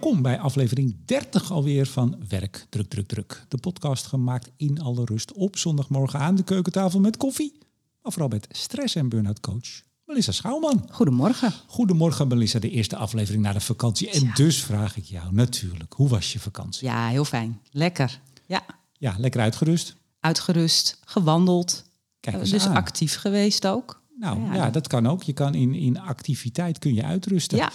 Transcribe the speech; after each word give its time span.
Welkom 0.00 0.22
bij 0.22 0.38
aflevering 0.38 0.96
30 1.04 1.52
alweer 1.52 1.86
van 1.86 2.16
Werk 2.28 2.66
Druk 2.68 2.88
Druk 2.88 3.06
Druk. 3.08 3.44
De 3.48 3.58
podcast 3.58 4.06
gemaakt 4.06 4.50
in 4.56 4.80
alle 4.80 5.04
rust 5.04 5.32
op 5.32 5.56
zondagmorgen 5.56 6.20
aan 6.20 6.34
de 6.34 6.42
keukentafel 6.42 7.00
met 7.00 7.16
koffie. 7.16 7.58
Maar 8.02 8.12
vooral 8.12 8.28
met 8.30 8.46
stress- 8.50 8.94
en 8.94 9.08
burn-out 9.08 9.40
coach 9.40 9.82
Melissa 10.06 10.32
Schouwman. 10.32 10.88
Goedemorgen. 10.90 11.52
Goedemorgen 11.66 12.28
Melissa, 12.28 12.58
de 12.58 12.70
eerste 12.70 12.96
aflevering 12.96 13.42
na 13.42 13.52
de 13.52 13.60
vakantie. 13.60 14.10
En 14.10 14.30
dus 14.34 14.62
vraag 14.62 14.96
ik 14.96 15.04
jou 15.04 15.32
natuurlijk, 15.34 15.92
hoe 15.92 16.08
was 16.08 16.32
je 16.32 16.38
vakantie? 16.38 16.86
Ja, 16.88 17.08
heel 17.08 17.24
fijn. 17.24 17.60
Lekker. 17.70 18.20
Ja, 18.46 18.62
Ja, 18.98 19.14
lekker 19.18 19.40
uitgerust. 19.40 19.96
uitgerust, 20.20 20.98
gewandeld. 21.04 21.84
Kijk 22.20 22.34
Eh, 22.34 22.40
eens 22.40 22.50
dus 22.50 22.66
aan. 22.66 22.76
actief 22.76 23.16
geweest 23.16 23.66
ook. 23.66 24.02
Nou 24.18 24.40
ja, 24.44 24.54
Ja. 24.54 24.70
dat 24.70 24.86
kan 24.86 25.06
ook. 25.06 25.22
Je 25.22 25.32
kan 25.32 25.54
in, 25.54 25.74
in 25.74 26.00
activiteit 26.00 26.78
kun 26.78 26.94
je 26.94 27.02
uitrusten. 27.04 27.58
Ja. 27.58 27.70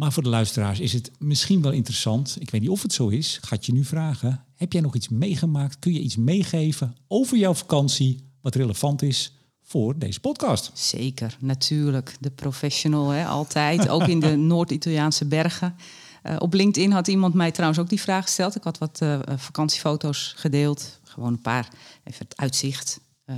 Maar 0.00 0.12
voor 0.12 0.22
de 0.22 0.28
luisteraars 0.28 0.80
is 0.80 0.92
het 0.92 1.10
misschien 1.18 1.62
wel 1.62 1.72
interessant. 1.72 2.36
Ik 2.38 2.50
weet 2.50 2.60
niet 2.60 2.70
of 2.70 2.82
het 2.82 2.92
zo 2.92 3.08
is. 3.08 3.38
Ga 3.42 3.56
je 3.60 3.72
nu 3.72 3.84
vragen. 3.84 4.44
Heb 4.54 4.72
jij 4.72 4.80
nog 4.80 4.94
iets 4.94 5.08
meegemaakt? 5.08 5.78
Kun 5.78 5.92
je 5.92 6.00
iets 6.00 6.16
meegeven 6.16 6.96
over 7.08 7.36
jouw 7.36 7.54
vakantie 7.54 8.30
wat 8.40 8.54
relevant 8.54 9.02
is 9.02 9.32
voor 9.62 9.98
deze 9.98 10.20
podcast? 10.20 10.70
Zeker, 10.74 11.36
natuurlijk. 11.40 12.16
De 12.20 12.30
professional, 12.30 13.08
hè, 13.08 13.26
altijd. 13.26 13.88
ook 13.88 14.06
in 14.06 14.20
de 14.20 14.36
Noord-Italiaanse 14.52 15.24
bergen. 15.24 15.76
Eh, 16.22 16.36
op 16.38 16.54
LinkedIn 16.54 16.92
had 16.92 17.08
iemand 17.08 17.34
mij 17.34 17.50
trouwens 17.50 17.80
ook 17.80 17.88
die 17.88 18.00
vraag 18.00 18.24
gesteld. 18.24 18.56
Ik 18.56 18.64
had 18.64 18.78
wat 18.78 19.00
eh, 19.00 19.18
vakantiefoto's 19.36 20.32
gedeeld. 20.36 21.00
Gewoon 21.02 21.32
een 21.32 21.40
paar, 21.40 21.68
even 22.04 22.26
het 22.28 22.36
uitzicht. 22.36 23.00
Eh, 23.24 23.36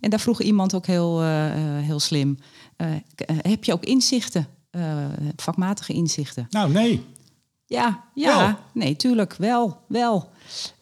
en 0.00 0.10
daar 0.10 0.20
vroeg 0.20 0.42
iemand 0.42 0.74
ook 0.74 0.86
heel, 0.86 1.22
heel 1.80 2.00
slim. 2.00 2.38
heb 3.42 3.64
je 3.64 3.72
ook 3.72 3.84
inzichten? 3.84 4.48
Eh, 4.74 5.06
vakmatige 5.36 5.92
inzichten? 5.92 6.46
Nou, 6.50 6.72
nee. 6.72 7.04
Ja, 7.66 8.04
ja. 8.14 8.36
Wel. 8.38 8.56
Nee, 8.72 8.96
tuurlijk, 8.96 9.34
wel, 9.34 9.80
wel. 9.88 10.30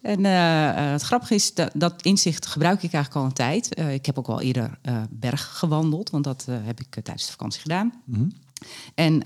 En 0.02 0.24
eh, 0.24 0.68
eh, 0.68 0.92
het 0.92 1.02
grappige 1.02 1.34
is, 1.34 1.54
dat, 1.54 1.70
dat 1.74 2.02
inzicht 2.02 2.46
gebruik 2.46 2.82
ik 2.82 2.92
eigenlijk 2.92 3.22
al 3.22 3.24
een 3.24 3.36
tijd. 3.36 3.78
Ik 3.78 4.06
heb 4.06 4.18
ook 4.18 4.26
wel 4.26 4.40
eerder 4.40 4.78
berg 5.10 5.58
gewandeld, 5.58 6.10
want 6.10 6.24
dat 6.24 6.46
heb 6.50 6.80
ik 6.80 6.90
tijdens 6.90 7.26
de 7.26 7.32
vakantie 7.32 7.60
gedaan. 7.60 7.92
Mhm. 8.04 8.28
En 8.94 9.18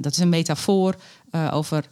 dat 0.00 0.12
is 0.12 0.18
een 0.18 0.28
metafoor 0.28 0.96
over 1.50 1.88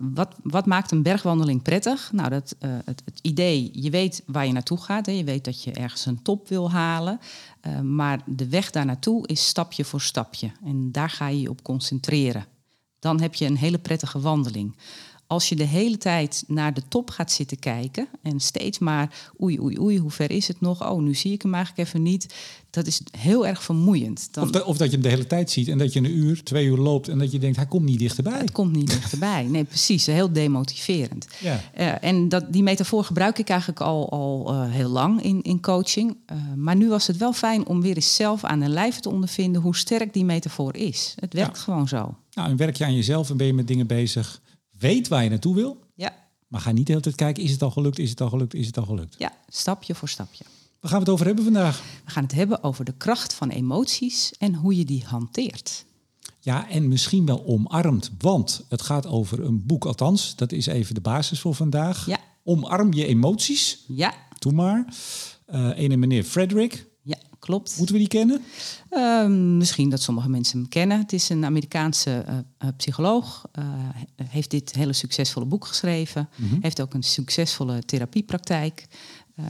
wat, 0.00 0.34
wat 0.42 0.66
maakt 0.66 0.90
een 0.90 1.02
bergwandeling 1.02 1.62
prettig. 1.62 2.12
Nou, 2.12 2.28
dat, 2.28 2.56
het, 2.84 3.02
het 3.04 3.18
idee, 3.22 3.70
je 3.72 3.90
weet 3.90 4.22
waar 4.26 4.46
je 4.46 4.52
naartoe 4.52 4.78
gaat. 4.78 5.06
Hè. 5.06 5.12
Je 5.12 5.24
weet 5.24 5.44
dat 5.44 5.62
je 5.62 5.72
ergens 5.72 6.06
een 6.06 6.22
top 6.22 6.48
wil 6.48 6.70
halen. 6.70 7.20
Eh, 7.60 7.80
maar 7.80 8.22
de 8.26 8.48
weg 8.48 8.70
daar 8.70 8.86
naartoe 8.86 9.26
is 9.26 9.46
stapje 9.46 9.84
voor 9.84 10.00
stapje. 10.00 10.52
En 10.64 10.92
daar 10.92 11.10
ga 11.10 11.28
je 11.28 11.40
je 11.40 11.50
op 11.50 11.62
concentreren. 11.62 12.46
Dan 12.98 13.20
heb 13.20 13.34
je 13.34 13.46
een 13.46 13.56
hele 13.56 13.78
prettige 13.78 14.20
wandeling. 14.20 14.76
Als 15.30 15.48
je 15.48 15.56
de 15.56 15.64
hele 15.64 15.98
tijd 15.98 16.44
naar 16.46 16.74
de 16.74 16.82
top 16.88 17.10
gaat 17.10 17.32
zitten 17.32 17.58
kijken 17.58 18.08
en 18.22 18.40
steeds 18.40 18.78
maar 18.78 19.30
oei, 19.42 19.60
oei, 19.60 19.78
oei, 19.80 19.98
hoe 19.98 20.10
ver 20.10 20.30
is 20.30 20.48
het 20.48 20.60
nog? 20.60 20.90
Oh, 20.90 21.02
nu 21.02 21.14
zie 21.14 21.32
ik 21.32 21.42
hem 21.42 21.54
eigenlijk 21.54 21.88
even 21.88 22.02
niet. 22.02 22.34
Dat 22.70 22.86
is 22.86 23.00
heel 23.18 23.46
erg 23.46 23.62
vermoeiend. 23.62 24.28
Dan, 24.30 24.44
Of, 24.44 24.50
dat- 24.50 24.64
of 24.64 24.76
dat 24.76 24.86
je 24.86 24.92
hem 24.92 25.02
de 25.02 25.08
hele 25.08 25.26
tijd 25.26 25.50
ziet 25.50 25.68
en 25.68 25.78
dat 25.78 25.92
je 25.92 25.98
een 25.98 26.16
uur, 26.16 26.42
twee 26.42 26.66
uur 26.66 26.76
loopt 26.76 27.08
en 27.08 27.18
dat 27.18 27.32
je 27.32 27.38
denkt, 27.38 27.56
hij 27.56 27.66
komt 27.66 27.84
niet 27.84 27.98
dichterbij. 27.98 28.38
Het 28.38 28.52
komt 28.52 28.72
niet 28.76 28.86
dichterbij. 28.90 29.42
Nee, 29.44 29.64
precies. 29.64 30.06
Heel 30.06 30.32
demotiverend. 30.32 31.26
Ja. 31.40 31.60
Eh, 31.74 32.04
en 32.08 32.28
dat, 32.28 32.52
die 32.52 32.62
metafoor 32.62 33.04
gebruik 33.04 33.38
ik 33.38 33.48
eigenlijk 33.48 33.80
al, 33.80 34.10
al 34.10 34.48
eh, 34.52 34.70
heel 34.70 34.88
lang 34.88 35.22
in, 35.22 35.42
in 35.42 35.60
coaching. 35.60 36.16
Eh, 36.26 36.36
maar 36.56 36.76
nu 36.76 36.88
was 36.88 37.06
het 37.06 37.16
wel 37.16 37.32
fijn 37.32 37.66
om 37.66 37.80
weer 37.80 37.96
eens 37.96 38.14
zelf 38.14 38.44
aan 38.44 38.60
de 38.60 38.68
lijf 38.68 39.00
te 39.00 39.10
ondervinden 39.10 39.62
hoe 39.62 39.76
sterk 39.76 40.12
die 40.12 40.24
metafoor 40.24 40.76
is. 40.76 41.14
Het 41.20 41.32
werkt 41.34 41.56
Ja. 41.56 41.62
gewoon 41.62 41.88
zo. 41.88 42.14
Nou, 42.34 42.50
en 42.50 42.56
werk 42.56 42.76
je 42.76 42.84
aan 42.84 42.94
jezelf 42.94 43.30
en 43.30 43.36
ben 43.36 43.46
je 43.46 43.54
met 43.54 43.66
dingen 43.68 43.86
bezig. 43.86 44.40
Weet 44.80 45.08
waar 45.08 45.22
je 45.22 45.28
naartoe 45.30 45.54
wil, 45.54 45.76
Ja, 45.94 46.14
maar 46.48 46.60
ga 46.60 46.72
niet 46.72 46.86
de 46.86 46.92
hele 46.92 47.04
tijd 47.04 47.14
kijken, 47.14 47.42
is 47.42 47.50
het 47.50 47.62
al 47.62 47.70
gelukt, 47.70 47.98
is 47.98 48.10
het 48.10 48.20
al 48.20 48.28
gelukt, 48.28 48.54
is 48.54 48.66
het 48.66 48.78
al 48.78 48.84
gelukt. 48.84 49.14
ja, 49.18 49.32
stapje 49.48 49.94
voor 49.94 50.08
stapje. 50.08 50.44
Waar 50.80 50.90
gaan 50.90 51.00
we 51.00 51.04
het 51.04 51.14
over 51.14 51.26
hebben 51.26 51.44
vandaag? 51.44 51.82
We 52.04 52.10
gaan 52.10 52.22
het 52.22 52.32
hebben 52.32 52.62
over 52.62 52.84
de 52.84 52.94
kracht 52.96 53.34
van 53.34 53.48
emoties 53.48 54.32
en 54.38 54.54
hoe 54.54 54.76
je 54.76 54.84
die 54.84 55.04
hanteert. 55.06 55.84
Ja, 56.40 56.68
en 56.68 56.88
misschien 56.88 57.26
wel 57.26 57.44
omarmd, 57.46 58.10
want 58.18 58.64
het 58.68 58.82
gaat 58.82 59.06
over 59.06 59.44
een 59.44 59.66
boek, 59.66 59.84
althans, 59.84 60.36
dat 60.36 60.52
is 60.52 60.66
even 60.66 60.94
de 60.94 61.00
basis 61.00 61.40
voor 61.40 61.54
vandaag. 61.54 62.06
Ja. 62.06 62.18
Omarm 62.44 62.92
je 62.92 63.06
emoties, 63.06 63.84
Ja, 63.88 64.14
doe 64.38 64.52
maar. 64.52 64.94
Eh 65.46 65.70
ene 65.78 65.96
meneer 65.96 66.24
Frederick, 66.24 66.86
klopt. 67.40 67.74
moeten 67.76 67.94
we 67.94 68.00
die 68.00 68.10
kennen? 68.10 68.42
Ehm, 68.90 69.56
misschien 69.56 69.88
dat 69.90 70.00
sommige 70.02 70.28
mensen 70.28 70.58
hem 70.58 70.68
kennen. 70.68 70.98
Het 70.98 71.12
is 71.12 71.28
een 71.28 71.44
Amerikaanse 71.44 72.10
eh, 72.26 72.38
eh, 72.58 72.68
psycholoog. 72.76 73.44
he- 73.60 74.24
heeft 74.24 74.50
dit 74.50 74.74
hele 74.74 74.92
succesvolle 74.92 75.46
boek 75.46 75.66
geschreven. 75.66 76.28
Heeft 76.60 76.80
ook 76.80 76.94
een 76.94 77.02
succesvolle 77.02 77.84
therapiepraktijk. 77.84 78.86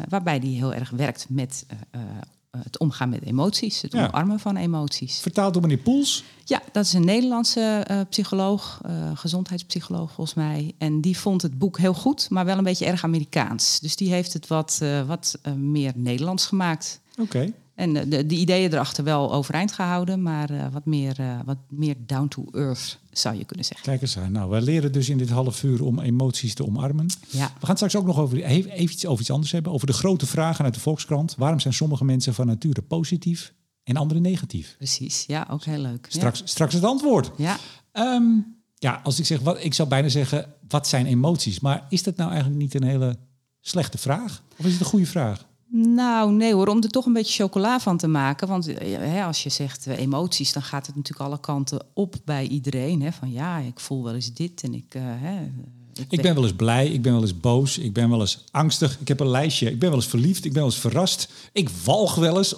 waarbij 0.08 0.38
hij 0.38 0.48
heel 0.48 0.74
erg 0.74 0.90
werkt 0.90 1.26
met 1.28 1.66
het 2.50 2.78
omgaan 2.78 3.08
met 3.08 3.22
emoties. 3.24 3.82
Het 3.82 3.92
Ja. 3.92 4.06
omarmen 4.06 4.40
van 4.40 4.56
emoties. 4.56 5.18
Vertaald 5.20 5.52
door 5.52 5.62
meneer 5.62 5.78
Poels. 5.78 6.24
Ja, 6.44 6.62
dat 6.72 6.84
is 6.84 6.92
een 6.92 7.04
Nederlandse 7.04 7.86
psycholoog. 8.10 8.80
gezondheidspsycholoog 9.14 10.12
volgens 10.12 10.36
mij. 10.36 10.72
En 10.78 11.00
die 11.00 11.18
vond 11.18 11.42
het 11.42 11.58
boek 11.58 11.78
heel 11.78 11.94
goed, 11.94 12.30
maar 12.30 12.44
wel 12.44 12.58
een 12.58 12.64
beetje 12.64 12.86
erg 12.86 13.04
Amerikaans. 13.04 13.80
Dus 13.80 13.96
die 13.96 14.10
heeft 14.12 14.32
het 14.32 14.46
wat, 14.46 14.80
wat 15.06 15.38
meer 15.56 15.92
Nederlands 15.94 16.46
gemaakt. 16.46 17.00
Oké. 17.18 17.52
En 17.80 17.92
de, 17.92 18.26
de 18.26 18.34
ideeën 18.34 18.72
erachter 18.72 19.04
wel 19.04 19.32
overeind 19.32 19.72
gehouden, 19.72 20.22
maar 20.22 20.50
eh, 20.50 20.66
wat, 20.72 20.86
meer, 20.86 21.18
eh, 21.18 21.38
wat 21.44 21.56
meer 21.68 21.94
down 22.06 22.28
to 22.28 22.44
earth 22.52 22.98
zou 23.10 23.36
je 23.36 23.44
kunnen 23.44 23.64
zeggen. 23.64 23.86
Kijk 23.86 24.02
eens 24.02 24.18
aan. 24.18 24.32
Nou, 24.32 24.50
wij 24.50 24.60
leren 24.60 24.92
dus 24.92 25.08
in 25.08 25.18
dit 25.18 25.30
half 25.30 25.62
uur 25.62 25.84
om 25.84 25.98
emoties 26.00 26.54
te 26.54 26.66
omarmen. 26.66 27.06
Ja, 27.28 27.44
We 27.46 27.66
gaan 27.66 27.68
het 27.68 27.76
straks 27.76 27.96
ook 27.96 28.06
nog 28.06 28.18
over, 28.18 28.42
even 28.42 28.82
iets 28.82 29.06
over 29.06 29.20
iets 29.20 29.30
anders 29.30 29.52
hebben. 29.52 29.72
Over 29.72 29.86
de 29.86 29.92
grote 29.92 30.26
vragen 30.26 30.64
uit 30.64 30.74
de 30.74 30.80
Volkskrant. 30.80 31.34
Waarom 31.38 31.60
zijn 31.60 31.74
sommige 31.74 32.04
mensen 32.04 32.34
van 32.34 32.46
nature 32.46 32.82
positief 32.82 33.52
en 33.84 33.96
anderen 33.96 34.22
negatief? 34.22 34.74
precies. 34.76 35.24
Ja, 35.26 35.46
ook 35.50 35.64
heel 35.64 35.78
leuk. 35.78 36.06
Ja. 36.10 36.16
Straks, 36.16 36.42
straks 36.44 36.74
het 36.74 36.84
antwoord. 36.84 37.30
Ja. 37.36 37.58
Ehm, 37.92 38.24
ja, 38.74 39.00
als 39.04 39.18
ik 39.18 39.26
zeg, 39.26 39.40
wat, 39.40 39.64
ik 39.64 39.74
zou 39.74 39.88
bijna 39.88 40.08
zeggen, 40.08 40.54
wat 40.68 40.86
zijn 40.86 41.06
emoties? 41.06 41.60
Maar 41.60 41.86
is 41.88 42.02
dat 42.02 42.16
nou 42.16 42.30
eigenlijk 42.30 42.60
niet 42.60 42.74
een 42.74 42.84
hele 42.84 43.16
slechte 43.60 43.98
vraag? 43.98 44.42
Of 44.56 44.64
is 44.64 44.72
het 44.72 44.80
een 44.80 44.86
goede 44.86 45.06
vraag? 45.06 45.48
Nou, 45.72 46.32
nee 46.32 46.54
hoor, 46.54 46.66
om 46.68 46.82
er 46.82 46.88
toch 46.88 47.06
een 47.06 47.12
beetje 47.12 47.42
chocola 47.42 47.80
van 47.80 47.96
te 47.96 48.06
maken. 48.06 48.48
Want 48.48 48.66
eh, 48.66 48.98
hè, 48.98 49.24
als 49.24 49.42
je 49.42 49.48
zegt 49.48 49.86
eh, 49.86 49.98
emoties, 49.98 50.52
dan 50.52 50.62
gaat 50.62 50.86
het 50.86 50.96
natuurlijk 50.96 51.28
alle 51.28 51.40
kanten 51.40 51.86
op 51.94 52.16
bij 52.24 52.46
iedereen. 52.46 53.02
Hè? 53.02 53.12
Van 53.12 53.30
ja, 53.32 53.58
ik 53.58 53.80
voel 53.80 54.04
wel 54.04 54.14
eens 54.14 54.32
dit 54.32 54.62
en 54.62 54.74
ik... 54.74 54.94
eh, 54.94 55.02
hè, 55.04 55.50
Ik 56.08 56.22
ben 56.22 56.34
wel 56.34 56.42
eens 56.42 56.54
blij, 56.54 56.88
ik 56.88 57.02
ben 57.02 57.12
wel 57.12 57.20
eens 57.22 57.40
boos, 57.40 57.78
ik 57.78 57.92
ben 57.92 58.10
wel 58.10 58.20
eens 58.20 58.44
angstig. 58.50 59.00
Ik 59.00 59.08
heb 59.08 59.20
een 59.20 59.28
lijstje. 59.28 59.70
Ik 59.70 59.78
ben 59.78 59.88
wel 59.88 59.98
eens 59.98 60.08
verliefd, 60.08 60.44
ik 60.44 60.52
ben 60.52 60.62
wel 60.62 60.70
eens 60.70 60.80
verrast. 60.80 61.32
Ik 61.52 61.68
walg 61.84 62.14
wel 62.14 62.36
eens. 62.38 62.54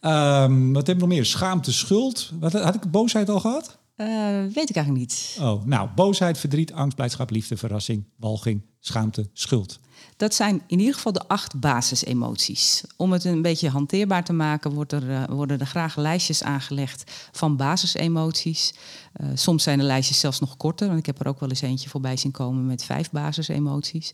Ehm, 0.00 0.72
wat 0.72 0.86
heb 0.86 0.96
ik 0.96 1.02
nog 1.02 1.10
meer? 1.10 1.24
Schaamte, 1.26 1.72
schuld. 1.72 2.30
Wat, 2.40 2.52
had 2.52 2.74
ik 2.74 2.90
boosheid 2.90 3.28
al 3.28 3.40
gehad? 3.40 3.78
Eh, 3.96 4.06
weet 4.54 4.70
ik 4.70 4.76
eigenlijk 4.76 4.88
niet. 4.96 5.36
Oh, 5.40 5.64
nou, 5.64 5.88
boosheid, 5.94 6.38
verdriet, 6.38 6.72
angst, 6.72 6.96
blijdschap, 6.96 7.30
liefde, 7.30 7.56
verrassing, 7.56 8.04
walging, 8.16 8.62
schaamte, 8.78 9.28
schuld. 9.32 9.78
Dat 10.20 10.34
zijn 10.34 10.62
in 10.66 10.78
ieder 10.78 10.94
geval 10.94 11.12
de 11.12 11.28
acht 11.28 11.60
basisemoties. 11.60 12.82
Om 12.96 13.12
het 13.12 13.24
een 13.24 13.42
beetje 13.42 13.68
hanteerbaar 13.68 14.24
te 14.24 14.32
maken, 14.32 14.72
wordt 14.72 14.92
er, 14.92 15.10
eh, 15.10 15.24
worden 15.28 15.60
er 15.60 15.66
graag 15.66 15.96
lijstjes 15.96 16.42
aangelegd 16.42 17.10
van 17.32 17.56
basisemoties. 17.56 18.74
Eh, 19.12 19.26
soms 19.34 19.62
zijn 19.62 19.78
de 19.78 19.84
lijstjes 19.84 20.20
zelfs 20.20 20.40
nog 20.40 20.56
korter. 20.56 20.86
Want 20.86 20.98
ik 20.98 21.06
heb 21.06 21.20
er 21.20 21.28
ook 21.28 21.40
wel 21.40 21.48
eens 21.48 21.60
eentje 21.60 21.88
voorbij 21.88 22.16
zien 22.16 22.30
komen 22.30 22.66
met 22.66 22.84
vijf 22.84 23.10
basisemoties. 23.10 24.10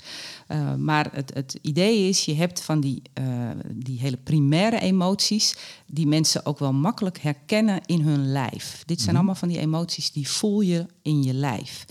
Eh, 0.47 0.75
maar 0.75 1.09
het, 1.13 1.35
het 1.35 1.59
idee 1.63 2.09
is, 2.09 2.25
je 2.25 2.35
hebt 2.35 2.61
van 2.61 2.81
die, 2.81 3.03
die 3.73 3.99
hele 3.99 4.17
primaire 4.17 4.81
emoties... 4.81 5.57
die 5.87 6.07
mensen 6.07 6.47
ook 6.47 6.59
wel 6.59 6.73
makkelijk 6.73 7.19
herkennen 7.19 7.81
in 7.87 8.01
hun 8.01 8.33
lijf. 8.33 8.83
Dit 8.87 9.01
zijn 9.01 9.17
allemaal 9.17 9.35
van 9.35 9.49
die 9.49 9.59
emoties 9.59 10.13
die 10.13 10.29
voel 10.29 10.61
je 10.61 10.87
in 11.03 11.23
je 11.23 11.35
lijf. 11.35 11.85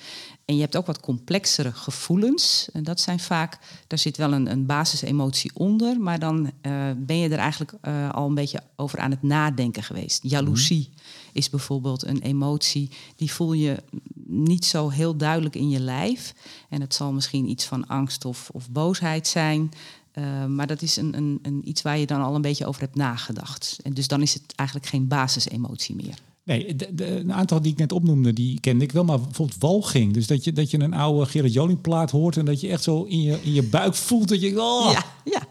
En 0.46 0.56
je 0.56 0.62
hebt 0.62 0.78
ook 0.78 0.86
wat 0.86 1.00
complexere 1.00 1.72
gevoelens. 1.72 2.70
En 2.74 2.84
dat 2.84 3.00
zijn 3.00 3.20
vaak, 3.20 3.58
daar 3.88 4.00
zit 4.00 4.18
wel 4.18 4.34
een, 4.34 4.52
een 4.52 4.66
basisemotie 4.66 5.52
onder, 5.54 6.00
maar 6.00 6.20
dan 6.20 6.52
eh, 6.62 6.92
ben 6.98 7.18
je 7.18 7.30
er 7.30 7.38
eigenlijk 7.38 7.74
eh, 7.82 8.12
al 8.12 8.28
een 8.28 8.34
beetje 8.34 8.64
over 8.76 9.00
aan 9.00 9.12
het 9.12 9.24
nadenken 9.24 9.84
geweest. 9.84 10.20
Jaloezie 10.24 10.90
is 11.34 11.50
bijvoorbeeld 11.50 12.06
een 12.06 12.22
emotie, 12.22 12.90
die 13.16 13.32
voel 13.32 13.54
je 13.54 13.84
niet 14.26 14.66
zo 14.66 14.90
heel 14.90 15.18
duidelijk 15.18 15.56
in 15.56 15.70
je 15.70 15.80
lijf. 15.80 16.34
En 16.70 16.82
het 16.82 16.94
zal 16.94 17.12
misschien 17.12 17.50
iets 17.50 17.66
van 17.66 17.88
angst 17.88 18.26
of, 18.26 18.50
of 18.54 18.70
boosheid 18.70 19.28
zijn. 19.28 19.72
Eh, 20.12 20.46
maar 20.46 20.68
dat 20.68 20.82
is 20.82 20.96
een, 20.96 21.18
een, 21.18 21.40
een 21.42 21.62
iets 21.70 21.82
waar 21.82 21.98
je 21.98 22.06
dan 22.06 22.22
al 22.22 22.36
een 22.36 22.42
beetje 22.42 22.66
over 22.66 22.82
hebt 22.82 22.96
nagedacht. 22.96 23.78
En 23.84 23.94
dus 23.94 24.08
dan 24.08 24.22
is 24.22 24.34
het 24.34 24.54
eigenlijk 24.56 24.90
geen 24.90 25.08
basisemotie 25.08 25.96
meer. 25.96 26.16
Nee, 26.46 26.76
de, 26.76 26.88
de- 26.94 27.20
een 27.20 27.34
aantal 27.34 27.62
die 27.62 27.72
ik 27.72 27.78
net 27.78 27.92
opnoemde, 27.92 28.34
die 28.34 28.60
kende 28.60 28.84
ik 28.84 28.92
wel. 28.92 29.04
Maar 29.04 29.20
bijvoorbeeld 29.22 29.60
walging. 29.62 30.14
Dus 30.14 30.28
dat 30.28 30.44
je, 30.44 30.52
dat 30.54 30.72
je 30.72 30.80
een 30.80 30.94
oude 30.94 31.26
Gerard 31.26 31.54
Joling 31.54 31.82
plaat 31.82 32.12
hoort... 32.12 32.38
en 32.38 32.46
dat 32.46 32.62
je 32.62 32.68
echt 32.70 32.84
zo 32.84 33.04
in 33.04 33.22
je, 33.22 33.38
in 33.42 33.54
je 33.54 33.64
buik 33.64 33.94
voelt 33.96 34.28
dat 34.30 34.42
je... 34.42 34.62
Oh, 34.62 34.92
Ja, 34.92 35.04
ja. 35.32 35.42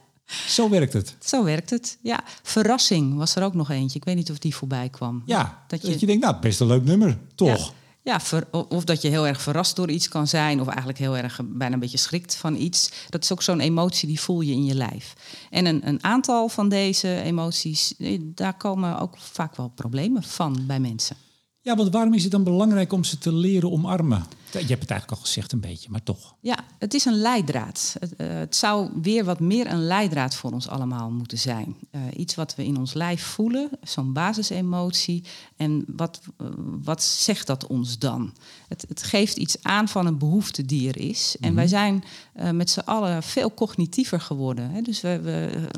Zo 0.49 0.69
werkt 0.69 0.93
het. 0.93 1.17
Zo 1.20 1.44
werkt 1.44 1.70
het. 1.70 1.99
Ja, 2.02 2.20
verrassing 2.43 3.17
was 3.17 3.37
er 3.37 3.43
ook 3.44 3.55
nog 3.55 3.70
eentje. 3.70 3.99
Ik 3.99 4.05
weet 4.05 4.17
niet 4.17 4.31
of 4.31 4.38
die 4.38 4.55
voorbij 4.55 4.88
kwam. 4.88 5.23
Ja, 5.26 5.64
dat 5.69 5.81
Dat 5.81 5.91
je, 5.93 5.99
je- 6.00 6.06
denkt, 6.06 6.23
nou, 6.25 6.37
best 6.41 6.61
een 6.61 6.67
leuk 6.67 6.85
nummer, 6.85 7.19
toch? 7.35 7.49
Ja. 7.58 7.73
Ja, 8.05 8.21
ver- 8.21 8.49
of 8.69 8.85
dat 8.85 9.03
je 9.03 9.09
heel 9.09 9.27
erg 9.27 9.43
verrast 9.43 9.77
door 9.77 9.91
iets 9.91 10.09
kan 10.09 10.27
zijn, 10.27 10.61
of 10.61 10.67
eigenlijk 10.67 10.99
heel 10.99 11.17
erg 11.17 11.39
eh, 11.39 11.47
bijna 11.49 11.75
een 11.75 11.81
beetje 11.81 11.99
schrikt 11.99 12.37
van 12.37 12.56
iets. 12.56 12.91
Dat 13.09 13.23
is 13.23 13.33
ook 13.33 13.43
zo'n 13.43 13.61
emotie 13.61 14.09
die 14.09 14.21
voel 14.21 14.41
je 14.41 14.53
in 14.53 14.65
je 14.65 14.75
lijf. 14.75 15.15
En 15.51 15.67
een, 15.67 15.89
een 15.89 16.05
aantal 16.05 16.49
van 16.49 16.69
deze 16.69 17.23
emoties, 17.23 17.95
eh, 17.99 18.21
daar 18.23 18.56
komen 18.56 18.99
ook 18.99 19.19
vaak 19.19 19.56
wel 19.56 19.69
problemen 19.75 20.23
van 20.23 20.65
bij 20.67 20.81
mensen. 20.81 21.17
Ja, 21.61 21.77
want 21.77 21.93
waarom 21.93 22.15
is 22.15 22.23
het 22.23 22.33
dan 22.33 22.45
belangrijk 22.45 22.93
om 22.93 23.05
ze 23.05 23.19
te 23.19 23.33
leren 23.33 23.73
omarmen? 23.73 24.27
Je 24.61 24.69
hebt 24.69 24.81
het 24.81 24.91
eigenlijk 24.91 25.21
al 25.21 25.27
gezegd 25.27 25.53
een 25.53 25.61
beetje, 25.61 25.91
maar 25.91 26.03
toch. 26.03 26.35
Ja, 26.41 26.59
het 26.79 26.95
is 26.95 27.05
een 27.05 27.17
leidraad. 27.17 27.97
Het, 27.99 28.17
eh, 28.17 28.29
het 28.29 28.56
zou 28.56 28.91
weer 29.03 29.25
wat 29.25 29.41
meer 29.41 29.71
een 29.71 29.87
leidraad 29.87 30.35
voor 30.35 30.53
ons 30.53 30.69
allemaal 30.69 31.11
moeten 31.11 31.39
zijn. 31.39 31.77
Eh, 31.91 32.01
iets 32.17 32.35
wat 32.35 32.55
we 32.55 32.65
in 32.65 32.77
ons 32.77 32.93
lijf 32.95 33.23
voelen, 33.23 33.71
zo'n 33.83 34.12
basisemotie. 34.12 35.25
En 35.56 35.85
wat, 35.87 36.21
eh, 36.37 36.47
wat 36.83 37.03
zegt 37.03 37.47
dat 37.47 37.67
ons 37.67 37.99
dan? 37.99 38.33
Het, 38.69 38.85
het 38.89 39.03
geeft 39.03 39.37
iets 39.37 39.62
aan 39.62 39.89
van 39.89 40.06
een 40.06 40.19
behoefte 40.19 40.65
die 40.65 40.89
er 40.89 40.99
is. 40.99 41.37
En 41.41 41.55
wij 41.55 41.67
zijn 41.67 42.05
met 42.53 42.71
z'n 42.71 42.81
allen 42.81 43.23
veel 43.23 43.55
cognitiever 43.55 44.21
geworden. 44.21 44.71
Hè? 44.71 44.83
Dus 44.83 45.00
we, 45.00 45.21
we, 45.21 45.69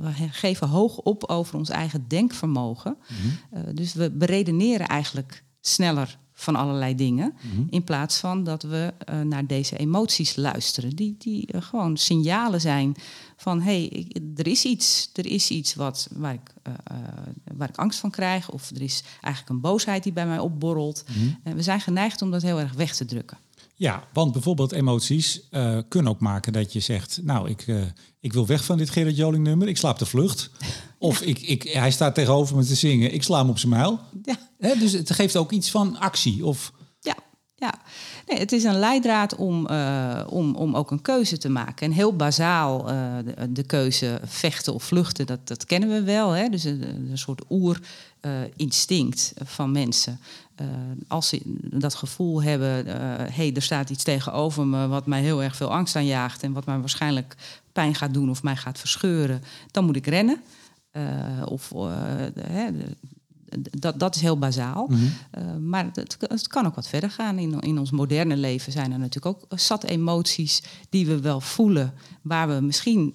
we 0.00 0.28
geven 0.30 0.68
hoog 0.68 0.98
op 0.98 1.24
over 1.24 1.56
ons 1.56 1.68
eigen 1.68 2.08
denkvermogen. 2.08 2.96
Eh, 3.50 3.62
dus 3.74 3.94
we 3.94 4.10
beredeneren 4.10 4.86
eigenlijk 4.86 5.44
sneller 5.60 6.18
van 6.40 6.56
allerlei 6.56 6.94
dingen. 6.94 7.34
In 7.70 7.84
plaats 7.84 8.18
van 8.18 8.44
dat 8.44 8.62
we 8.62 8.94
eh, 8.98 9.20
naar 9.20 9.46
deze 9.46 9.76
emoties 9.76 10.36
luisteren. 10.36 10.90
Die, 10.90 11.14
die 11.18 11.46
eh, 11.46 11.62
gewoon 11.62 11.96
signalen 11.96 12.60
zijn 12.60 12.94
van 13.36 13.60
hé, 13.60 13.88
hey, 13.90 14.06
er 14.36 14.46
is 14.46 14.64
iets. 14.64 15.10
Er 15.14 15.26
is 15.26 15.50
iets 15.50 15.74
wat, 15.74 16.08
waar, 16.12 16.32
ik, 16.32 16.54
eh, 16.62 16.72
waar 17.56 17.68
ik 17.68 17.76
angst 17.76 17.98
van 17.98 18.10
krijg. 18.10 18.50
Of 18.50 18.70
er 18.70 18.82
is 18.82 19.02
eigenlijk 19.20 19.48
een 19.48 19.60
boosheid 19.60 20.02
die 20.02 20.12
bij 20.12 20.26
mij 20.26 20.38
opborrelt. 20.38 21.04
En 21.42 21.56
we 21.56 21.62
zijn 21.62 21.80
geneigd 21.80 22.22
om 22.22 22.30
dat 22.30 22.42
heel 22.42 22.60
erg 22.60 22.72
weg 22.72 22.94
te 22.94 23.04
drukken. 23.04 23.38
Ja, 23.74 24.04
want 24.12 24.32
bijvoorbeeld 24.32 24.72
emoties 24.72 25.48
kunnen 25.88 26.12
ook 26.12 26.20
maken 26.20 26.52
dat 26.52 26.72
je 26.72 26.80
zegt... 26.80 27.20
nou, 27.22 27.48
ik, 27.48 27.66
ik 28.20 28.32
wil 28.32 28.46
weg 28.46 28.64
van 28.64 28.78
dit 28.78 28.90
Gerard 28.90 29.16
Joling 29.16 29.44
nummer, 29.44 29.68
ik 29.68 29.76
slaap 29.76 29.98
de 29.98 30.06
vlucht. 30.06 30.50
Of 31.02 31.20
ik, 31.20 31.40
ik, 31.40 31.62
hij 31.62 31.90
staat 31.90 32.14
tegenover 32.14 32.56
me 32.56 32.64
te 32.64 32.74
zingen, 32.74 33.14
ik 33.14 33.22
sla 33.22 33.38
hem 33.38 33.48
op 33.48 33.58
zijn 33.58 33.72
muil. 33.72 34.00
Ja, 34.58 34.74
dus 34.74 34.92
het 34.92 35.10
geeft 35.10 35.36
ook 35.36 35.52
iets 35.52 35.70
van 35.70 35.98
actie. 35.98 36.46
Of, 36.46 36.72
Ja, 37.00 37.14
ja. 37.54 37.74
Nee, 38.26 38.38
het 38.38 38.52
is 38.52 38.64
een 38.64 38.78
leidraad 38.78 39.34
om, 39.34 39.66
eh, 39.66 40.26
om, 40.28 40.54
om 40.54 40.76
ook 40.76 40.90
een 40.90 41.02
keuze 41.02 41.38
te 41.38 41.48
maken. 41.48 41.86
En 41.86 41.92
heel 41.92 42.16
bazaal 42.16 42.88
eh, 42.88 43.16
de, 43.24 43.52
de 43.52 43.62
keuze 43.62 44.20
vechten 44.24 44.74
of 44.74 44.84
vluchten, 44.84 45.26
dat, 45.26 45.48
dat 45.48 45.64
kennen 45.64 45.88
we 45.88 46.02
wel. 46.02 46.30
Hè? 46.30 46.48
Dus 46.48 46.64
een, 46.64 46.82
een 47.10 47.18
soort 47.18 47.42
oerinstinct 47.50 49.32
van 49.44 49.72
mensen. 49.72 50.20
Eh, 50.54 50.66
als 51.08 51.28
ze 51.28 51.40
dat 51.62 51.94
gevoel 51.94 52.42
hebben, 52.42 52.86
hé, 52.86 53.32
hey, 53.32 53.52
er 53.54 53.62
staat 53.62 53.90
iets 53.90 54.04
tegenover 54.04 54.66
me 54.66 54.86
wat 54.86 55.06
mij 55.06 55.20
heel 55.20 55.42
erg 55.42 55.56
veel 55.56 55.72
angst 55.72 55.96
aanjaagt 55.96 56.42
en 56.42 56.52
wat 56.52 56.66
mij 56.66 56.78
waarschijnlijk 56.78 57.36
pijn 57.72 57.94
gaat 57.94 58.14
doen 58.14 58.30
of 58.30 58.42
mij 58.42 58.56
gaat 58.56 58.78
verscheuren, 58.78 59.42
dan 59.70 59.84
moet 59.84 59.96
ik 59.96 60.06
rennen. 60.06 60.42
Eh, 60.90 61.02
of 61.44 61.72
eh, 61.72 61.78
de- 62.34 62.40
hè, 62.42 62.72
de- 62.72 62.96
dat, 63.78 63.98
dat 63.98 64.14
is 64.14 64.20
heel 64.20 64.38
bazaal. 64.38 64.90
Eh, 65.30 65.56
maar 65.56 65.84
het, 65.92 66.16
het 66.28 66.48
kan 66.48 66.66
ook 66.66 66.74
wat 66.74 66.88
verder 66.88 67.10
gaan. 67.10 67.38
In, 67.38 67.60
in 67.60 67.78
ons 67.78 67.90
moderne 67.90 68.36
leven 68.36 68.72
zijn 68.72 68.92
er 68.92 68.98
natuurlijk 68.98 69.36
ook 69.50 69.58
zat 69.60 69.84
emoties 69.84 70.62
die 70.88 71.06
we 71.06 71.20
wel 71.20 71.40
voelen. 71.40 71.92
Waar 72.22 72.48
we 72.48 72.60
misschien 72.60 73.14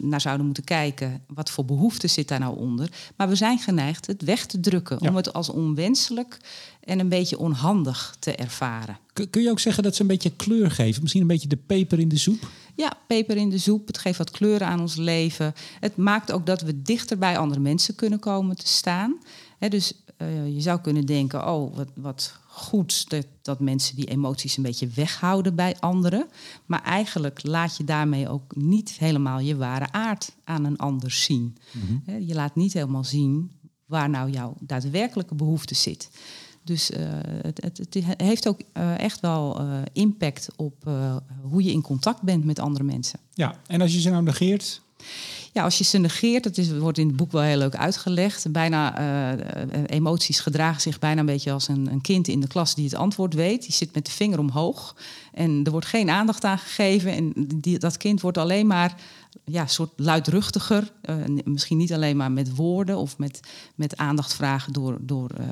naar 0.00 0.20
zouden 0.20 0.46
moeten 0.46 0.64
kijken. 0.64 1.22
Wat 1.26 1.50
voor 1.50 1.64
behoefte 1.64 2.08
zit 2.08 2.28
daar 2.28 2.38
nou 2.40 2.56
onder? 2.58 2.88
Maar 3.16 3.28
we 3.28 3.34
zijn 3.34 3.58
geneigd 3.58 4.06
het 4.06 4.22
weg 4.22 4.46
te 4.46 4.60
drukken. 4.60 4.96
Ja. 5.00 5.08
Om 5.08 5.16
het 5.16 5.32
als 5.32 5.48
onwenselijk 5.48 6.38
en 6.80 6.98
een 6.98 7.08
beetje 7.08 7.38
onhandig 7.38 8.16
te 8.18 8.34
ervaren. 8.34 8.98
kun 9.12 9.30
kun 9.30 9.42
je 9.42 9.50
ook 9.50 9.60
zeggen 9.60 9.82
dat 9.82 9.94
ze 9.94 10.00
een 10.02 10.06
beetje 10.06 10.32
kleur 10.36 10.70
geven? 10.70 11.00
Misschien 11.00 11.22
een 11.22 11.28
beetje 11.28 11.48
de 11.48 11.56
peper 11.66 11.98
in 11.98 12.08
de 12.08 12.18
soep? 12.18 12.48
Ja, 12.82 12.92
peper 13.06 13.36
in 13.36 13.50
de 13.50 13.58
soep. 13.58 13.86
Het 13.86 13.98
geeft 13.98 14.18
wat 14.18 14.30
kleuren 14.30 14.66
aan 14.66 14.80
ons 14.80 14.96
leven. 14.96 15.54
Het 15.80 15.96
maakt 15.96 16.32
ook 16.32 16.46
dat 16.46 16.60
we 16.60 16.82
dichter 16.82 17.18
bij 17.18 17.38
andere 17.38 17.60
mensen 17.60 17.94
kunnen 17.94 18.18
komen 18.18 18.56
te 18.56 18.66
staan. 18.66 19.18
Dus 19.58 19.92
eh, 20.16 20.54
je 20.54 20.60
zou 20.60 20.80
kunnen 20.80 21.06
denken, 21.06 21.48
oh, 21.48 21.76
wat, 21.76 21.88
wat 21.94 22.38
goed 22.46 23.10
dat, 23.10 23.26
dat 23.42 23.60
mensen 23.60 23.96
die 23.96 24.08
emoties 24.08 24.56
een 24.56 24.62
beetje 24.62 24.86
weghouden 24.86 25.54
bij 25.54 25.76
anderen. 25.80 26.26
Maar 26.66 26.82
eigenlijk 26.82 27.42
laat 27.42 27.76
je 27.76 27.84
daarmee 27.84 28.28
ook 28.28 28.56
niet 28.56 28.90
helemaal 28.90 29.38
je 29.38 29.56
ware 29.56 29.92
aard 29.92 30.32
aan 30.44 30.64
een 30.64 30.78
ander 30.78 31.10
zien. 31.10 31.56
Hè, 32.04 32.16
je 32.16 32.34
laat 32.34 32.54
niet 32.54 32.72
helemaal 32.72 33.04
zien 33.04 33.50
waar 33.86 34.10
nou 34.10 34.30
jouw 34.30 34.54
daadwerkelijke 34.60 35.34
behoefte 35.34 35.74
zit. 35.74 36.10
Dus 36.64 36.90
eh, 36.90 37.06
het, 37.42 37.62
het, 37.62 37.78
het 37.78 38.04
heeft 38.22 38.48
ook 38.48 38.60
eh, 38.72 38.98
echt 38.98 39.20
wel 39.20 39.60
eh, 39.60 39.66
impact 39.92 40.48
op 40.56 40.90
hoe 41.42 41.62
je 41.62 41.70
in 41.70 41.82
contact 41.82 42.22
bent 42.22 42.44
met 42.44 42.58
andere 42.58 42.84
mensen. 42.84 43.18
Ja, 43.34 43.54
en 43.66 43.80
als 43.80 43.92
je 43.92 44.00
ze 44.00 44.10
nou 44.10 44.22
negeert? 44.22 44.80
Ja, 45.52 45.62
als 45.64 45.78
je 45.78 45.84
ze 45.84 45.98
negeert, 45.98 46.44
dat 46.44 46.58
is, 46.58 46.70
wordt 46.70 46.98
in 46.98 47.06
het 47.06 47.16
boek 47.16 47.32
wel 47.32 47.42
heel 47.42 47.58
leuk 47.58 47.76
uitgelegd. 47.76 48.52
Bijna, 48.52 48.96
emoties 49.86 50.40
gedragen 50.40 50.80
zich 50.80 50.98
bijna 50.98 51.20
een 51.20 51.26
beetje 51.26 51.52
als 51.52 51.68
een, 51.68 51.86
een 51.92 52.00
kind 52.00 52.28
in 52.28 52.40
de 52.40 52.46
klas 52.46 52.74
die 52.74 52.84
het 52.84 52.94
antwoord 52.94 53.34
weet. 53.34 53.62
Die 53.62 53.72
zit 53.72 53.94
met 53.94 54.06
de 54.06 54.12
vinger 54.12 54.38
omhoog 54.38 54.96
en 55.32 55.60
er 55.64 55.70
wordt 55.70 55.86
geen 55.86 56.10
aandacht 56.10 56.44
aan 56.44 56.58
gegeven. 56.58 57.12
En 57.12 57.32
die, 57.54 57.78
dat 57.78 57.96
kind 57.96 58.20
wordt 58.20 58.38
alleen 58.38 58.66
maar 58.66 58.94
ja, 59.44 59.66
soort 59.66 59.90
luidruchtiger. 59.96 60.92
Eh, 61.02 61.16
misschien 61.44 61.76
niet 61.76 61.92
alleen 61.92 62.16
maar 62.16 62.32
met 62.32 62.54
woorden 62.54 62.96
of 62.96 63.18
met, 63.18 63.40
met 63.74 63.96
aandacht 63.96 64.34
vragen 64.34 64.72
door, 64.72 64.98
door, 65.00 65.30
eh, 65.30 65.46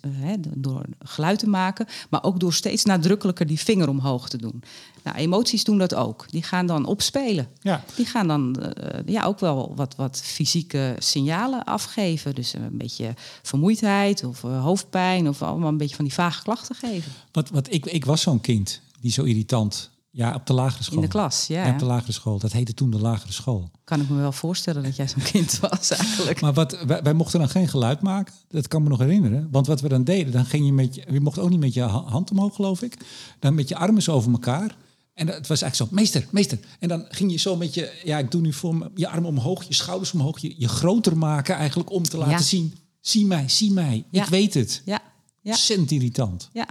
eh, 0.00 0.10
hè, 0.12 0.34
door 0.54 0.84
geluid 0.98 1.38
te 1.38 1.48
maken. 1.48 1.86
Maar 2.10 2.22
ook 2.22 2.40
door 2.40 2.52
steeds 2.52 2.84
nadrukkelijker 2.84 3.46
die 3.46 3.58
vinger 3.58 3.88
omhoog 3.88 4.28
te 4.28 4.36
doen. 4.36 4.62
Nou, 5.02 5.16
emoties 5.16 5.64
doen 5.64 5.78
dat 5.78 5.94
ook. 5.94 6.30
Die 6.30 6.42
gaan 6.42 6.66
dan 6.66 6.86
opspelen. 6.86 7.48
Ja. 7.60 7.84
Die 7.96 8.06
gaan 8.06 8.28
dan 8.28 8.72
ja, 9.06 9.24
ook 9.24 9.38
wel 9.38 9.72
wat, 9.74 9.96
wat 9.96 10.20
fysieke 10.24 10.96
signalen 10.98 11.64
afgeven. 11.64 12.34
Dus 12.34 12.52
een 12.52 12.78
beetje 12.78 13.14
vermoeidheid 13.42 14.24
of 14.24 14.40
hoofdpijn 14.40 15.28
of 15.28 15.42
allemaal 15.42 15.68
een 15.68 15.76
beetje 15.76 15.96
van 15.96 16.04
die 16.04 16.14
vage 16.14 16.42
klachten 16.42 16.74
geven. 16.74 17.12
Wat, 17.32 17.50
wat, 17.50 17.72
ik, 17.72 17.86
ik 17.86 18.04
was 18.04 18.22
zo'n 18.22 18.40
kind 18.40 18.80
die 19.00 19.12
zo 19.12 19.22
irritant... 19.22 19.90
Ja, 20.12 20.34
op 20.34 20.46
de 20.46 20.52
lagere 20.52 20.82
school. 20.82 20.96
In 20.96 21.02
de 21.02 21.08
klas, 21.08 21.46
ja. 21.46 21.66
Ja, 21.66 21.72
op 21.72 21.78
de 21.78 21.84
lagere 21.84 22.12
school. 22.12 22.38
Dat 22.38 22.52
heette 22.52 22.74
toen 22.74 22.90
de 22.90 22.98
lagere 22.98 23.32
school. 23.32 23.70
Kan 23.84 24.00
ik 24.00 24.08
me 24.08 24.16
wel 24.16 24.32
voorstellen 24.32 24.82
dat 24.82 24.96
jij 24.96 25.08
zo'n 25.08 25.22
kind 25.22 25.58
was 25.60 25.90
eigenlijk. 25.90 26.40
Maar 26.40 26.52
wat, 26.52 26.84
wij, 26.86 27.02
wij 27.02 27.12
mochten 27.14 27.38
dan 27.38 27.48
geen 27.48 27.68
geluid 27.68 28.00
maken. 28.00 28.34
Dat 28.48 28.68
kan 28.68 28.82
me 28.82 28.88
nog 28.88 28.98
herinneren. 28.98 29.48
Want 29.50 29.66
wat 29.66 29.80
we 29.80 29.88
dan 29.88 30.04
deden, 30.04 30.32
dan 30.32 30.44
ging 30.44 30.66
je 30.66 30.72
met 30.72 30.94
je... 30.94 31.04
Je 31.10 31.20
mocht 31.20 31.38
ook 31.38 31.50
niet 31.50 31.60
met 31.60 31.74
je 31.74 31.80
ha- 31.82 32.04
hand 32.04 32.30
omhoog, 32.30 32.54
geloof 32.54 32.82
ik. 32.82 32.96
Dan 33.38 33.54
met 33.54 33.68
je 33.68 33.76
armen 33.76 34.02
zo 34.02 34.12
over 34.12 34.32
elkaar. 34.32 34.76
En 35.14 35.26
dat- 35.26 35.34
het 35.34 35.46
was 35.46 35.62
eigenlijk 35.62 35.90
zo, 35.92 35.96
meester, 36.00 36.26
meester. 36.30 36.58
En 36.78 36.88
dan 36.88 37.04
ging 37.08 37.30
je 37.32 37.38
zo 37.38 37.56
met 37.56 37.74
je... 37.74 38.00
Ja, 38.04 38.18
ik 38.18 38.30
doe 38.30 38.40
nu 38.40 38.52
voor 38.52 38.74
me, 38.76 38.90
je 38.94 39.08
armen 39.08 39.28
omhoog, 39.30 39.64
je 39.64 39.74
schouders 39.74 40.12
omhoog. 40.12 40.38
Je, 40.38 40.54
je 40.58 40.68
groter 40.68 41.16
maken 41.16 41.54
eigenlijk 41.54 41.90
om 41.90 42.02
te 42.02 42.16
laten 42.16 42.32
Ja. 42.32 42.38
zien... 42.40 42.74
Zie 43.00 43.26
mij, 43.26 43.48
zie 43.48 43.72
mij. 43.72 44.04
Ja. 44.10 44.22
Ik 44.22 44.28
weet 44.28 44.54
het. 44.54 44.82
Ja, 44.84 45.00
ja, 45.40 45.50
Ontzettend 45.50 45.90
irritant. 45.90 46.48
ja. 46.52 46.66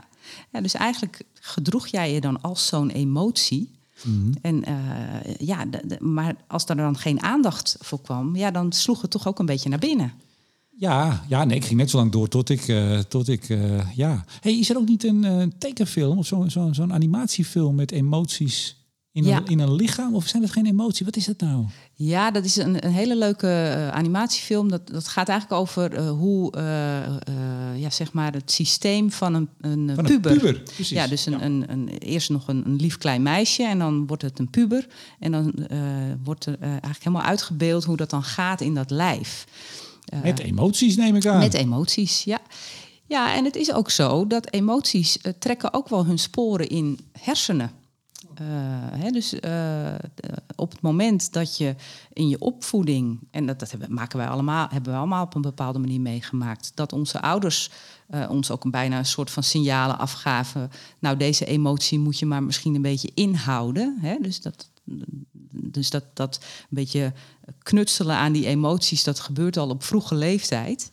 ja, 0.51 0.61
dus 0.61 0.73
eigenlijk 0.73 1.21
gedroeg 1.33 1.87
jij 1.87 2.13
je 2.13 2.21
dan 2.21 2.41
als 2.41 2.67
zo'n 2.67 2.89
emotie. 2.89 3.77
En, 4.41 4.63
eh, 4.65 4.75
ja, 5.39 5.65
de- 5.65 5.81
de- 5.87 5.97
maar 6.03 6.35
als 6.47 6.65
er 6.65 6.75
dan 6.75 6.97
geen 6.97 7.21
aandacht 7.21 7.75
voor 7.79 8.01
kwam, 8.01 8.35
ja, 8.35 8.51
dan 8.51 8.71
sloeg 8.71 9.01
het 9.01 9.11
toch 9.11 9.27
ook 9.27 9.39
een 9.39 9.45
beetje 9.45 9.69
naar 9.69 9.79
binnen. 9.79 10.13
Ja, 10.75 11.23
ja, 11.27 11.43
nee, 11.43 11.55
ik 11.57 11.65
ging 11.65 11.79
net 11.79 11.89
zo 11.89 11.97
lang 11.97 12.11
door 12.11 12.27
tot 12.27 12.49
ik, 12.49 12.67
eh, 12.67 12.99
tot 12.99 13.27
ik 13.27 13.49
eh, 13.49 13.95
ja. 13.95 14.25
Hey, 14.41 14.59
is 14.59 14.69
er 14.69 14.77
ook 14.77 14.87
niet 14.87 15.03
een 15.03 15.53
tekenfilm 15.57 16.17
of 16.17 16.25
zo'n 16.25 16.49
zo, 16.49 16.69
zo'n 16.71 16.93
animatiefilm 16.93 17.75
met 17.75 17.91
emoties 17.91 18.78
in, 19.11 19.23
Ja. 19.23 19.37
een, 19.37 19.45
in 19.45 19.59
een 19.59 19.73
lichaam? 19.73 20.15
Of 20.15 20.27
zijn 20.27 20.41
dat 20.41 20.51
geen 20.51 20.65
emoties? 20.65 21.05
Wat 21.05 21.15
is 21.15 21.25
dat 21.25 21.39
nou? 21.39 21.65
Ja, 21.93 22.31
dat 22.31 22.45
is 22.45 22.55
een, 22.55 22.85
een 22.85 22.91
hele 22.91 23.15
leuke 23.17 23.47
eh, 23.47 23.87
animatiefilm. 23.89 24.69
Dat, 24.69 24.87
dat 24.87 25.07
gaat 25.07 25.29
eigenlijk 25.29 25.61
over 25.61 25.93
eh, 25.93 26.09
hoe 26.09 26.51
eh, 26.51 27.81
ja, 27.81 27.89
zeg 27.89 28.13
maar 28.13 28.33
het 28.33 28.51
systeem 28.51 29.11
van 29.11 29.33
een, 29.33 29.49
een 29.61 29.91
Van 29.95 30.09
een 30.09 30.21
puber. 30.21 30.61
Ja, 30.77 31.07
dus 31.07 31.25
een, 31.25 31.33
Ja. 31.33 31.41
Een, 31.41 31.65
een, 31.67 31.87
eerst 31.87 32.29
nog 32.29 32.47
een, 32.47 32.65
een 32.65 32.75
lief 32.75 32.97
klein 32.97 33.21
meisje 33.21 33.63
en 33.63 33.79
dan 33.79 34.07
wordt 34.07 34.21
het 34.21 34.39
een 34.39 34.49
puber. 34.49 34.87
En 35.19 35.31
dan 35.31 35.53
wordt 36.23 36.45
er 36.45 36.57
eigenlijk 36.59 37.03
helemaal 37.03 37.25
uitgebeeld 37.25 37.83
hoe 37.83 37.97
dat 37.97 38.09
dan 38.09 38.23
gaat 38.23 38.61
in 38.61 38.73
dat 38.73 38.89
lijf. 38.89 39.45
Met 40.23 40.39
emoties 40.39 40.95
neem 40.95 41.15
ik 41.15 41.25
aan. 41.25 41.39
met 41.39 41.53
emoties, 41.53 42.23
ja. 42.23 42.39
Ja, 43.05 43.35
en 43.35 43.45
het 43.45 43.55
is 43.55 43.73
ook 43.73 43.89
zo 43.89 44.27
dat 44.27 44.51
emoties 44.53 45.17
trekken 45.39 45.73
ook 45.73 45.89
wel 45.89 46.05
hun 46.05 46.19
sporen 46.19 46.67
in 46.69 46.99
hersenen. 47.19 47.71
Eh, 48.39 48.45
hè, 48.99 49.09
dus 49.11 49.39
eh, 49.39 49.95
d- 50.15 50.41
op 50.55 50.71
het 50.71 50.81
moment 50.81 51.33
dat 51.33 51.57
je 51.57 51.75
in 52.13 52.27
je 52.29 52.39
opvoeding, 52.39 53.19
en 53.31 53.45
dat, 53.45 53.59
dat 53.59 53.71
hebben, 53.71 53.93
maken 53.93 54.17
wij 54.17 54.27
allemaal, 54.27 54.67
hebben 54.69 54.91
we 54.91 54.97
allemaal 54.97 55.23
op 55.25 55.35
een 55.35 55.41
bepaalde 55.41 55.79
manier 55.79 56.01
meegemaakt, 56.01 56.71
dat 56.75 56.93
onze 56.93 57.21
ouders 57.21 57.71
eh, 58.07 58.29
ons 58.29 58.51
ook 58.51 58.63
een 58.63 58.71
bijna 58.71 58.97
een 58.97 59.05
soort 59.05 59.31
van 59.31 59.43
signalen 59.43 59.99
afgaven. 59.99 60.71
Nou, 60.99 61.17
deze 61.17 61.45
emotie 61.45 61.99
moet 61.99 62.19
je 62.19 62.25
maar 62.25 62.43
misschien 62.43 62.75
een 62.75 62.81
beetje 62.81 63.11
inhouden. 63.13 63.97
Hè? 64.01 64.17
Dus 64.21 64.41
dat, 64.41 64.69
dus 65.49 65.89
dat, 65.89 66.03
dat 66.13 66.39
een 66.41 66.67
beetje 66.69 67.13
knutselen 67.63 68.15
aan 68.15 68.31
die 68.31 68.45
emoties, 68.45 69.03
dat 69.03 69.19
gebeurt 69.19 69.57
al 69.57 69.69
op 69.69 69.83
vroege 69.83 70.15
leeftijd. 70.15 70.89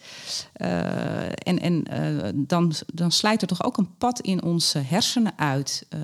Uh, 0.56 1.26
en 1.26 1.58
en 1.60 1.84
uh, 1.92 2.28
dan, 2.34 2.72
dan 2.94 3.12
slijt 3.12 3.42
er 3.42 3.48
toch 3.48 3.64
ook 3.64 3.76
een 3.76 3.96
pad 3.98 4.20
in 4.20 4.42
onze 4.42 4.78
hersenen 4.78 5.38
uit, 5.38 5.86
uh, 5.94 6.00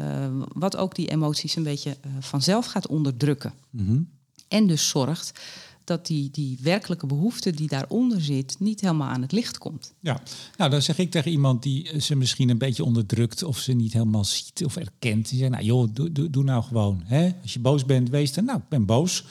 wat 0.53 0.77
ook 0.77 0.95
die 0.95 1.11
emoties 1.11 1.57
een 1.57 1.63
beetje 1.63 1.97
vanzelf 2.21 2.67
gaat 2.67 2.87
onderdrukken. 2.87 3.53
Mm 3.71 3.87
-hmm. 3.87 4.09
En 4.49 4.67
dus 4.67 4.89
zorgt 4.89 5.41
dat 5.85 6.07
die, 6.07 6.31
die 6.31 6.59
werkelijke 6.63 7.07
behoefte 7.07 7.51
die 7.51 7.69
daaronder 7.69 8.21
zit 8.21 8.57
niet 8.59 8.81
helemaal 8.81 9.09
aan 9.09 9.23
het 9.23 9.33
licht 9.33 9.59
komt. 9.59 9.95
Ja, 10.01 10.23
nou 10.57 10.71
dan 10.71 10.83
zeg 10.83 10.99
ik 10.99 11.11
tegen 11.11 11.31
iemand 11.31 11.63
die 11.63 12.01
ze 12.01 12.17
misschien 12.17 12.49
een 12.49 12.59
beetje 12.59 12.85
onderdrukt 12.85 13.43
of 13.43 13.59
ze 13.59 13.73
niet 13.73 13.93
helemaal 13.93 14.25
ziet 14.25 14.65
of 14.65 14.77
erkent. 14.77 15.29
Die 15.29 15.39
zegt, 15.39 15.51
nou 15.51 15.65
joh, 15.65 15.89
doe, 15.93 16.13
doe, 16.13 16.31
doe 16.31 16.45
nou 16.45 16.63
gewoon. 16.63 17.03
Hè? 17.05 17.31
Als 17.43 17.53
je 17.53 17.61
boos 17.61 17.85
bent, 17.85 18.11
wees 18.11 18.33
dan, 18.33 18.45
nou 18.45 18.59
ik 18.59 18.69
ben 18.69 18.87
boos. 18.87 19.25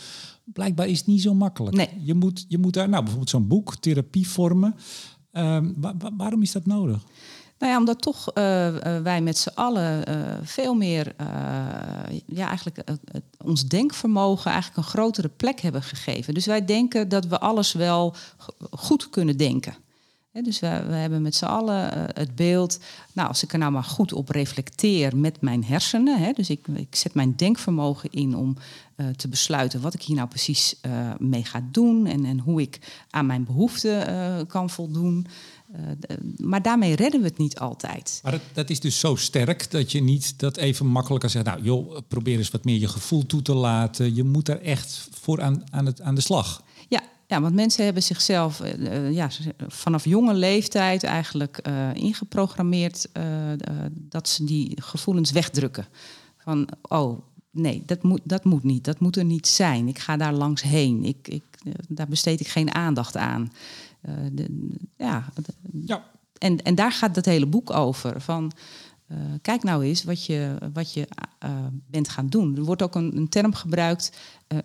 Blijkbaar 0.43 0.87
is 0.87 0.97
het 0.97 1.07
niet 1.07 1.21
zo 1.21 1.33
makkelijk. 1.33 1.75
Nee. 1.75 1.89
Je, 2.03 2.13
moet, 2.13 2.45
je 2.47 2.57
moet 2.57 2.73
daar, 2.73 2.89
nou 2.89 3.01
bijvoorbeeld 3.01 3.29
zo'n 3.29 3.47
boek, 3.47 3.75
therapievormen. 3.75 4.75
Um, 5.33 5.73
wa 5.77 5.95
wa 5.97 6.11
waarom 6.17 6.41
is 6.41 6.51
dat 6.51 6.65
nodig? 6.65 7.03
Nou 7.61 7.73
ja, 7.73 7.79
omdat 7.79 8.01
toch 8.01 8.27
uh, 8.27 8.33
wij 9.03 9.21
met 9.21 9.37
z'n 9.37 9.51
allen 9.53 10.09
uh, 10.09 10.15
veel 10.43 10.73
meer, 10.73 11.15
ja, 12.25 12.47
eigenlijk 12.47 12.83
ons 13.43 13.65
denkvermogen 13.65 14.51
eigenlijk 14.51 14.77
een 14.77 14.93
grotere 14.93 15.29
plek 15.29 15.59
hebben 15.59 15.83
gegeven. 15.83 16.33
Dus 16.33 16.45
wij 16.45 16.65
denken 16.65 17.09
dat 17.09 17.25
we 17.25 17.39
alles 17.39 17.73
wel 17.73 18.15
goed 18.71 19.09
kunnen 19.09 19.37
denken. 19.37 19.75
Dus 20.31 20.59
we, 20.59 20.83
we, 20.87 20.93
hebben 20.93 21.21
met 21.21 21.35
z'n 21.35 21.45
allen 21.45 22.09
het 22.13 22.35
beeld, 22.35 22.79
nou, 23.13 23.27
als 23.27 23.43
ik 23.43 23.53
er 23.53 23.59
nou 23.59 23.71
maar 23.71 23.83
goed 23.83 24.13
op 24.13 24.29
reflecteer 24.29 25.17
met 25.17 25.41
mijn 25.41 25.63
hersenen, 25.63 26.33
dus 26.35 26.49
ik, 26.49 26.67
ik 26.67 26.95
zet 26.95 27.13
mijn 27.13 27.35
denkvermogen 27.35 28.09
in 28.11 28.35
om 28.35 28.57
te 29.15 29.27
besluiten 29.27 29.81
wat 29.81 29.93
ik 29.93 30.01
hier 30.01 30.15
nou 30.15 30.27
precies 30.27 30.75
mee 31.17 31.45
ga 31.45 31.63
doen 31.71 32.05
en, 32.05 32.25
en 32.25 32.39
hoe 32.39 32.61
ik 32.61 32.79
aan 33.09 33.25
mijn 33.25 33.43
behoeften 33.43 34.47
kan 34.47 34.69
voldoen. 34.69 35.27
Uh, 35.75 36.17
maar 36.37 36.61
daarmee 36.61 36.95
redden 36.95 37.21
we 37.21 37.27
het 37.27 37.37
niet 37.37 37.59
altijd. 37.59 38.19
Maar 38.23 38.31
dat, 38.31 38.41
dat, 38.53 38.69
is 38.69 38.79
dus 38.79 38.99
zo 38.99 39.15
sterk 39.15 39.71
dat 39.71 39.91
je 39.91 40.01
niet 40.01 40.39
dat 40.39 40.57
even 40.57 40.85
makkelijk 40.85 41.21
kan 41.21 41.29
zeggen. 41.29 41.51
Nou, 41.51 41.63
joh, 41.63 41.97
probeer 42.07 42.37
eens 42.37 42.51
wat 42.51 42.65
meer 42.65 42.79
je 42.79 42.87
gevoel 42.87 43.25
toe 43.25 43.41
te 43.41 43.53
laten. 43.53 44.15
Je 44.15 44.23
moet 44.23 44.47
er 44.49 44.61
echt 44.61 45.07
voor 45.11 45.41
aan, 45.41 45.63
aan, 45.71 45.85
het, 45.85 46.01
aan 46.01 46.15
de 46.15 46.21
slag. 46.21 46.63
Ja, 46.89 47.01
ja, 47.27 47.41
want 47.41 47.55
mensen 47.55 47.85
hebben 47.85 48.03
zichzelf 48.03 48.61
uh, 48.61 49.11
ja, 49.11 49.29
vanaf 49.67 50.05
jonge 50.05 50.33
leeftijd 50.33 51.03
eigenlijk 51.03 51.67
uh, 51.67 51.93
ingeprogrammeerd 51.93 53.07
dat 53.93 54.27
ze 54.29 54.43
die 54.43 54.81
gevoelens 54.81 55.31
wegdrukken. 55.31 55.87
Van, 56.37 56.67
oh, 56.81 57.19
nee, 57.51 57.83
dat 57.85 58.03
moet, 58.03 58.21
dat 58.23 58.43
moet 58.43 58.63
niet. 58.63 58.83
Dat 58.83 58.99
moet 58.99 59.15
er 59.15 59.25
niet 59.25 59.47
zijn. 59.47 59.87
Ik 59.87 59.99
ga 59.99 60.17
daar 60.17 60.33
langs 60.33 60.61
heen. 60.61 61.05
Ik, 61.05 61.27
ik, 61.27 61.43
daar 61.87 62.07
besteed 62.07 62.39
ik 62.39 62.47
geen 62.47 62.73
aandacht 62.73 63.17
aan. 63.17 63.51
De, 64.31 64.69
ja, 64.97 65.25
ja. 65.85 66.03
En, 66.37 66.61
en 66.63 66.75
daar 66.75 66.91
gaat 66.91 67.15
dat 67.15 67.25
hele 67.25 67.45
boek 67.45 67.69
over. 67.69 68.21
Van, 68.21 68.51
uh, 69.11 69.17
kijk 69.41 69.63
nou 69.63 69.83
eens 69.83 70.03
wat 70.03 70.25
je, 70.25 70.55
wat 70.73 70.93
je 70.93 71.07
uh, 71.45 71.49
bent 71.87 72.09
gaan 72.09 72.27
doen. 72.27 72.55
Er 72.55 72.63
wordt 72.63 72.81
ook 72.81 72.95
een, 72.95 73.17
een 73.17 73.29
term 73.29 73.53
gebruikt, 73.53 74.11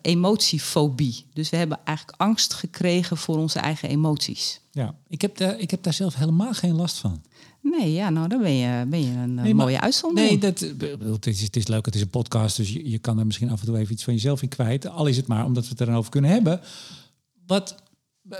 emotiefobie. 0.02 1.26
Dus 1.32 1.50
we 1.50 1.56
hebben 1.56 1.78
eigenlijk 1.84 2.20
angst 2.20 2.54
gekregen 2.54 3.16
voor 3.16 3.36
onze 3.36 3.58
eigen 3.58 3.88
emoties. 3.88 4.60
Ja, 4.70 4.94
ik 5.08 5.20
heb, 5.20 5.36
daar, 5.36 5.58
ik 5.58 5.70
heb 5.70 5.82
daar 5.82 5.92
zelf 5.92 6.14
helemaal 6.14 6.52
geen 6.52 6.74
last 6.74 6.98
van. 6.98 7.22
Nee, 7.62 7.92
ja, 7.92 8.10
nou 8.10 8.28
dan 8.28 8.42
ben 8.42 8.52
je, 8.52 8.86
ben 8.86 9.02
je 9.02 9.12
een 9.12 9.34
nee, 9.34 9.54
mooie 9.54 9.80
uitzondering. 9.80 10.40
Nee, 10.40 10.52
dat, 10.52 10.60
het, 11.00 11.26
is, 11.26 11.40
het 11.40 11.56
is 11.56 11.66
leuk, 11.66 11.86
het 11.86 11.94
is 11.94 12.00
een 12.00 12.10
podcast, 12.10 12.56
dus 12.56 12.72
je, 12.72 12.90
je 12.90 12.98
kan 12.98 13.18
er 13.18 13.26
misschien 13.26 13.50
af 13.50 13.60
en 13.60 13.66
toe 13.66 13.78
even 13.78 13.92
iets 13.92 14.04
van 14.04 14.14
jezelf 14.14 14.42
in 14.42 14.48
kwijt. 14.48 14.88
Al 14.88 15.06
is 15.06 15.16
het 15.16 15.26
maar 15.26 15.44
omdat 15.44 15.64
we 15.64 15.70
het 15.70 15.80
erover 15.80 16.10
kunnen 16.10 16.30
hebben. 16.30 16.60
Wat 17.46 17.74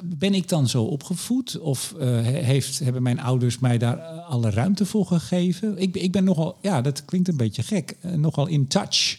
ben 0.04 0.34
ik 0.34 0.48
dan 0.48 0.68
zo 0.68 0.82
opgevoed? 0.82 1.58
Of 1.58 1.94
uh, 1.98 2.20
heeft, 2.22 2.78
hebben 2.78 3.02
mijn 3.02 3.20
ouders 3.20 3.58
mij 3.58 3.78
daar 3.78 3.98
alle 4.08 4.50
ruimte 4.50 4.86
voor 4.86 5.06
gegeven? 5.06 5.78
Ik, 5.78 5.96
ik 5.96 6.12
ben 6.12 6.24
nogal, 6.24 6.58
ja, 6.62 6.80
dat 6.80 7.04
klinkt 7.04 7.28
een 7.28 7.36
beetje 7.36 7.62
gek, 7.62 7.96
uh, 8.02 8.12
nogal 8.12 8.46
in 8.46 8.66
touch. 8.66 9.18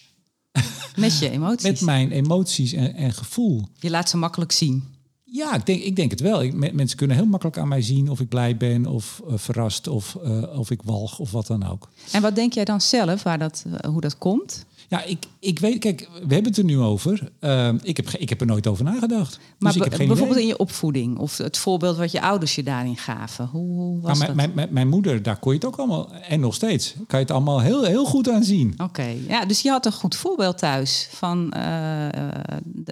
Met 0.96 1.20
je 1.20 1.30
emoties? 1.30 1.64
Met 1.64 1.82
mijn 1.82 2.12
emoties 2.12 2.74
en, 2.74 2.96
en, 2.96 3.14
gevoel. 3.14 3.68
Je 3.80 3.90
laat 3.90 4.10
ze 4.10 4.18
makkelijk 4.18 4.52
zien? 4.52 4.84
Ja, 5.24 5.56
ik 5.56 5.66
denk, 5.66 5.82
ik 5.82 5.96
denk 5.96 6.12
het 6.12 6.20
wel. 6.20 6.44
Ik, 6.44 6.74
mensen 6.74 6.98
kunnen 6.98 7.16
heel 7.16 7.26
makkelijk 7.26 7.58
aan 7.58 7.68
mij 7.68 7.82
zien 7.82 8.10
of 8.10 8.20
ik 8.20 8.30
blij 8.30 8.58
ben 8.58 8.86
of 8.86 9.22
uh, 9.28 9.38
verrast 9.38 9.88
of, 9.88 10.16
of 10.56 10.72
ik 10.72 10.82
walg 10.82 11.20
of 11.20 11.32
wat 11.32 11.48
dan 11.48 11.68
ook. 11.68 11.90
En 12.12 12.22
wat 12.22 12.36
denk 12.36 12.54
jij 12.54 12.66
dan 12.66 12.82
zelf, 12.82 13.24
waar 13.24 13.40
dat, 13.40 13.66
hoe 13.88 14.02
dat 14.02 14.18
komt? 14.18 14.66
Ja, 14.90 15.04
ik, 15.04 15.26
ik 15.40 15.60
weet, 15.60 15.80
kijk, 15.80 16.10
we 16.14 16.34
hebben 16.34 16.52
het 16.52 16.58
er 16.58 16.64
nu 16.64 16.80
over. 16.80 17.32
Uh, 17.40 17.70
ik, 17.82 17.98
heb, 17.98 18.10
ik 18.10 18.30
heb 18.30 18.42
er 18.42 18.48
nooit 18.48 18.68
over 18.68 18.84
nagedacht. 18.84 19.40
Maar 19.60 19.72
dus 19.72 19.82
ik 19.82 19.90
heb 19.90 20.00
geen 20.00 20.08
bijvoorbeeld 20.08 20.38
idee. 20.38 20.50
in 20.50 20.56
je 20.56 20.62
opvoeding 20.62 21.18
of 21.18 21.38
het 21.38 21.58
voorbeeld 21.58 21.98
wat 21.98 22.12
je 22.12 22.22
ouders 22.22 22.56
je 22.56 22.64
daarin 22.64 22.98
gaven. 22.98 23.46
Hoe, 23.46 23.72
hoe 23.72 24.02
was 24.02 24.20
nou, 24.20 24.36
mijn, 24.36 24.52
mijn, 24.56 24.68
mijn, 24.72 24.88
moeder, 24.88 25.24
daar 25.24 25.40
kon 25.40 25.52
je 25.52 25.58
het 25.58 25.68
ook 25.68 25.76
allemaal, 25.76 26.14
en 26.14 26.40
nog 26.40 26.54
steeds, 26.54 26.94
kan 26.94 27.20
je 27.20 27.26
het 27.26 27.32
allemaal 27.32 27.62
heel, 27.62 27.84
heel 27.84 28.06
goed 28.06 28.30
aan 28.30 28.44
zien. 28.44 28.72
Oké, 28.74 28.84
okay. 28.84 29.20
ja, 29.28 29.46
dus 29.46 29.62
je 29.62 29.70
had 29.70 29.86
een 29.86 29.92
goed 29.92 30.16
voorbeeld 30.16 30.58
thuis 30.58 31.08
van 31.12 31.54
uh, 31.58 32.08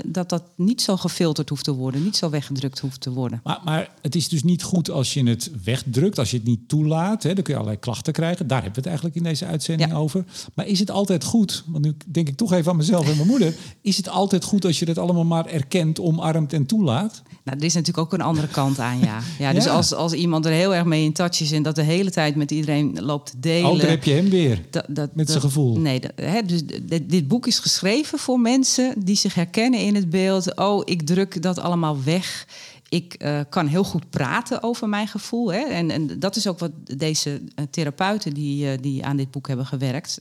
dat 0.05 0.29
dat 0.29 0.43
niet 0.55 0.81
zo 0.81 0.97
gefilterd 0.97 1.49
hoeft 1.49 1.63
te 1.63 1.73
worden, 1.73 2.03
niet 2.03 2.17
zo 2.17 2.29
weggedrukt 2.29 2.79
hoeft 2.79 3.01
te 3.01 3.11
worden. 3.11 3.41
Maar, 3.43 3.59
maar 3.63 3.89
het 4.01 4.15
is 4.15 4.29
dus 4.29 4.43
niet 4.43 4.63
goed 4.63 4.89
als 4.89 5.13
je 5.13 5.23
het 5.23 5.51
wegdrukt, 5.63 6.19
als 6.19 6.31
je 6.31 6.37
het 6.37 6.45
niet 6.45 6.67
toelaat. 6.67 7.23
Hè, 7.23 7.33
dan 7.33 7.43
kun 7.43 7.53
je 7.53 7.59
allerlei 7.59 7.81
klachten 7.81 8.13
krijgen. 8.13 8.47
Daar 8.47 8.63
hebben 8.63 8.83
we 8.83 8.89
het 8.89 8.99
eigenlijk 8.99 9.15
in 9.15 9.23
deze 9.23 9.45
uitzending 9.45 9.89
Ja. 9.89 9.97
over. 9.97 10.25
Maar 10.53 10.67
is 10.67 10.79
het 10.79 10.91
altijd 10.91 11.23
goed? 11.23 11.63
Want 11.67 11.84
nu 11.85 11.95
denk 12.05 12.27
ik 12.27 12.35
toch 12.35 12.53
even 12.53 12.71
aan 12.71 12.77
mezelf 12.77 13.09
en 13.09 13.15
mijn 13.15 13.27
moeder. 13.27 13.53
Is 13.81 13.97
het 13.97 14.09
altijd 14.09 14.43
goed 14.43 14.65
als 14.65 14.79
je 14.79 14.85
dat 14.85 14.97
allemaal 14.97 15.25
maar 15.25 15.45
erkent, 15.45 15.99
omarmt 15.99 16.53
en 16.53 16.65
toelaat? 16.65 17.21
Nou, 17.43 17.57
er 17.57 17.65
is 17.65 17.73
natuurlijk 17.73 18.05
ook 18.05 18.13
een 18.13 18.25
andere 18.25 18.47
kant 18.47 18.79
aan, 18.79 18.99
ja. 18.99 19.19
ja 19.39 19.53
dus 19.53 19.63
Ja. 19.63 19.71
Als, 19.71 19.93
als 19.93 20.13
iemand 20.13 20.45
er 20.45 20.51
heel 20.51 20.75
erg 20.75 20.85
mee 20.85 21.03
in 21.03 21.13
touch 21.13 21.39
is 21.41 21.51
en 21.51 21.63
dat 21.63 21.75
de 21.75 21.81
hele 21.81 22.11
tijd 22.11 22.35
met 22.35 22.51
iedereen 22.51 23.01
loopt 23.01 23.31
te 23.31 23.39
delen. 23.39 23.71
Oh, 23.71 23.79
daar 23.79 23.89
heb 23.89 24.03
je 24.03 24.13
hem 24.13 24.29
weer. 24.29 24.61
dat, 24.69 24.85
dat, 24.89 25.15
met 25.15 25.29
zijn 25.29 25.41
gevoel. 25.41 25.77
Nee, 25.77 25.99
dat, 25.99 26.11
hè, 26.15 26.41
dus 26.41 26.65
dit, 26.65 27.09
dit 27.09 27.27
boek 27.27 27.47
is 27.47 27.59
geschreven 27.59 28.19
voor 28.19 28.39
mensen 28.39 28.93
die 29.03 29.15
zich 29.15 29.33
herkennen 29.33 29.79
in 29.79 29.95
het 29.95 30.09
beeld. 30.09 30.55
Oh, 30.55 30.81
ik 30.85 31.01
druk 31.01 31.41
dat 31.41 31.59
allemaal 31.59 32.03
weg. 32.03 32.47
Ik 32.89 33.13
eh, 33.13 33.39
kan 33.49 33.67
heel 33.67 33.83
goed 33.83 34.09
praten 34.09 34.63
over 34.63 34.89
mijn 34.89 35.07
gevoel. 35.07 35.53
Hè. 35.53 35.59
En, 35.59 35.91
en 35.91 36.19
dat 36.19 36.35
is 36.35 36.47
ook 36.47 36.59
wat 36.59 36.71
deze 36.83 37.41
eh, 37.55 37.65
therapeuten 37.69 38.33
die, 38.33 38.71
eh, 38.71 38.77
die 38.81 39.05
aan 39.05 39.17
dit 39.17 39.31
boek 39.31 39.47
hebben 39.47 39.65
gewerkt. 39.65 40.19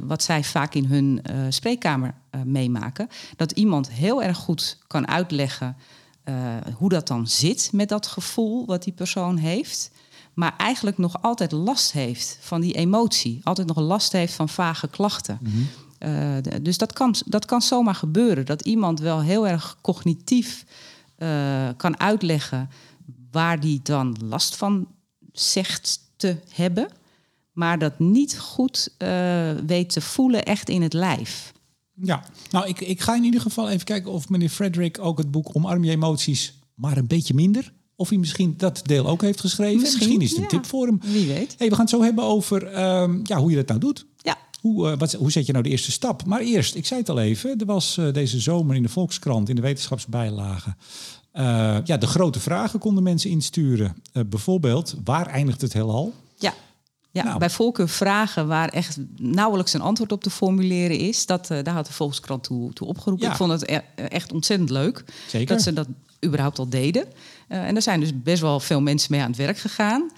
Wat 0.00 0.22
zij 0.22 0.44
vaak 0.44 0.74
in 0.74 0.84
hun 0.84 1.20
eh, 1.22 1.36
spreekkamer 1.48 2.14
eh, 2.30 2.42
meemaken. 2.42 3.08
Dat 3.36 3.52
iemand 3.52 3.90
heel 3.90 4.22
erg 4.22 4.36
goed 4.36 4.78
kan 4.86 5.08
uitleggen 5.08 5.76
eh, 6.24 6.34
hoe 6.76 6.88
dat 6.88 7.06
dan 7.06 7.26
zit 7.28 7.70
met 7.72 7.88
dat 7.88 8.06
gevoel 8.06 8.66
wat 8.66 8.82
die 8.82 8.92
persoon 8.92 9.36
heeft. 9.36 9.90
Maar 10.34 10.54
eigenlijk 10.56 10.98
nog 10.98 11.22
altijd 11.22 11.52
last 11.52 11.92
heeft 11.92 12.38
van 12.40 12.60
die 12.60 12.72
emotie. 12.74 13.40
Altijd 13.44 13.66
nog 13.66 13.76
last 13.76 14.12
heeft 14.12 14.34
van 14.34 14.48
vage 14.48 14.88
klachten. 14.88 15.38
Eh, 15.98 16.36
d- 16.36 16.64
dus 16.64 16.78
dat 16.78 16.92
kan, 16.92 17.14
dat 17.26 17.44
kan 17.44 17.62
zomaar 17.62 17.94
gebeuren. 17.94 18.46
Dat 18.46 18.62
iemand 18.62 19.00
wel 19.00 19.20
heel 19.20 19.48
erg 19.48 19.76
cognitief 19.80 20.64
eh, 21.16 21.68
kan 21.76 22.00
uitleggen 22.00 22.70
waar 23.30 23.60
die 23.60 23.80
dan 23.82 24.16
last 24.24 24.56
van 24.56 24.86
zegt 25.32 26.00
te 26.16 26.36
hebben. 26.48 26.88
Maar 27.52 27.78
dat 27.78 27.98
niet 27.98 28.38
goed 28.38 28.94
eh, 28.98 29.50
weet 29.66 29.92
te 29.92 30.00
voelen 30.00 30.44
echt 30.44 30.68
in 30.68 30.82
het 30.82 30.92
lijf. 30.92 31.52
Ja, 32.02 32.24
nou, 32.50 32.68
ik, 32.68 32.80
ik 32.80 33.00
ga 33.00 33.16
in 33.16 33.24
ieder 33.24 33.40
geval 33.40 33.68
even 33.68 33.84
kijken 33.84 34.10
of 34.10 34.28
meneer 34.28 34.48
Frederick 34.48 34.98
ook 34.98 35.18
het 35.18 35.30
boek 35.30 35.48
Omarm 35.56 35.84
je 35.84 35.90
emoties, 35.90 36.58
maar 36.74 36.96
een 36.96 37.06
beetje 37.06 37.34
minder. 37.34 37.72
Of 37.96 38.08
hij 38.08 38.18
misschien 38.18 38.54
dat 38.56 38.80
deel 38.84 39.06
ook 39.06 39.22
heeft 39.22 39.40
geschreven. 39.40 39.80
Misschien, 39.80 39.98
Misschien, 39.98 40.20
is 40.20 40.28
het 40.30 40.38
een 40.38 40.42
ja. 40.44 40.48
tip 40.48 40.66
voor 40.66 40.86
hem. 40.86 41.00
Wie 41.02 41.26
weet. 41.26 41.54
Hey, 41.58 41.68
we 41.68 41.74
gaan 41.74 41.84
het 41.84 41.94
zo 41.94 42.02
hebben 42.02 42.24
over 42.24 42.66
ehm, 42.66 43.20
ja, 43.22 43.38
hoe 43.38 43.50
je 43.50 43.56
dat 43.56 43.66
nou 43.66 43.80
doet. 43.80 44.06
Ja, 44.16 44.36
Hoe, 44.60 44.90
eh, 44.90 44.98
wat, 44.98 45.12
hoe 45.12 45.30
zet 45.30 45.46
je 45.46 45.52
nou 45.52 45.64
de 45.64 45.70
eerste 45.70 45.90
stap? 45.90 46.24
Maar 46.24 46.40
eerst, 46.40 46.74
ik 46.74 46.86
zei 46.86 47.00
het 47.00 47.08
al 47.08 47.18
even, 47.20 47.58
er 47.58 47.66
was 47.66 47.96
eh, 47.98 48.12
deze 48.12 48.40
zomer 48.40 48.76
in 48.76 48.82
de 48.82 48.88
Volkskrant, 48.88 49.48
in 49.48 49.56
de 49.56 49.62
wetenschapsbijlage. 49.62 50.74
eh, 51.32 51.76
ja, 51.84 51.96
de 51.96 52.06
grote 52.06 52.40
vragen 52.40 52.78
konden 52.78 53.02
mensen 53.02 53.30
insturen. 53.30 53.96
Bijvoorbeeld, 54.26 54.96
waar 55.04 55.26
eindigt 55.26 55.60
het 55.60 55.72
heelal? 55.72 56.12
ja. 56.38 56.54
Ja, 57.14 57.24
Nou. 57.24 57.38
bij 57.38 57.50
voorkeur 57.50 57.88
vragen 57.88 58.46
waar 58.46 58.68
echt 58.68 58.96
nauwelijks 59.16 59.72
een 59.72 59.80
antwoord 59.80 60.12
op 60.12 60.22
te 60.22 60.30
formuleren 60.30 60.98
is. 60.98 61.26
Dat, 61.26 61.50
eh, 61.50 61.58
daar 61.62 61.74
had 61.74 61.86
de 61.86 61.92
Volkskrant 61.92 62.42
toe, 62.44 62.72
toe 62.72 62.86
opgeroepen. 62.88 63.24
Ja. 63.26 63.30
Ik 63.32 63.36
vond 63.38 63.50
het 63.52 63.68
e- 63.70 63.80
echt 64.08 64.32
ontzettend 64.32 64.70
leuk 64.70 65.04
Zeker. 65.26 65.46
dat 65.54 65.62
ze 65.62 65.72
dat 65.72 65.86
überhaupt 66.24 66.58
al 66.58 66.68
deden. 66.68 67.06
Eh, 67.48 67.66
en 67.66 67.76
er 67.76 67.82
zijn 67.82 68.00
dus 68.00 68.10
best 68.22 68.42
wel 68.42 68.60
veel 68.60 68.80
mensen 68.80 69.12
mee 69.12 69.20
aan 69.20 69.28
het 69.28 69.36
werk 69.36 69.58
gegaan. 69.58 70.10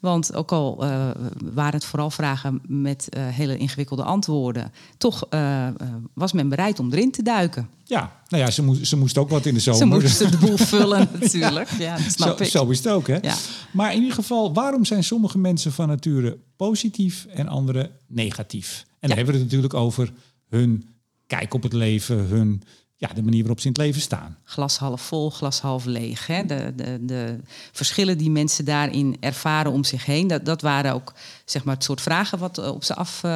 Want 0.00 0.34
ook 0.34 0.52
al 0.52 0.84
eh, 0.84 1.10
waren 1.52 1.72
het 1.72 1.84
vooral 1.84 2.10
vragen 2.10 2.60
met 2.66 3.08
eh, 3.08 3.28
hele 3.28 3.56
ingewikkelde 3.56 4.02
antwoorden... 4.02 4.72
toch 4.98 5.26
eh, 5.30 5.68
was 6.14 6.32
men 6.32 6.48
bereid 6.48 6.78
om 6.78 6.92
erin 6.92 7.10
te 7.10 7.22
duiken. 7.22 7.68
Ja, 7.84 8.12
nou 8.28 8.42
ja, 8.42 8.50
ze, 8.50 8.62
moest, 8.62 8.86
ze 8.86 8.96
moest 8.96 9.18
ook 9.18 9.28
wat 9.28 9.46
in 9.46 9.54
de 9.54 9.60
zomer. 9.60 9.78
Ze 9.78 9.86
moesten 9.86 10.30
de 10.30 10.36
boel 10.36 10.56
vullen 10.76 11.08
natuurlijk. 11.20 11.70
Ja, 11.78 11.96
dat 11.96 12.12
snap 12.12 12.36
zo, 12.36 12.42
ik. 12.42 12.50
zo 12.50 12.68
is 12.68 12.78
het 12.78 12.88
ook, 12.88 13.06
hè? 13.06 13.18
Ja. 13.22 13.34
Maar 13.72 13.92
in 13.92 14.00
ieder 14.00 14.14
geval, 14.14 14.54
waarom 14.54 14.84
zijn 14.84 15.04
sommige 15.04 15.38
mensen 15.38 15.72
van 15.72 15.88
nature 15.88 16.38
positief 16.56 17.26
en 17.26 17.48
andere 17.48 17.90
negatief? 18.06 18.86
En 19.00 19.08
dan 19.08 19.16
hebben 19.16 19.34
we 19.34 19.40
het 19.40 19.50
natuurlijk 19.50 19.74
over 19.74 20.12
hun 20.48 20.84
kijk 21.26 21.54
op 21.54 21.62
het 21.62 21.72
leven, 21.72 22.16
hun, 22.16 22.62
ja, 23.00 23.08
de 23.08 23.22
manier 23.22 23.38
waarop 23.38 23.60
ze 23.60 23.66
in 23.66 23.72
het 23.72 23.82
leven 23.82 24.00
staan. 24.00 24.38
Glas 24.44 24.78
half 24.78 25.02
vol, 25.02 25.30
glas 25.30 25.60
half 25.60 25.84
leeg. 25.84 26.26
Hè? 26.26 26.46
De, 26.46 26.72
de, 26.76 26.98
de 27.04 27.38
verschillen 27.72 28.18
die 28.18 28.30
mensen 28.30 28.64
daarin 28.64 29.16
ervaren 29.20 29.72
om 29.72 29.84
zich 29.84 30.04
heen, 30.04 30.26
dat, 30.26 30.44
dat 30.44 30.62
waren 30.62 30.92
ook 30.94 31.14
zeg 31.44 31.64
maar, 31.64 31.74
het 31.74 31.84
soort 31.84 32.00
vragen 32.00 32.38
wat 32.38 32.58
op 32.58 32.84
ze 32.84 32.94
af 32.94 33.16
uh, 33.16 33.30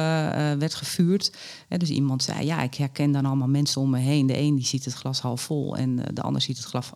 werd 0.53 0.75
gevuurd. 0.75 1.31
Hè, 1.67 1.77
dus 1.77 1.89
iemand 1.89 2.23
zei, 2.23 2.45
ja, 2.45 2.61
ik 2.61 2.73
herken 2.73 3.11
dan 3.11 3.25
allemaal 3.25 3.47
mensen 3.47 3.81
om 3.81 3.89
me 3.89 3.99
heen. 3.99 4.27
De 4.27 4.37
een 4.37 4.55
die 4.55 4.65
ziet 4.65 4.85
het 4.85 4.93
glas 4.93 5.19
half 5.19 5.41
vol 5.41 5.77
en 5.77 5.95
de 6.13 6.21
ander 6.21 6.41
ziet 6.41 6.57
het 6.57 6.65
glas, 6.65 6.89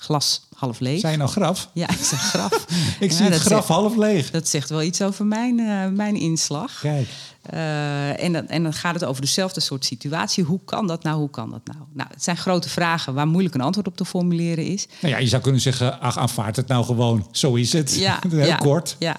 glas 0.00 0.46
half 0.54 0.80
leeg. 0.80 1.00
Zijn 1.00 1.18
nou 1.18 1.30
graf? 1.30 1.70
Ja, 1.72 1.90
ik 1.90 2.04
zeg 2.04 2.20
graf. 2.20 2.66
ik 3.00 3.12
zie 3.12 3.26
het 3.26 3.40
graf 3.40 3.66
half 3.66 3.96
leeg. 3.96 4.30
Dat 4.30 4.48
zegt 4.48 4.70
wel 4.70 4.82
iets 4.82 5.02
over 5.02 5.26
mijn, 5.26 5.58
uh, 5.58 5.86
mijn 5.86 6.16
inslag. 6.16 6.78
Kijk. 6.80 7.08
Uh, 7.54 8.22
en, 8.22 8.32
dan, 8.32 8.48
en 8.48 8.62
dan 8.62 8.72
gaat 8.72 8.94
het 8.94 9.04
over 9.04 9.20
dezelfde 9.20 9.60
soort 9.60 9.84
situatie. 9.84 10.44
Hoe 10.44 10.60
kan 10.64 10.86
dat 10.86 11.02
nou? 11.02 11.18
Hoe 11.18 11.30
kan 11.30 11.50
dat 11.50 11.60
nou? 11.64 11.78
Nou, 11.92 12.08
het 12.12 12.22
zijn 12.22 12.36
grote 12.36 12.68
vragen 12.68 13.14
waar 13.14 13.26
moeilijk 13.26 13.54
een 13.54 13.60
antwoord 13.60 13.86
op 13.86 13.96
te 13.96 14.04
formuleren 14.04 14.64
is. 14.64 14.86
Nou 15.00 15.14
ja, 15.14 15.20
je 15.20 15.28
zou 15.28 15.42
kunnen 15.42 15.60
zeggen, 15.60 16.00
ach, 16.00 16.18
aanvaard 16.18 16.56
het 16.56 16.66
nou 16.66 16.84
gewoon. 16.84 17.28
Zo 17.30 17.54
is 17.54 17.72
het. 17.72 17.94
Ja, 17.94 18.18
Heel 18.28 18.46
ja, 18.46 18.56
kort. 18.56 18.96
Ja. 18.98 19.16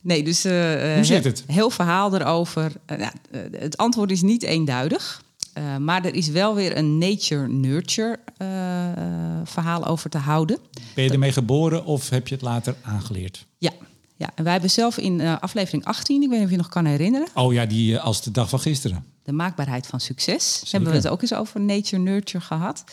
Nee, 0.00 0.22
dus 0.22 0.46
uh, 0.46 0.52
Hoe 0.94 1.04
zit 1.04 1.24
het? 1.24 1.44
heel 1.46 1.70
verhaal 1.70 2.14
erover. 2.14 2.72
Nou, 2.86 3.10
het 3.58 3.76
antwoord 3.76 4.10
is 4.10 4.22
niet 4.22 4.42
eenduidig. 4.42 5.22
Uh, 5.58 5.76
maar 5.76 6.04
er 6.04 6.14
is 6.14 6.28
wel 6.28 6.54
weer 6.54 6.76
een 6.76 6.98
nature-nurture 6.98 8.18
uh, 8.42 8.48
verhaal 9.44 9.86
over 9.86 10.10
te 10.10 10.18
houden. 10.18 10.58
Ben 10.94 11.04
je 11.04 11.10
ermee 11.10 11.32
geboren 11.32 11.84
of 11.84 12.08
heb 12.08 12.28
je 12.28 12.34
het 12.34 12.44
later 12.44 12.74
aangeleerd? 12.82 13.46
Ja, 13.58 13.72
ja. 14.16 14.30
en 14.34 14.44
wij 14.44 14.52
hebben 14.52 14.70
zelf 14.70 14.98
in 14.98 15.20
uh, 15.20 15.38
aflevering 15.40 15.84
18, 15.84 16.22
ik 16.22 16.28
weet 16.28 16.38
niet 16.38 16.46
of 16.46 16.50
je 16.50 16.56
nog 16.56 16.68
kan 16.68 16.84
herinneren. 16.84 17.28
Oh 17.34 17.52
ja, 17.52 17.66
die 17.66 17.98
als 17.98 18.22
de 18.22 18.30
dag 18.30 18.48
van 18.48 18.60
gisteren. 18.60 19.04
De 19.22 19.32
maakbaarheid 19.32 19.86
van 19.86 20.00
succes. 20.00 20.52
Zeker. 20.54 20.70
Hebben 20.70 20.90
we 20.90 20.96
het 20.96 21.08
ook 21.08 21.22
eens 21.22 21.34
over 21.34 21.60
nature-nurture 21.60 22.44
gehad. 22.44 22.84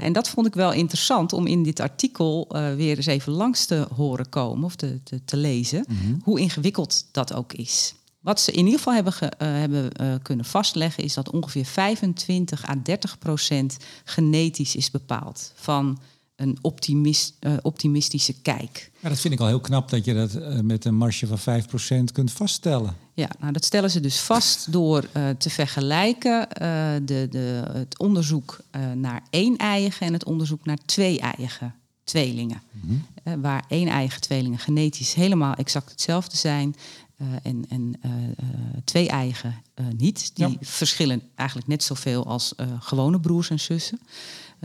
en 0.00 0.12
dat 0.12 0.28
vond 0.28 0.46
ik 0.46 0.54
wel 0.54 0.72
interessant 0.72 1.32
om 1.32 1.46
in 1.46 1.62
dit 1.62 1.80
artikel 1.80 2.48
weer 2.76 2.96
eens 2.96 3.06
even 3.06 3.32
langs 3.32 3.66
te 3.66 3.86
horen 3.94 4.28
komen 4.28 4.64
of 4.64 4.76
te, 4.76 5.02
te, 5.02 5.24
te 5.24 5.36
lezen. 5.36 5.84
Mm 5.88 5.96
-hmm. 5.96 6.20
Hoe 6.24 6.40
ingewikkeld 6.40 7.06
dat 7.12 7.34
ook 7.34 7.52
is. 7.52 7.94
Wat 8.20 8.40
ze 8.40 8.52
in 8.52 8.64
ieder 8.64 8.78
geval 8.78 8.94
hebben, 8.94 9.12
ge, 9.12 9.24
uh, 9.24 9.48
hebben 9.48 9.90
uh, 10.00 10.14
kunnen 10.22 10.44
vastleggen, 10.44 11.04
is 11.04 11.14
dat 11.14 11.30
ongeveer 11.30 11.64
25 11.64 12.68
à 12.68 12.74
30 12.82 13.18
procent 13.18 13.76
genetisch 14.04 14.76
is 14.76 14.90
bepaald 14.90 15.52
van 15.54 16.00
een 16.36 16.58
optimist, 16.60 17.34
uh, 17.40 17.52
optimistische 17.62 18.40
kijk. 18.42 18.90
Ja, 19.00 19.08
dat 19.08 19.18
vind 19.18 19.34
ik 19.34 19.40
al 19.40 19.46
heel 19.46 19.60
knap 19.60 19.88
dat 19.90 20.04
je 20.04 20.14
dat 20.14 20.62
met 20.62 20.84
een 20.84 20.94
marge 20.94 21.26
van 21.26 21.38
5 21.38 21.66
procent 21.66 22.12
kunt 22.12 22.32
vaststellen. 22.32 22.96
Ja, 23.14 23.28
nou 23.38 23.52
dat 23.52 23.64
stellen 23.64 23.90
ze 23.90 24.00
dus 24.00 24.20
vast 24.20 24.66
door 24.72 25.08
te 25.38 25.50
vergelijken 25.50 26.48
de, 27.06 27.26
de, 27.30 27.62
het 27.72 27.98
onderzoek 27.98 28.58
naar 28.94 29.22
één 29.30 29.56
eigen 29.56 30.06
en 30.06 30.12
het 30.12 30.24
onderzoek 30.24 30.64
naar 30.64 30.78
twee 30.86 31.20
eigen 31.20 31.74
tweelingen. 32.04 32.62
Mm 32.70 33.04
-hmm. 33.24 33.42
waar 33.42 33.64
één 33.68 33.88
eigen 33.88 34.20
tweelingen 34.20 34.58
genetisch 34.58 35.14
helemaal 35.14 35.54
exact 35.54 35.90
hetzelfde 35.90 36.36
zijn. 36.36 36.74
Uh, 37.22 37.26
en 37.42 37.64
en 37.68 37.94
uh, 38.04 38.12
uh, 38.12 38.46
twee 38.84 39.08
eigen 39.08 39.54
niet. 39.96 40.30
Die 40.36 40.48
ja. 40.48 40.56
verschillen 40.60 41.22
eigenlijk 41.34 41.68
net 41.68 41.82
zoveel 41.82 42.26
als 42.26 42.54
gewone 42.78 43.20
broers 43.20 43.50
en 43.50 43.60
zussen. 43.60 44.00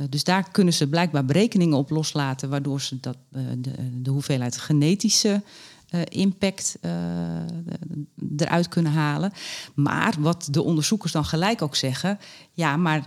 dus 0.10 0.24
daar 0.24 0.52
kunnen 0.52 0.74
ze 0.74 0.88
blijkbaar 0.88 1.26
berekeningen 1.26 1.78
op 1.78 1.90
loslaten, 1.90 2.50
waardoor 2.50 2.82
ze 2.82 3.00
dat, 3.00 3.18
de, 3.58 4.02
de, 4.02 4.10
hoeveelheid 4.10 4.58
genetische 4.58 5.42
impact 6.04 6.78
eruit 8.38 8.68
kunnen 8.68 8.92
halen. 8.92 9.32
Maar 9.74 10.16
wat 10.20 10.48
de 10.52 10.64
onderzoekers 10.64 11.12
dan 11.12 11.26
gelijk 11.26 11.62
ook 11.62 11.76
zeggen, 11.76 12.20
ja, 12.52 12.78
maar 12.78 13.04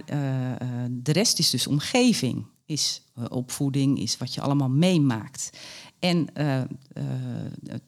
de 0.90 1.12
rest 1.12 1.38
is 1.38 1.50
dus 1.50 1.67
omgeving, 1.67 2.47
is 2.67 3.02
opvoeding, 3.28 4.00
is 4.00 4.17
wat 4.17 4.35
je 4.35 4.40
allemaal 4.40 4.71
meemaakt. 4.71 5.50
En 5.99 6.26
uh, 6.37 6.57
uh, 6.57 7.05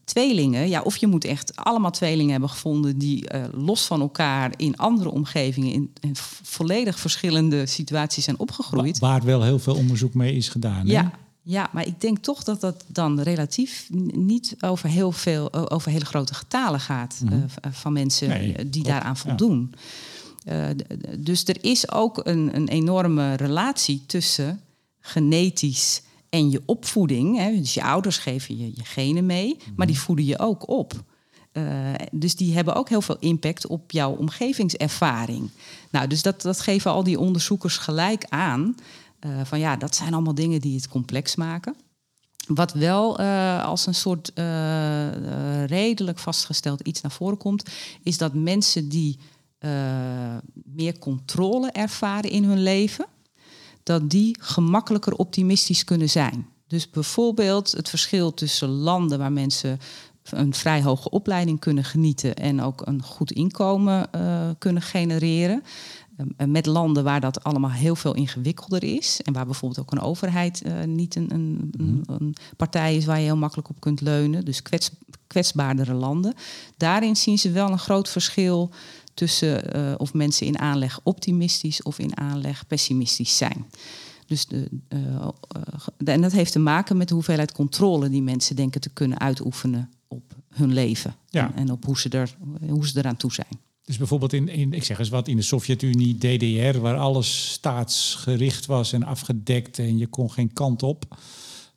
tweelingen, 0.04 0.68
ja, 0.68 0.82
of 0.82 0.96
je 0.96 1.06
moet 1.06 1.24
echt 1.24 1.56
allemaal 1.56 1.90
tweelingen 1.90 2.30
hebben 2.30 2.48
gevonden 2.48 2.98
die 2.98 3.34
uh, 3.34 3.44
los 3.52 3.86
van 3.86 4.00
elkaar 4.00 4.52
in 4.56 4.76
andere 4.76 5.10
omgevingen, 5.10 5.72
in, 5.72 5.92
in, 6.00 6.16
volledig 6.42 6.98
verschillende 6.98 7.66
situaties 7.66 8.24
zijn 8.24 8.38
opgegroeid. 8.38 8.98
Wa 8.98 9.08
waar 9.08 9.24
wel 9.24 9.42
heel 9.42 9.58
veel 9.58 9.74
onderzoek 9.74 10.14
mee 10.14 10.34
is 10.34 10.48
gedaan. 10.48 10.86
Hè? 10.86 10.92
Ja, 10.92 11.10
ja, 11.42 11.68
maar 11.72 11.86
ik 11.86 12.00
denk 12.00 12.18
toch 12.18 12.44
dat 12.44 12.60
dat 12.60 12.84
dan 12.86 13.20
relatief 13.20 13.88
niet 14.12 14.56
over 14.60 14.88
heel 14.88 15.12
veel, 15.12 15.70
over 15.70 15.90
hele 15.90 16.04
grote 16.04 16.34
getalen 16.34 16.80
gaat 16.80 17.20
mm 17.22 17.28
-hmm. 17.28 17.72
van 17.72 17.92
mensen 17.92 18.28
nee, 18.28 18.68
die 18.68 18.82
daaraan 18.82 19.16
voldoen. 19.16 19.74
Ja. 20.44 20.74
dus 21.18 21.44
er 21.44 21.64
is 21.64 21.90
ook 21.90 22.20
een, 22.26 22.56
een 22.56 22.68
enorme 22.68 23.34
relatie 23.34 24.02
tussen 24.06 24.60
genetisch 25.00 26.02
en 26.30 26.50
je 26.50 26.62
opvoeding. 26.66 27.36
Hè, 27.36 27.56
dus 27.56 27.74
je 27.74 27.82
ouders 27.82 28.18
geven 28.18 28.58
je 28.58 28.66
je 28.74 28.84
genen 28.84 29.26
mee, 29.26 29.56
maar 29.76 29.86
die 29.86 29.98
voeden 29.98 30.24
je 30.24 30.38
ook 30.38 30.68
op. 30.68 31.04
Uh, 31.52 31.94
dus 32.12 32.36
die 32.36 32.54
hebben 32.54 32.74
ook 32.74 32.88
heel 32.88 33.02
veel 33.02 33.16
impact 33.18 33.66
op 33.66 33.90
jouw 33.90 34.12
omgevingservaring. 34.12 35.50
Nou, 35.90 36.06
dus 36.06 36.22
dat, 36.22 36.42
dat 36.42 36.60
geven 36.60 36.90
al 36.90 37.04
die 37.04 37.18
onderzoekers 37.18 37.76
gelijk 37.76 38.24
aan. 38.28 38.74
Uh, 39.20 39.40
van 39.44 39.58
ja, 39.58 39.76
dat 39.76 39.94
zijn 39.94 40.12
allemaal 40.12 40.34
dingen 40.34 40.60
die 40.60 40.74
het 40.74 40.88
complex 40.88 41.36
maken. 41.36 41.74
Wat 42.46 42.72
wel 42.72 43.20
uh, 43.20 43.64
als 43.64 43.86
een 43.86 43.94
soort 43.94 44.32
redelijk 45.66 46.18
vastgesteld 46.18 46.80
iets 46.80 47.00
naar 47.00 47.12
voren 47.12 47.36
komt, 47.36 47.68
is 48.02 48.18
dat 48.18 48.34
mensen 48.34 48.88
die 48.88 49.18
meer 50.64 50.98
controle 50.98 51.70
ervaren 51.70 52.30
in 52.30 52.44
hun 52.44 52.62
leven, 52.62 53.06
dat 53.90 54.10
die 54.10 54.36
gemakkelijker 54.40 55.14
optimistisch 55.14 55.84
kunnen 55.84 56.08
zijn. 56.08 56.46
Dus 56.66 56.90
bijvoorbeeld 56.90 57.72
het 57.72 57.88
verschil 57.88 58.34
tussen 58.34 58.68
landen 58.68 59.18
waar 59.18 59.32
mensen 59.32 59.78
een 60.30 60.54
vrij 60.54 60.82
hoge 60.82 61.10
opleiding 61.10 61.60
kunnen 61.60 61.84
genieten 61.84 62.34
en 62.34 62.62
ook 62.62 62.86
een 62.86 63.02
goed 63.02 63.32
inkomen 63.32 64.08
uh, 64.14 64.48
kunnen 64.58 64.82
genereren. 64.82 65.62
Uh, 66.16 66.46
met 66.46 66.66
landen 66.66 67.04
waar 67.04 67.20
dat 67.20 67.44
allemaal 67.44 67.70
heel 67.70 67.96
veel 67.96 68.14
ingewikkelder 68.14 68.84
is. 68.84 69.20
En 69.22 69.32
waar 69.32 69.46
bijvoorbeeld 69.46 69.80
ook 69.80 69.92
een 69.92 70.00
overheid 70.00 70.62
uh, 70.66 70.84
niet 70.84 71.16
een, 71.16 71.34
een, 71.34 71.70
een, 71.78 72.04
een, 72.06 72.34
partij 72.56 72.96
is 72.96 73.04
waar 73.04 73.18
je 73.18 73.24
heel 73.24 73.36
makkelijk 73.36 73.68
op 73.68 73.80
kunt 73.80 74.00
leunen. 74.00 74.44
Dus 74.44 74.62
kwets, 74.62 74.90
kwetsbaardere 75.26 75.94
landen. 75.94 76.34
Daarin 76.76 77.16
zien 77.16 77.38
ze 77.38 77.50
wel 77.50 77.70
een 77.70 77.78
groot 77.78 78.08
verschil 78.08 78.70
tussen 79.20 79.76
uh, 79.76 79.94
of 79.96 80.14
mensen 80.14 80.46
in 80.46 80.58
aanleg 80.58 81.00
optimistisch 81.02 81.82
of 81.82 81.98
in 81.98 82.16
aanleg 82.16 82.66
pessimistisch 82.66 83.36
zijn. 83.36 83.66
Dus 84.26 84.46
de, 84.46 84.68
uh, 84.88 85.00
uh, 85.56 86.14
en 86.14 86.20
dat 86.20 86.32
heeft 86.32 86.52
te 86.52 86.58
maken 86.58 86.96
met 86.96 87.08
de 87.08 87.14
hoeveelheid 87.14 87.52
controle 87.52 88.08
die 88.08 88.22
mensen 88.22 88.56
denken 88.56 88.80
te 88.80 88.90
kunnen 88.90 89.20
uitoefenen 89.20 89.90
op 90.08 90.34
hun 90.48 90.72
leven. 90.72 91.14
Ja. 91.28 91.52
En, 91.54 91.56
en, 91.56 91.70
op 91.70 91.84
hoe 91.84 91.98
ze, 91.98 92.08
er, 92.08 92.36
hoe 92.68 92.86
ze 92.86 92.98
eraan 92.98 93.16
toe 93.16 93.32
zijn. 93.32 93.58
Dus 93.84 93.96
bijvoorbeeld 93.96 94.32
in, 94.32 94.48
in, 94.48 94.72
ik 94.72 94.84
zeg 94.84 94.98
eens 94.98 95.08
wat, 95.08 95.28
in 95.28 95.36
de 95.36 95.42
Sovjet-Unie, 95.42 96.18
DDR, 96.18 96.78
waar 96.78 96.96
alles 96.96 97.52
staatsgericht 97.52 98.66
was 98.66 98.92
en 98.92 99.02
afgedekt 99.02 99.78
en 99.78 99.98
je 99.98 100.06
kon 100.06 100.30
geen 100.30 100.52
kant 100.52 100.82
op. 100.82 101.04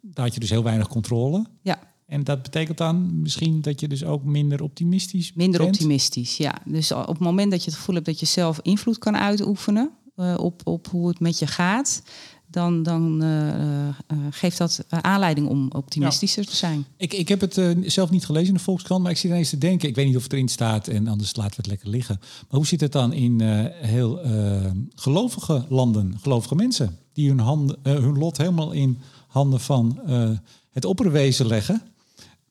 Daar 0.02 0.26
had 0.26 0.34
je 0.34 0.40
dus 0.40 0.50
heel 0.50 0.64
weinig 0.64 0.88
controle. 0.88 1.46
Ja. 1.62 1.80
En 2.06 2.24
dat 2.24 2.42
betekent 2.42 2.78
dan 2.78 3.22
misschien 3.22 3.62
dat 3.62 3.80
je 3.80 3.88
dus 3.88 4.04
ook 4.04 4.24
minder 4.24 4.64
optimistisch 4.64 5.34
Minder 5.34 5.62
bent? 5.62 5.74
optimistisch, 5.74 6.38
ja. 6.38 6.56
Dus 6.66 6.92
op 6.92 7.08
het 7.08 7.20
moment 7.20 7.52
dat 7.52 7.64
je 7.64 7.70
het 7.70 7.80
gevoel 7.80 7.96
hebt 7.96 8.08
dat 8.08 8.20
je 8.20 8.26
zelf 8.26 8.60
invloed 8.62 8.98
kan 8.98 9.18
uitoefenen 9.18 9.92
uh, 10.16 10.36
op, 10.38 10.62
op 10.64 10.88
hoe 10.88 11.08
het 11.08 11.20
met 11.20 11.40
je 11.40 11.48
gaat, 11.48 12.04
dan, 12.48 12.84
dan 12.84 13.24
uh, 13.24 13.48
uh, 13.48 13.94
geeft 14.30 14.58
dat 14.58 14.86
aanleiding 14.90 15.48
om 15.48 15.72
optimistischer 15.72 16.44
ja. 16.44 16.50
te 16.50 16.56
zijn. 16.56 16.86
Ik, 16.98 17.14
ik 17.14 17.28
heb 17.28 17.42
het 17.42 17.62
zelf 17.86 18.10
niet 18.10 18.26
gelezen 18.26 18.48
in 18.48 18.54
de 18.54 18.60
Volkskrant, 18.60 19.02
maar 19.02 19.12
ik 19.12 19.18
zit 19.18 19.32
ineens 19.32 19.50
te 19.50 19.58
denken, 19.58 19.90
ik 19.90 19.96
weet 19.96 20.06
niet 20.06 20.16
of 20.16 20.24
het 20.24 20.34
erin 20.34 20.48
staat 20.48 20.88
en 20.88 21.08
anders 21.08 21.36
laten 21.36 21.52
we 21.52 21.58
het 21.58 21.68
lekker 21.68 21.90
liggen. 21.90 22.18
Maar 22.20 22.58
hoe 22.60 22.68
zit 22.68 22.82
het 22.82 22.92
dan 22.92 23.14
in 23.14 23.42
heel 23.82 24.20
gelovige 24.96 25.66
landen, 25.70 26.18
gelovige 26.22 26.56
mensen, 26.56 26.98
die 27.14 27.30
hun, 27.30 27.40
handen, 27.40 27.78
hun 27.84 28.18
lot 28.18 28.38
helemaal 28.38 28.72
in 28.72 29.00
handen 29.28 29.60
van 29.60 30.00
het 30.72 30.86
opperwezen 30.86 31.48
leggen? 31.48 31.82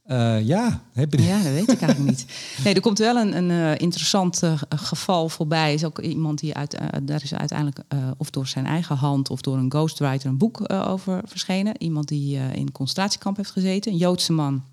Uh, 0.07 0.47
ja, 0.47 0.83
heb 0.93 1.15
ja, 1.15 1.43
dat 1.43 1.53
weet 1.53 1.71
ik 1.71 1.81
eigenlijk 1.81 2.19
niet. 2.19 2.27
Nee, 2.65 2.75
er 2.75 2.81
komt 2.81 2.99
wel 2.99 3.17
een, 3.17 3.37
een 3.37 3.51
uh, 3.51 3.79
interessant 3.79 4.43
uh, 4.43 4.61
geval 4.69 5.29
voorbij. 5.29 5.75
Is 5.75 5.85
ook 5.85 5.99
iemand 5.99 6.38
die 6.38 6.55
uit, 6.55 6.79
daar 7.03 7.23
is 7.23 7.35
uiteindelijk 7.35 7.79
of 8.17 8.31
door 8.31 8.47
zijn 8.47 8.67
eigen 8.67 8.97
hand 8.97 9.31
of 9.31 9.41
door 9.41 9.57
een 9.57 9.71
ghostwriter 9.71 10.29
een 10.29 10.38
boek 10.38 10.73
over 10.73 11.21
verschenen. 11.25 11.75
Iemand 11.79 12.09
die 12.09 12.37
in 12.37 12.51
een 12.53 12.73
concentratiekamp 12.73 13.37
heeft 13.37 13.51
gezeten, 13.51 13.93
een 13.93 13.99
Joodse 13.99 14.33
man 14.33 14.65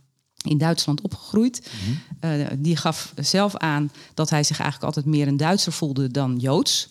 in 0.45 0.57
Duitsland 0.57 1.01
opgegroeid. 1.01 1.71
Mm-hmm. 2.19 2.61
die 2.61 2.75
gaf 2.75 3.13
zelf 3.15 3.55
aan 3.55 3.91
dat 4.13 4.29
hij 4.29 4.43
zich 4.43 4.59
eigenlijk 4.59 4.95
altijd 4.95 5.15
meer 5.15 5.27
een 5.27 5.37
Duitser 5.37 5.71
voelde 5.71 6.11
dan 6.11 6.37
Joods. 6.37 6.89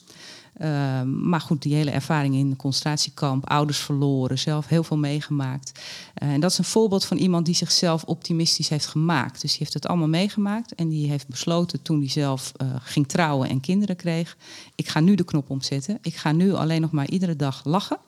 Uh, 0.61 1.03
maar 1.03 1.41
goed, 1.41 1.63
die 1.63 1.75
hele 1.75 1.91
ervaring 1.91 2.35
in 2.35 2.51
de 2.51 2.57
concentratiekamp, 2.57 3.49
ouders 3.49 3.79
verloren, 3.79 4.39
zelf 4.39 4.67
heel 4.67 4.85
veel 4.85 4.97
meegemaakt. 4.97 5.81
Uh, 6.23 6.33
en 6.33 6.41
dat 6.41 6.51
is 6.51 6.59
een 6.59 6.65
voorbeeld 6.65 7.05
van 7.05 7.17
iemand 7.17 7.47
die 7.47 7.55
zichzelf 7.55 8.05
optimistisch 8.05 8.69
heeft 8.69 8.87
gemaakt. 8.87 9.41
Dus 9.41 9.51
die 9.51 9.59
heeft 9.59 9.75
het 9.75 9.87
allemaal 9.87 10.09
meegemaakt 10.09 10.75
en 10.75 10.89
die 10.89 11.09
heeft 11.09 11.29
besloten 11.29 11.83
toen 11.83 11.99
hij 11.99 12.09
zelf 12.09 12.53
uh, 12.63 12.69
ging 12.81 13.09
trouwen 13.09 13.49
en 13.49 13.61
kinderen 13.61 13.97
kreeg: 13.97 14.37
ik 14.75 14.89
ga 14.89 15.01
nu 15.01 15.15
de 15.15 15.25
knop 15.25 15.51
omzetten. 15.51 15.99
Ik 16.03 16.17
ga 16.17 16.33
nu 16.33 16.55
alleen 16.55 16.81
nog 16.81 16.91
maar 16.91 17.09
iedere 17.09 17.37
dag 17.37 17.65
lachen. 17.65 17.99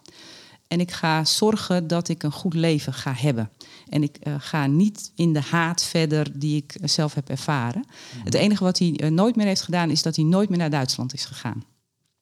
En 0.68 0.80
ik 0.80 0.90
ga 0.90 1.24
zorgen 1.24 1.86
dat 1.86 2.08
ik 2.08 2.22
een 2.22 2.32
goed 2.32 2.54
leven 2.54 2.92
ga 2.92 3.12
hebben. 3.14 3.50
En 3.88 4.02
ik 4.02 4.18
uh, 4.22 4.34
ga 4.38 4.66
niet 4.66 5.12
in 5.14 5.32
de 5.32 5.40
haat 5.40 5.82
verder 5.82 6.38
die 6.38 6.56
ik 6.56 6.76
zelf 6.82 7.14
heb 7.14 7.28
ervaren. 7.28 7.84
Mm. 7.86 8.24
Het 8.24 8.34
enige 8.34 8.64
wat 8.64 8.78
hij 8.78 9.00
uh, 9.02 9.10
nooit 9.10 9.36
meer 9.36 9.46
heeft 9.46 9.62
gedaan, 9.62 9.90
is 9.90 10.02
dat 10.02 10.16
hij 10.16 10.24
nooit 10.24 10.48
meer 10.48 10.58
naar 10.58 10.70
Duitsland 10.70 11.12
is 11.14 11.24
gegaan. 11.24 11.64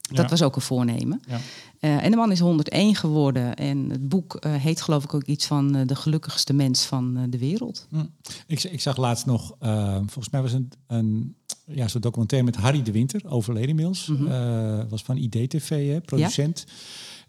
Dat 0.09 0.23
ja. 0.23 0.29
was 0.29 0.41
ook 0.41 0.55
een 0.55 0.61
voornemen. 0.61 1.21
Ja. 1.27 1.39
Uh, 1.79 2.03
en 2.03 2.11
de 2.11 2.17
man 2.17 2.31
is 2.31 2.39
101 2.39 2.95
geworden. 2.95 3.55
En 3.55 3.89
het 3.89 4.09
boek 4.09 4.45
heet 4.47 4.81
geloof 4.81 5.03
ik 5.03 5.13
ook 5.13 5.23
iets 5.23 5.45
van 5.45 5.71
de 5.85 5.95
gelukkigste 5.95 6.53
mens 6.53 6.85
van 6.85 7.29
de 7.29 7.37
wereld. 7.37 7.87
Mm. 7.89 8.09
Ik, 8.47 8.63
ik, 8.63 8.81
zag 8.81 8.97
laatst 8.97 9.25
nog, 9.25 9.55
volgens 9.95 10.29
mij 10.29 10.41
was 10.41 10.53
een, 10.53 10.71
een 10.87 11.35
ja, 11.65 11.87
zo'n 11.87 12.01
documentaire 12.01 12.51
met 12.51 12.59
Harry 12.59 12.81
de 12.81 12.91
Winter, 12.91 13.21
overleden 13.25 13.69
inmiddels. 13.69 14.07
Mm 14.07 14.15
-hmm. 14.15 14.89
was 14.89 15.01
van 15.01 15.17
IDTV, 15.17 15.87
hè, 15.91 16.01
producent. 16.01 16.63
Ja. 16.67 16.73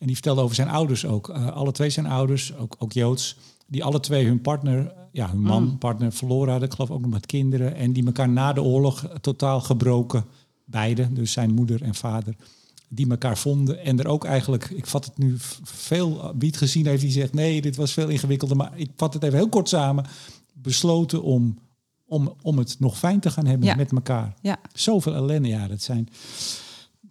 En 0.00 0.06
die 0.06 0.14
vertelde 0.14 0.40
over 0.40 0.54
zijn 0.54 0.68
ouders 0.68 1.06
ook. 1.06 1.28
Alle 1.30 1.72
twee 1.72 1.90
zijn 1.90 2.06
ouders, 2.06 2.56
ook, 2.56 2.76
ook 2.78 2.92
Joods. 2.92 3.36
Die 3.66 3.84
alle 3.84 4.00
twee 4.00 4.26
hun 4.26 4.40
partner, 4.40 4.92
ja, 5.12 5.30
hun 5.30 5.40
man, 5.40 5.62
mm. 5.62 5.78
partner 5.78 6.12
verloren 6.12 6.50
hadden. 6.50 6.68
Ik 6.68 6.74
geloof 6.74 6.90
ook 6.90 7.00
nog 7.00 7.10
met 7.10 7.26
kinderen. 7.26 7.74
En 7.74 7.92
die 7.92 8.06
elkaar 8.06 8.28
na 8.28 8.52
de 8.52 8.62
oorlog 8.62 9.08
totaal 9.20 9.60
gebroken. 9.60 10.24
Beide, 10.64 11.12
dus 11.12 11.32
zijn 11.32 11.54
moeder 11.54 11.82
en 11.82 11.94
vader. 11.94 12.34
Die 12.92 13.10
elkaar 13.10 13.38
vonden. 13.38 13.78
En 13.84 13.98
er 13.98 14.08
ook 14.08 14.24
eigenlijk, 14.24 14.70
ik 14.70 14.86
vat 14.86 15.04
het 15.04 15.18
nu 15.18 15.34
veel, 15.62 16.34
wie 16.38 16.48
het 16.48 16.58
gezien 16.58 16.86
heeft, 16.86 17.00
die 17.00 17.10
zegt... 17.10 17.34
nee, 17.34 17.62
dit 17.62 17.76
was 17.76 17.92
veel 17.92 18.08
ingewikkelder. 18.08 18.56
Maar 18.56 18.72
ik 18.74 18.90
vat 18.96 19.14
het 19.14 19.22
even 19.22 19.38
heel 19.38 19.48
kort 19.48 19.68
samen. 19.68 20.04
Besloten 20.52 21.22
om, 21.22 21.58
om, 22.06 22.34
om 22.42 22.58
het 22.58 22.76
nog 22.78 22.98
fijn 22.98 23.20
te 23.20 23.30
gaan 23.30 23.46
hebben 23.46 23.68
ja. 23.68 23.74
met 23.74 23.92
elkaar. 23.92 24.34
Ja. 24.42 24.58
Zoveel 24.72 25.14
ellende, 25.14 25.48
ja, 25.48 25.68
dat 25.68 25.82
zijn... 25.82 26.08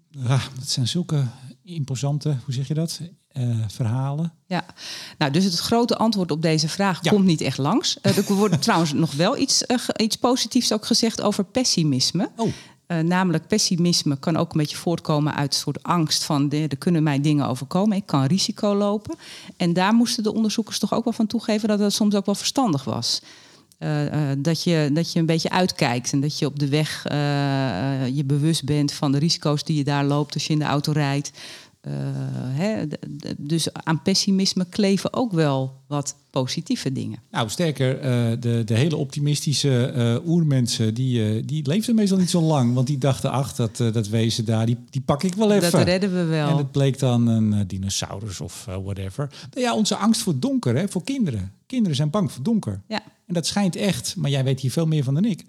Ja, 0.10 0.42
dat 0.56 0.70
zijn 0.70 0.88
zulke 0.88 1.26
imposante, 1.64 2.38
hoe 2.46 2.54
zeg 2.54 2.68
je 2.68 2.74
dat, 2.74 3.00
uh, 3.34 3.56
verhalen? 3.68 4.34
Ja, 4.46 4.66
nou, 5.18 5.32
dus 5.32 5.44
het 5.44 5.60
grote 5.60 5.98
antwoord 5.98 6.32
op 6.32 6.42
deze 6.42 6.70
vraag 6.70 7.04
ja. 7.04 7.12
komt 7.12 7.26
niet 7.26 7.42
echt 7.42 7.58
langs. 7.58 7.98
Uh, 8.02 8.18
er 8.18 8.34
wordt 8.34 8.62
trouwens 8.64 8.94
nog 8.94 9.14
wel 9.14 9.38
iets, 9.38 9.64
uh, 9.68 9.78
iets 9.96 10.16
positiefs 10.16 10.74
ook 10.74 10.86
gezegd 10.86 11.22
over 11.22 11.46
pessimisme. 11.46 12.32
Oh. 12.36 12.52
Namelijk 12.90 13.48
pessimisme 13.48 14.18
kan 14.20 14.38
ook 14.38 14.52
een 14.52 14.60
beetje 14.60 14.78
voortkomen 14.78 15.36
uit 15.36 15.54
een 15.54 15.60
soort 15.60 15.84
angst 15.84 16.24
van 16.24 16.52
er 16.52 16.78
kunnen 16.78 17.04
mij 17.04 17.22
dingen 17.22 17.48
overkomen, 17.48 17.98
ik 17.98 18.06
kan 18.06 18.26
risico 18.26 18.76
lopen. 18.76 19.16
En 19.58 19.74
daar 19.74 19.94
moesten 19.94 20.24
de 20.24 20.34
onderzoekers 20.34 20.80
toch 20.80 20.94
ook 20.94 21.04
wel 21.04 21.14
van 21.14 21.28
toegeven 21.28 21.68
dat 21.68 21.80
het 21.80 21.94
soms 21.94 22.16
ook 22.16 22.26
wel 22.26 22.36
verstandig 22.36 22.84
was. 22.84 23.22
Uh, 23.80 24.06
uh, 24.06 24.12
dat, 24.38 24.64
je, 24.64 24.90
dat 24.94 25.14
je 25.14 25.20
een 25.20 25.26
beetje 25.26 25.50
uitkijkt 25.50 26.12
en 26.12 26.20
dat 26.20 26.40
je 26.40 26.46
op 26.46 26.60
de 26.60 26.68
weg 26.68 27.04
je 28.14 28.24
bewust 28.26 28.66
bent 28.66 28.92
van 28.92 29.12
de 29.12 29.18
risico's 29.18 29.64
die 29.64 29.78
je 29.78 29.84
daar 29.84 30.06
loopt 30.06 30.34
als 30.34 30.48
je 30.48 30.54
in 30.54 30.60
de 30.60 30.66
auto 30.66 30.92
rijdt. 30.92 31.32
Hè, 31.82 32.84
dus 33.38 33.74
aan 33.74 34.02
pessimisme 34.02 34.66
kleven 34.70 35.14
ook 35.14 35.32
wel 35.32 35.82
wat 35.88 36.16
positieve 36.30 36.92
dingen. 36.92 37.20
Nou, 37.32 37.50
sterker, 37.50 38.02
de, 38.42 38.62
de 38.66 38.74
hele 38.74 38.96
optimistische 38.96 40.22
oermensen, 40.26 40.94
die, 40.94 41.46
die 41.46 41.68
leefden 41.68 41.96
meestal 41.96 42.18
niet 42.18 42.30
zo 42.30 42.42
lang. 42.42 42.74
Want 42.74 42.88
die 42.88 42.98
dachten, 42.98 43.32
ach, 43.32 43.56
dat, 43.56 43.78
dat 43.78 44.08
wezen 44.08 44.46
daar, 44.46 44.66
die, 44.66 44.78
die 44.90 45.02
pak 45.02 45.24
ik 45.24 45.34
wel 45.34 45.52
even. 45.52 45.72
Dat 45.72 45.84
redden 45.84 46.14
we 46.14 46.24
wel. 46.24 46.50
En 46.50 46.58
het 46.58 46.72
bleek 46.72 47.00
dan 47.00 47.28
een 47.28 47.68
dinosaurus 47.68 48.42
of 48.42 48.66
whatever. 48.66 49.30
Nou 49.54 49.66
ja, 49.66 49.76
onze 49.76 49.96
angst 49.96 50.22
voor 50.22 50.40
donker, 50.40 50.76
hè, 50.76 50.88
voor 50.88 51.04
kinderen. 51.04 51.52
Kinderen 51.66 51.96
zijn 51.96 52.10
bang 52.10 52.32
voor 52.32 52.44
donker. 52.44 52.82
Ja. 52.88 53.02
En 53.26 53.34
dat 53.34 53.48
schijnt 53.48 53.76
echt, 53.76 54.16
maar 54.16 54.30
jij 54.30 54.44
weet 54.44 54.60
hier 54.60 54.72
veel 54.72 54.88
meer 54.88 55.04
van 55.04 55.14
dan 55.14 55.26
ik, 55.26 55.46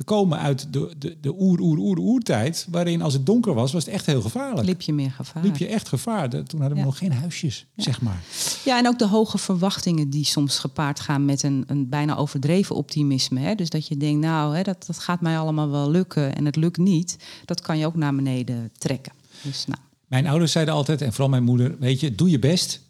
te 0.00 0.06
komen 0.06 0.38
uit 0.38 0.72
de, 0.72 0.92
de, 0.98 1.16
de 1.20 1.40
oer, 1.40 1.60
oer, 1.60 1.78
oer, 1.78 1.98
oertijd, 1.98 2.66
waarin 2.70 3.02
als 3.02 3.12
het 3.12 3.26
donker 3.26 3.54
was, 3.54 3.72
was 3.72 3.84
het 3.84 3.94
echt 3.94 4.06
heel 4.06 4.22
gevaarlijk. 4.22 4.66
Liep 4.66 4.80
je 4.80 4.92
meer 4.92 5.10
gevaar. 5.10 5.42
Liep 5.42 5.56
je 5.56 5.66
echt 5.66 5.88
gevaar. 5.88 6.28
De, 6.28 6.42
toen 6.42 6.60
hadden 6.60 6.78
we 6.78 6.84
ja. 6.84 6.88
nog 6.88 6.98
geen 6.98 7.12
huisjes, 7.12 7.66
ja. 7.74 7.82
zeg 7.82 8.00
maar. 8.00 8.22
Ja, 8.64 8.78
en 8.78 8.86
ook 8.86 8.98
de 8.98 9.06
hoge 9.06 9.38
verwachtingen 9.38 10.10
die 10.10 10.24
soms 10.24 10.58
gepaard 10.58 11.00
gaan 11.00 11.24
met 11.24 11.42
een, 11.42 11.64
een 11.66 11.88
bijna 11.88 12.16
overdreven 12.16 12.76
optimisme. 12.76 13.40
Hè? 13.40 13.54
Dus 13.54 13.70
dat 13.70 13.86
je 13.86 13.96
denkt, 13.96 14.20
nou, 14.20 14.56
hè, 14.56 14.62
dat, 14.62 14.86
dat 14.86 14.98
gaat 14.98 15.20
mij 15.20 15.38
allemaal 15.38 15.70
wel 15.70 15.90
lukken 15.90 16.36
en 16.36 16.44
het 16.44 16.56
lukt 16.56 16.78
niet. 16.78 17.16
Dat 17.44 17.60
kan 17.60 17.78
je 17.78 17.86
ook 17.86 17.96
naar 17.96 18.14
beneden 18.14 18.70
trekken. 18.78 19.12
Dus, 19.42 19.66
nou. 19.66 19.80
Mijn 20.06 20.26
ouders 20.26 20.52
zeiden 20.52 20.74
altijd, 20.74 21.02
en 21.02 21.10
vooral 21.10 21.28
mijn 21.28 21.44
moeder, 21.44 21.76
weet 21.78 22.00
je, 22.00 22.14
doe 22.14 22.30
je 22.30 22.38
best. 22.38 22.89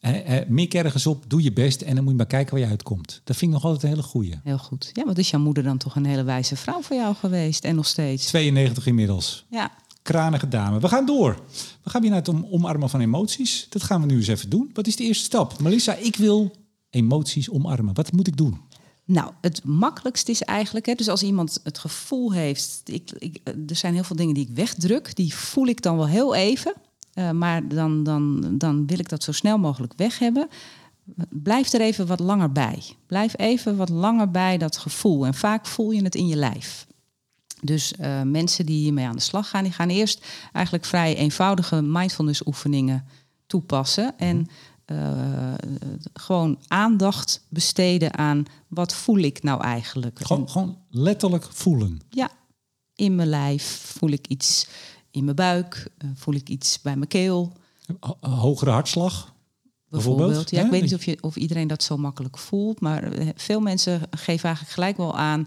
Eh, 0.00 0.36
eh, 0.36 0.48
mik 0.48 0.74
ergens 0.74 1.06
op, 1.06 1.24
doe 1.28 1.42
je 1.42 1.52
best 1.52 1.80
en 1.80 1.94
dan 1.94 2.02
moet 2.02 2.12
je 2.12 2.18
maar 2.18 2.26
kijken 2.26 2.54
waar 2.54 2.64
je 2.64 2.70
uitkomt. 2.70 3.20
Dat 3.24 3.36
vind 3.36 3.50
ik 3.50 3.56
nog 3.56 3.64
altijd 3.64 3.82
een 3.82 3.88
hele 3.88 4.02
goeie. 4.02 4.40
Heel 4.44 4.58
goed. 4.58 4.90
Ja, 4.92 5.04
wat 5.04 5.18
is 5.18 5.30
jouw 5.30 5.40
moeder 5.40 5.62
dan 5.62 5.78
toch 5.78 5.96
een 5.96 6.04
hele 6.04 6.22
wijze 6.22 6.56
vrouw 6.56 6.82
voor 6.82 6.96
jou 6.96 7.14
geweest 7.14 7.64
en 7.64 7.74
nog 7.74 7.86
steeds? 7.86 8.26
92 8.26 8.86
inmiddels. 8.86 9.46
Ja. 9.50 9.70
Kranige 10.02 10.48
dame. 10.48 10.80
We 10.80 10.88
gaan 10.88 11.06
door. 11.06 11.40
We 11.82 11.90
gaan 11.90 12.00
weer 12.00 12.10
naar 12.10 12.18
het 12.18 12.28
om 12.28 12.46
omarmen 12.50 12.90
van 12.90 13.00
emoties. 13.00 13.66
Dat 13.68 13.82
gaan 13.82 14.00
we 14.00 14.06
nu 14.06 14.16
eens 14.16 14.28
even 14.28 14.50
doen. 14.50 14.70
Wat 14.72 14.86
is 14.86 14.96
de 14.96 15.04
eerste 15.04 15.24
stap? 15.24 15.60
Melissa, 15.60 15.94
ik 15.94 16.16
wil 16.16 16.50
emoties 16.90 17.50
omarmen. 17.50 17.94
Wat 17.94 18.12
moet 18.12 18.26
ik 18.26 18.36
doen? 18.36 18.60
Nou, 19.04 19.32
het 19.40 19.64
makkelijkste 19.64 20.30
is 20.30 20.42
eigenlijk, 20.42 20.86
hè, 20.86 20.94
dus 20.94 21.08
als 21.08 21.22
iemand 21.22 21.60
het 21.62 21.78
gevoel 21.78 22.32
heeft, 22.32 22.82
ik, 22.84 23.10
ik, 23.18 23.40
er 23.44 23.76
zijn 23.76 23.94
heel 23.94 24.04
veel 24.04 24.16
dingen 24.16 24.34
die 24.34 24.48
ik 24.48 24.54
wegdruk, 24.54 25.16
die 25.16 25.34
voel 25.34 25.66
ik 25.66 25.82
dan 25.82 25.96
wel 25.96 26.08
heel 26.08 26.34
even. 26.34 26.74
Uh, 27.14 27.30
maar 27.30 27.68
dan, 27.68 28.02
dan, 28.02 28.44
dan 28.58 28.86
wil 28.86 28.98
ik 28.98 29.08
dat 29.08 29.22
zo 29.22 29.32
snel 29.32 29.58
mogelijk 29.58 29.92
weg 29.96 30.18
hebben. 30.18 30.48
Blijf 31.28 31.72
er 31.72 31.80
even 31.80 32.06
wat 32.06 32.20
langer 32.20 32.52
bij. 32.52 32.82
Blijf 33.06 33.38
even 33.38 33.76
wat 33.76 33.88
langer 33.88 34.30
bij 34.30 34.58
dat 34.58 34.76
gevoel. 34.76 35.26
En 35.26 35.34
vaak 35.34 35.66
voel 35.66 35.90
je 35.90 36.02
het 36.02 36.14
in 36.14 36.26
je 36.26 36.36
lijf. 36.36 36.86
Dus 37.62 37.92
uh, 38.00 38.22
mensen 38.22 38.66
die 38.66 38.82
hiermee 38.82 39.06
aan 39.06 39.16
de 39.16 39.22
slag 39.22 39.48
gaan, 39.48 39.62
die 39.62 39.72
gaan 39.72 39.88
eerst 39.88 40.26
eigenlijk 40.52 40.84
vrij 40.84 41.16
eenvoudige 41.16 41.82
mindfulness 41.82 42.46
oefeningen 42.46 43.04
toepassen. 43.46 44.18
En 44.18 44.48
uh, 44.86 45.54
gewoon 46.12 46.58
aandacht 46.68 47.46
besteden 47.48 48.18
aan 48.18 48.44
wat 48.68 48.94
voel 48.94 49.18
ik 49.18 49.42
nou 49.42 49.62
eigenlijk. 49.62 50.18
Gewoon, 50.22 50.48
gewoon 50.48 50.78
letterlijk 50.90 51.46
voelen. 51.50 52.00
Ja, 52.08 52.30
in 52.94 53.14
mijn 53.14 53.28
lijf 53.28 53.94
voel 53.96 54.10
ik 54.10 54.26
iets 54.26 54.68
in 55.10 55.24
mijn 55.24 55.36
buik, 55.36 55.90
uh, 56.04 56.10
voel 56.14 56.34
ik 56.34 56.48
iets 56.48 56.80
bij 56.80 56.96
mijn 56.96 57.08
keel. 57.08 57.52
Hogere 58.20 58.70
hartslag? 58.70 59.34
Bijvoorbeeld. 59.88 60.28
bijvoorbeeld. 60.28 60.50
Ja, 60.50 60.64
ik 60.64 60.70
weet 60.70 60.82
niet 60.82 60.94
of, 60.94 61.04
je, 61.04 61.18
of 61.20 61.36
iedereen 61.36 61.68
dat 61.68 61.82
zo 61.82 61.96
makkelijk 61.96 62.38
voelt, 62.38 62.80
maar 62.80 63.02
eh, 63.02 63.28
veel 63.34 63.60
mensen 63.60 64.00
geven 64.10 64.44
eigenlijk 64.44 64.74
gelijk 64.74 64.96
wel 64.96 65.16
aan. 65.16 65.46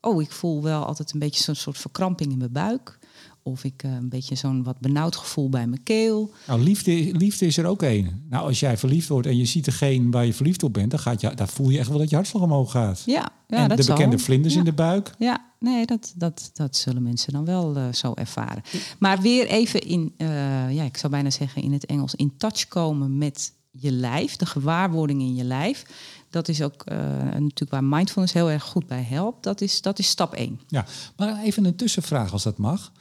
Oh, 0.00 0.22
ik 0.22 0.32
voel 0.32 0.62
wel 0.62 0.84
altijd 0.84 1.12
een 1.12 1.18
beetje 1.18 1.42
zo'n 1.42 1.54
soort 1.54 1.78
verkramping 1.78 2.32
in 2.32 2.38
mijn 2.38 2.52
buik. 2.52 2.98
Of 3.46 3.64
ik 3.64 3.82
uh, 3.82 3.92
een 3.92 4.08
beetje 4.08 4.34
zo'n 4.34 4.62
wat 4.62 4.80
benauwd 4.80 5.16
gevoel 5.16 5.48
bij 5.48 5.66
mijn 5.66 5.82
keel. 5.82 6.32
Nou, 6.46 6.60
liefde, 6.60 6.92
liefde 7.16 7.46
is 7.46 7.56
er 7.56 7.66
ook 7.66 7.82
een. 7.82 8.24
Nou, 8.30 8.46
als 8.46 8.60
jij 8.60 8.76
verliefd 8.76 9.08
wordt 9.08 9.26
en 9.26 9.36
je 9.36 9.44
ziet 9.44 9.64
degene 9.64 10.10
waar 10.10 10.26
je 10.26 10.34
verliefd 10.34 10.62
op 10.62 10.72
bent, 10.72 10.90
dan, 10.90 11.00
gaat 11.00 11.20
je, 11.20 11.34
dan 11.34 11.48
voel 11.48 11.70
je 11.70 11.78
echt 11.78 11.88
wel 11.88 11.98
dat 11.98 12.10
je 12.10 12.16
hartslag 12.16 12.42
omhoog 12.42 12.70
gaat. 12.70 13.02
Ja, 13.06 13.28
ja 13.48 13.56
en 13.56 13.68
dat 13.68 13.78
de 13.78 13.84
bekende 13.84 14.16
zal. 14.16 14.26
vlinders 14.26 14.52
ja. 14.52 14.58
in 14.58 14.64
de 14.64 14.72
buik. 14.72 15.14
Ja, 15.18 15.44
nee, 15.58 15.86
dat, 15.86 16.12
dat, 16.16 16.50
dat 16.52 16.76
zullen 16.76 17.02
mensen 17.02 17.32
dan 17.32 17.44
wel 17.44 17.76
uh, 17.76 17.92
zo 17.92 18.12
ervaren. 18.14 18.62
Maar 18.98 19.20
weer 19.20 19.46
even 19.46 19.80
in, 19.80 20.14
uh, 20.18 20.28
ja, 20.74 20.84
ik 20.84 20.96
zou 20.96 21.12
bijna 21.12 21.30
zeggen 21.30 21.62
in 21.62 21.72
het 21.72 21.86
Engels, 21.86 22.14
in 22.14 22.32
touch 22.36 22.68
komen 22.68 23.18
met 23.18 23.52
je 23.70 23.92
lijf, 23.92 24.36
de 24.36 24.46
gewaarwording 24.46 25.20
in 25.20 25.34
je 25.34 25.44
lijf. 25.44 25.84
Dat 26.30 26.48
is 26.48 26.62
ook 26.62 26.84
uh, 26.88 26.98
natuurlijk 27.22 27.70
waar 27.70 27.84
mindfulness 27.84 28.32
heel 28.32 28.50
erg 28.50 28.62
goed 28.62 28.86
bij 28.86 29.02
helpt. 29.02 29.42
Dat 29.42 29.60
is, 29.60 29.80
dat 29.80 29.98
is 29.98 30.08
stap 30.08 30.34
1. 30.34 30.60
Ja, 30.68 30.86
maar 31.16 31.42
even 31.42 31.64
een 31.64 31.76
tussenvraag 31.76 32.32
als 32.32 32.42
dat 32.42 32.58
mag. 32.58 32.92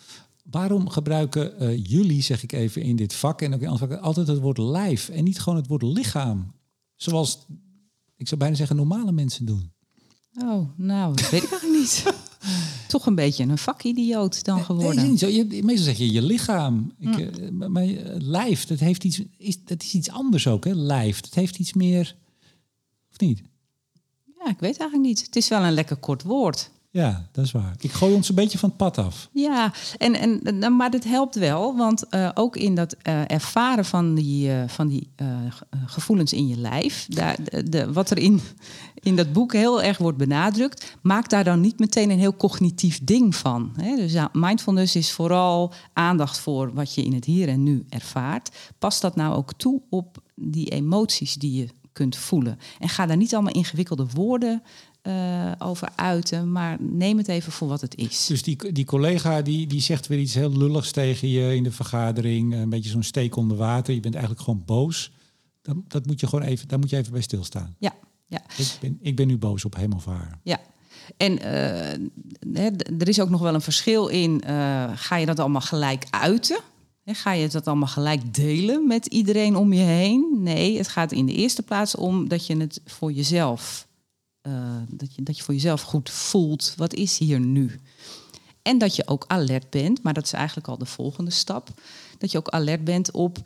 Waarom 0.43 0.89
gebruiken 0.89 1.63
uh, 1.63 1.85
jullie, 1.85 2.21
zeg 2.21 2.43
ik 2.43 2.51
even 2.51 2.81
in 2.81 2.95
dit 2.95 3.13
vak 3.13 3.41
en 3.41 3.53
ook 3.53 3.61
in 3.61 3.67
andere 3.67 3.87
vakken, 3.87 4.05
altijd 4.07 4.27
het 4.27 4.39
woord 4.39 4.57
lijf 4.57 5.09
en 5.09 5.23
niet 5.23 5.39
gewoon 5.39 5.59
het 5.59 5.67
woord 5.67 5.81
lichaam? 5.81 6.53
Zoals, 6.95 7.45
ik 8.17 8.27
zou 8.27 8.39
bijna 8.39 8.55
zeggen, 8.55 8.75
normale 8.75 9.11
mensen 9.11 9.45
doen. 9.45 9.71
Oh, 10.41 10.69
nou, 10.77 11.15
dat 11.15 11.29
weet 11.29 11.43
ik 11.43 11.49
eigenlijk 11.51 11.79
niet. 11.79 12.03
Toch 12.87 13.05
een 13.05 13.15
beetje 13.15 13.43
een 13.43 13.57
vakidioot 13.57 14.43
dan 14.43 14.63
geworden. 14.63 14.95
Nee, 14.95 15.09
niet 15.09 15.19
zo. 15.19 15.27
Je, 15.27 15.45
meestal 15.63 15.85
zeg 15.85 15.97
je 15.97 16.11
je 16.11 16.21
lichaam. 16.21 16.93
Ik, 16.99 17.17
Ja. 17.17 17.29
uh, 17.39 17.67
maar 17.67 17.85
uh, 17.85 17.99
lijf, 18.17 18.65
dat 18.65 18.79
heeft 18.79 19.03
iets, 19.03 19.21
is, 19.37 19.63
dat 19.63 19.83
is 19.83 19.93
iets 19.93 20.09
anders 20.09 20.47
ook, 20.47 20.65
hè? 20.65 20.73
Lijf, 20.73 21.21
dat 21.21 21.33
heeft 21.33 21.59
iets 21.59 21.73
meer, 21.73 22.15
of 23.11 23.19
niet? 23.19 23.41
Ja, 24.39 24.49
ik 24.49 24.59
weet 24.59 24.77
eigenlijk 24.77 25.09
niet. 25.09 25.25
Het 25.25 25.35
is 25.35 25.47
wel 25.47 25.63
een 25.63 25.73
lekker 25.73 25.97
kort 25.97 26.23
woord. 26.23 26.71
Ja, 26.93 27.27
dat 27.31 27.45
is 27.45 27.51
waar. 27.51 27.73
Ik 27.79 27.91
gooi 27.91 28.13
ons 28.13 28.29
een 28.29 28.35
beetje 28.35 28.57
van 28.57 28.69
het 28.69 28.77
pad 28.77 28.97
af. 28.97 29.29
Ja, 29.31 29.71
en, 29.97 30.13
en, 30.15 30.41
en- 30.61 30.75
maar 30.75 30.89
dit 30.91 31.03
helpt 31.03 31.35
wel, 31.35 31.75
want 31.77 32.09
eh, 32.09 32.29
ook 32.33 32.55
in 32.55 32.75
dat 32.75 32.95
eh, 33.01 33.21
ervaren 33.31 33.85
van 33.85 34.15
die, 34.15 34.51
eh, 34.51 34.67
van 34.67 34.87
die 34.87 35.09
ge- 35.49 35.65
gevoelens 35.85 36.33
in 36.33 36.47
je 36.47 36.57
lijf, 36.57 37.05
daar, 37.09 37.37
de, 37.69 37.93
wat 37.93 38.09
er 38.09 38.17
in, 38.17 38.41
in 38.93 39.15
dat 39.15 39.33
boek 39.33 39.53
heel 39.53 39.81
erg 39.81 39.97
wordt 39.97 40.17
benadrukt, 40.17 40.95
maak 41.01 41.29
daar 41.29 41.43
dan 41.43 41.61
niet 41.61 41.79
meteen 41.79 42.09
een 42.09 42.19
heel 42.19 42.35
cognitief 42.35 42.99
ding 43.03 43.35
van. 43.35 43.71
Hè? 43.81 43.95
Dus 43.95 44.13
mindfulness 44.33 44.95
is 44.95 45.11
vooral 45.11 45.73
aandacht 45.93 46.39
voor 46.39 46.73
wat 46.73 46.93
je 46.95 47.03
in 47.03 47.13
het 47.13 47.25
hier 47.25 47.47
en 47.47 47.63
nu 47.63 47.85
ervaart. 47.89 48.49
Pas 48.79 48.99
dat 48.99 49.15
nou 49.15 49.35
ook 49.35 49.53
toe 49.53 49.81
op 49.89 50.17
die 50.35 50.69
emoties 50.69 51.33
die 51.35 51.53
je 51.59 51.67
kunt 51.93 52.15
voelen. 52.15 52.59
En 52.79 52.89
ga 52.89 53.05
daar 53.05 53.17
niet 53.17 53.33
allemaal 53.33 53.53
ingewikkelde 53.53 54.05
woorden 54.13 54.63
eh, 55.03 55.51
over 55.57 55.89
uiten, 55.95 56.51
maar 56.51 56.77
neem 56.79 57.17
het 57.17 57.27
even 57.27 57.51
voor 57.51 57.67
wat 57.67 57.81
het 57.81 57.95
is. 57.95 58.25
Dus 58.25 58.43
die, 58.43 58.71
die 58.71 58.85
collega 58.85 59.41
die, 59.41 59.67
die 59.67 59.81
zegt 59.81 60.07
weer 60.07 60.19
iets 60.19 60.33
heel 60.33 60.57
lulligs 60.57 60.91
tegen 60.91 61.27
je 61.27 61.55
in 61.55 61.63
de 61.63 61.71
vergadering. 61.71 62.53
Een 62.53 62.69
beetje 62.69 62.89
zo'n 62.89 63.03
steek 63.03 63.35
onder 63.35 63.57
water. 63.57 63.93
Je 63.93 63.99
bent 63.99 64.13
eigenlijk 64.15 64.43
gewoon 64.43 64.63
boos. 64.65 65.11
Dat, 65.61 65.75
dat 65.87 66.05
moet 66.05 66.19
je 66.19 66.27
gewoon 66.27 66.45
even, 66.45 66.67
daar 66.67 66.79
moet 66.79 66.89
je 66.89 66.97
even 66.97 67.11
bij 67.11 67.21
stilstaan. 67.21 67.75
Ja, 67.79 67.93
ja, 68.27 68.41
Ik 68.57 68.77
ben, 68.81 68.97
ik 69.01 69.15
ben 69.15 69.27
nu 69.27 69.37
boos 69.37 69.65
op 69.65 69.75
hem 69.75 69.93
of 69.93 70.05
haar. 70.05 70.39
ja. 70.43 70.59
En 71.17 71.39
eh, 71.39 71.91
er 72.99 73.07
is 73.07 73.21
ook 73.21 73.29
nog 73.29 73.41
wel 73.41 73.53
een 73.53 73.61
verschil 73.61 74.07
in, 74.07 74.41
eh, 74.41 74.91
ga 74.95 75.15
je 75.15 75.25
dat 75.25 75.39
allemaal 75.39 75.61
gelijk 75.61 76.05
uiten? 76.09 76.59
Hè, 77.03 77.13
Ga 77.13 77.31
je 77.31 77.47
dat 77.49 77.67
allemaal 77.67 77.87
gelijk 77.87 78.33
delen 78.33 78.87
met 78.87 79.05
iedereen 79.05 79.55
om 79.55 79.73
je 79.73 79.81
heen? 79.81 80.37
Nee, 80.39 80.77
het 80.77 80.87
gaat 80.87 81.11
in 81.11 81.25
de 81.25 81.33
eerste 81.33 81.63
plaats 81.63 81.95
om 81.95 82.27
dat 82.27 82.45
je 82.47 82.57
het 82.57 82.81
voor 82.85 83.11
jezelf, 83.11 83.87
eh, 84.43 84.75
dat, 84.89 85.15
je, 85.15 85.23
dat 85.23 85.37
je 85.37 85.43
voor 85.43 85.53
jezelf 85.53 85.81
goed 85.81 86.09
voelt. 86.09 86.73
Wat 86.77 86.93
is 86.93 87.17
hier 87.17 87.39
nu? 87.39 87.79
En 88.61 88.77
dat 88.77 88.95
je 88.95 89.07
ook 89.07 89.25
alert 89.27 89.69
bent, 89.69 90.03
maar 90.03 90.13
dat 90.13 90.23
is 90.23 90.33
eigenlijk 90.33 90.67
al 90.67 90.77
de 90.77 90.85
volgende 90.85 91.31
stap. 91.31 91.81
Dat 92.17 92.31
je 92.31 92.37
ook 92.37 92.49
alert 92.49 92.83
bent 92.83 93.11
op 93.11 93.37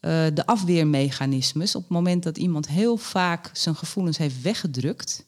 eh, 0.00 0.26
de 0.34 0.46
afweermechanismes. 0.46 1.74
Op 1.74 1.82
het 1.82 1.90
moment 1.90 2.22
dat 2.22 2.38
iemand 2.38 2.68
heel 2.68 2.96
vaak 2.96 3.50
zijn 3.52 3.74
gevoelens 3.74 4.18
heeft 4.18 4.42
weggedrukt, 4.42 5.24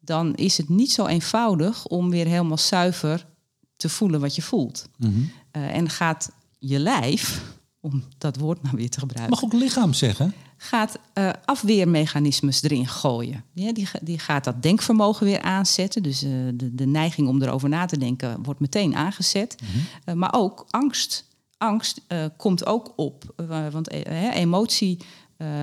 dan 0.00 0.34
is 0.34 0.56
het 0.56 0.68
niet 0.68 0.92
zo 0.92 1.06
eenvoudig 1.06 1.86
om 1.86 2.10
weer 2.10 2.26
helemaal 2.26 2.58
zuiver 2.58 3.26
te 3.76 3.88
voelen 3.88 4.20
wat 4.20 4.34
je 4.34 4.42
voelt. 4.42 4.88
Eh, 5.50 5.74
en 5.74 5.90
gaat 5.90 6.30
je 6.58 6.78
lijf, 6.78 7.42
om 7.80 8.04
dat 8.18 8.36
woord 8.36 8.62
maar 8.62 8.74
weer 8.74 8.90
te 8.90 8.98
gebruiken, 8.98 9.34
Mag 9.34 9.44
ook 9.44 9.60
lichaam 9.60 9.92
zeggen. 9.92 10.34
Gaat 10.62 10.98
eh, 11.12 11.30
afweermechanismes 11.44 12.62
erin 12.62 12.86
gooien. 12.86 13.44
Ja, 13.52 13.72
die, 13.72 13.88
die 14.02 14.18
gaat 14.18 14.44
dat 14.44 14.62
denkvermogen 14.62 15.26
weer 15.26 15.42
aanzetten. 15.42 16.02
Dus 16.02 16.22
eh, 16.22 16.30
de, 16.54 16.74
de 16.74 16.86
neiging 16.86 17.28
om 17.28 17.42
erover 17.42 17.68
na 17.68 17.86
te 17.86 17.98
denken 17.98 18.42
wordt 18.42 18.60
meteen 18.60 18.96
aangezet. 18.96 19.56
Eh, 20.04 20.14
maar 20.14 20.34
ook 20.34 20.66
angst. 20.70 21.28
Angst 21.58 22.00
komt 22.36 22.66
ook 22.66 22.92
op. 22.96 23.24
Want 23.70 23.90
emotie, 24.32 24.98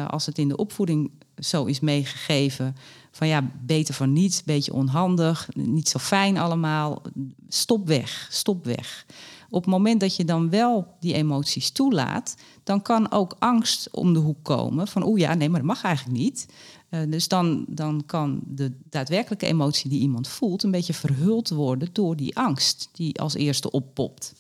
als 0.08 0.26
het 0.26 0.38
in 0.38 0.48
de 0.48 0.56
opvoeding 0.56 1.12
zo 1.38 1.66
is 1.66 1.80
meegegeven... 1.80 2.76
van 3.12 3.28
ja, 3.28 3.52
beter 3.62 3.94
van 3.94 4.14
niets, 4.14 4.44
beetje 4.44 4.74
onhandig, 4.74 5.50
niet 5.56 5.90
zo 5.90 6.00
fijn 6.00 6.38
allemaal. 6.38 7.02
Stop 7.48 7.88
weg, 7.88 8.28
stop 8.30 8.66
weg. 8.66 9.06
Op 9.50 9.62
het 9.62 9.72
moment 9.72 10.00
dat 10.00 10.16
je 10.16 10.26
dan 10.26 10.50
wel 10.50 10.96
die 11.00 11.14
emoties 11.14 11.72
toelaat, 11.72 12.36
dan 12.64 12.82
kan 12.82 13.12
ook 13.12 13.36
angst 13.40 13.90
om 13.92 14.14
de 14.14 14.20
hoek 14.20 14.44
komen. 14.44 14.88
Van 14.88 15.06
oeh 15.06 15.20
ja, 15.20 15.34
nee, 15.34 15.50
maar 15.50 15.60
dat 15.60 15.68
mag 15.68 15.84
eigenlijk 15.84 16.18
niet. 16.18 16.48
Eh, 16.90 17.02
dus 17.10 17.28
dan, 17.28 17.66
dan 17.68 18.04
kan 18.06 18.42
de 18.46 18.72
daadwerkelijke 18.90 19.46
emotie 19.46 19.90
die 19.90 20.00
iemand 20.00 20.28
voelt 20.28 20.64
een 20.64 20.72
beetje 20.72 20.94
verhuld 20.94 21.50
worden 21.50 21.90
door 21.92 22.16
die 22.16 22.38
angst 22.38 22.90
die 22.92 23.20
als 23.20 23.34
eerste 23.34 23.72
oppopt. 23.72 24.34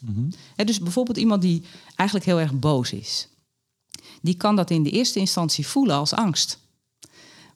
Hè, 0.55 0.63
dus 0.63 0.79
bijvoorbeeld 0.79 1.17
iemand 1.17 1.41
die 1.41 1.63
eigenlijk 1.95 2.29
heel 2.29 2.39
erg 2.39 2.59
boos 2.59 2.91
is. 2.91 3.29
Die 4.21 4.35
kan 4.35 4.55
dat 4.55 4.69
in 4.69 4.83
de 4.83 4.91
eerste 4.91 5.19
instantie 5.19 5.67
voelen 5.67 5.95
als 5.95 6.13
angst. 6.13 6.59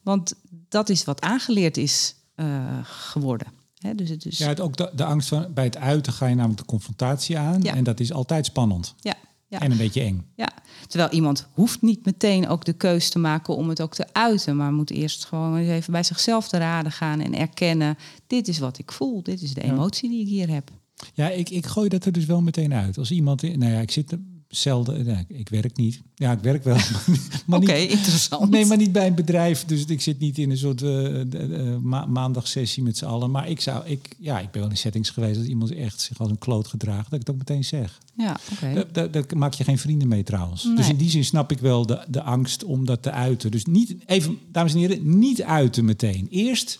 Want 0.01 0.33
dat 0.69 0.89
is 0.89 1.03
wat 1.03 1.21
aangeleerd 1.21 1.77
is 1.77 2.15
eh, 2.35 2.79
geworden. 2.83 3.60
Dus 3.95 4.09
het 4.09 4.25
is, 4.25 4.37
Ja, 4.37 4.47
het, 4.47 4.59
ook 4.59 4.77
de, 4.77 4.91
de 4.95 5.03
angst 5.03 5.27
van 5.27 5.53
bij 5.53 5.63
het 5.63 5.77
uiten 5.77 6.13
ga 6.13 6.25
je 6.25 6.35
namelijk 6.35 6.59
de 6.59 6.65
confrontatie 6.65 7.37
aan. 7.37 7.61
Ja. 7.61 7.75
En 7.75 7.83
dat 7.83 7.99
is 7.99 8.13
altijd 8.13 8.45
spannend. 8.45 8.95
ja, 8.99 9.15
ja. 9.47 9.59
En 9.59 9.71
een 9.71 9.77
beetje 9.77 10.01
eng. 10.01 10.25
Ja, 10.35 10.49
terwijl 10.87 11.11
iemand 11.11 11.47
hoeft 11.53 11.81
niet 11.81 12.05
meteen 12.05 12.47
ook 12.47 12.65
de 12.65 12.73
keus 12.73 13.09
te 13.09 13.19
maken 13.19 13.55
om 13.55 13.69
het 13.69 13.81
ook 13.81 13.93
te 13.93 14.13
uiten, 14.13 14.55
maar 14.55 14.73
moet 14.73 14.89
eerst 14.91 15.25
gewoon 15.25 15.57
eens 15.57 15.69
even 15.69 15.91
bij 15.91 16.03
zichzelf 16.03 16.47
te 16.47 16.57
raden 16.57 16.91
gaan 16.91 17.19
en 17.19 17.35
erkennen: 17.35 17.97
dit 18.27 18.47
is 18.47 18.59
wat 18.59 18.77
ik 18.77 18.91
voel, 18.91 19.23
dit 19.23 19.41
is 19.41 19.53
de 19.53 19.61
emotie 19.61 20.09
die 20.09 20.21
ik 20.21 20.27
hier 20.27 20.49
heb. 20.49 20.71
Ja, 21.13 21.29
ik, 21.29 21.49
ik 21.49 21.65
gooi 21.65 21.89
dat 21.89 22.05
er 22.05 22.11
dus 22.11 22.25
wel 22.25 22.41
meteen 22.41 22.73
uit. 22.73 22.97
Als 22.97 23.11
iemand, 23.11 23.41
nou 23.41 23.71
ja, 23.71 23.79
ik 23.79 23.91
zit 23.91 24.17
zelden, 24.51 25.25
ik 25.27 25.49
werk 25.49 25.77
niet. 25.77 26.01
Ja, 26.15 26.31
ik 26.31 26.39
werk 26.39 26.63
wel, 26.63 26.75
maar 27.47 27.59
Oké, 27.59 27.73
interessant. 27.73 28.49
Nee, 28.49 28.65
maar 28.65 28.77
niet 28.77 28.91
bij 28.91 29.07
een 29.07 29.15
bedrijf. 29.15 29.65
Dus 29.65 29.85
ik 29.85 30.01
zit 30.01 30.19
niet 30.19 30.37
in 30.37 30.49
een 30.51 30.57
soort 30.57 30.81
eh, 30.81 31.21
eh, 31.21 31.77
ma 31.81 32.05
maandagsessie 32.05 32.83
met 32.83 32.97
z'n 32.97 33.05
allen. 33.05 33.31
Maar 33.31 33.49
ik 33.49 33.61
zou, 33.61 33.85
ik, 33.85 34.15
ja, 34.19 34.39
ik 34.39 34.51
ben 34.51 34.61
wel 34.61 34.69
in 34.69 34.77
settings 34.77 35.09
geweest 35.09 35.39
dat 35.39 35.47
iemand 35.47 35.71
echt 35.71 36.01
zich 36.01 36.19
als 36.19 36.29
een 36.29 36.37
kloot 36.37 36.67
gedraagt. 36.67 37.03
Dat 37.03 37.19
ik 37.19 37.27
het 37.27 37.29
ook 37.29 37.37
meteen 37.37 37.63
zeg. 37.63 37.99
Ja, 38.13 38.39
oké. 38.51 38.73
Daar, 38.73 38.91
daar, 38.91 39.11
daar 39.11 39.37
maak 39.37 39.53
je 39.53 39.63
geen 39.63 39.77
vrienden 39.77 40.07
mee 40.07 40.23
trouwens. 40.23 40.63
Nee. 40.63 40.75
Dus 40.75 40.89
in 40.89 40.97
die 40.97 41.09
zin 41.09 41.25
snap 41.25 41.51
ik 41.51 41.59
wel 41.59 41.85
de, 41.85 42.05
de 42.09 42.21
angst 42.21 42.63
om 42.63 42.85
dat 42.85 43.01
te 43.03 43.11
uiten. 43.11 43.51
Dus 43.51 43.65
niet, 43.65 43.95
even, 44.05 44.39
dames 44.51 44.73
en 44.73 44.79
heren, 44.79 45.19
niet 45.19 45.41
uiten 45.43 45.85
meteen. 45.85 46.27
Eerst 46.29 46.79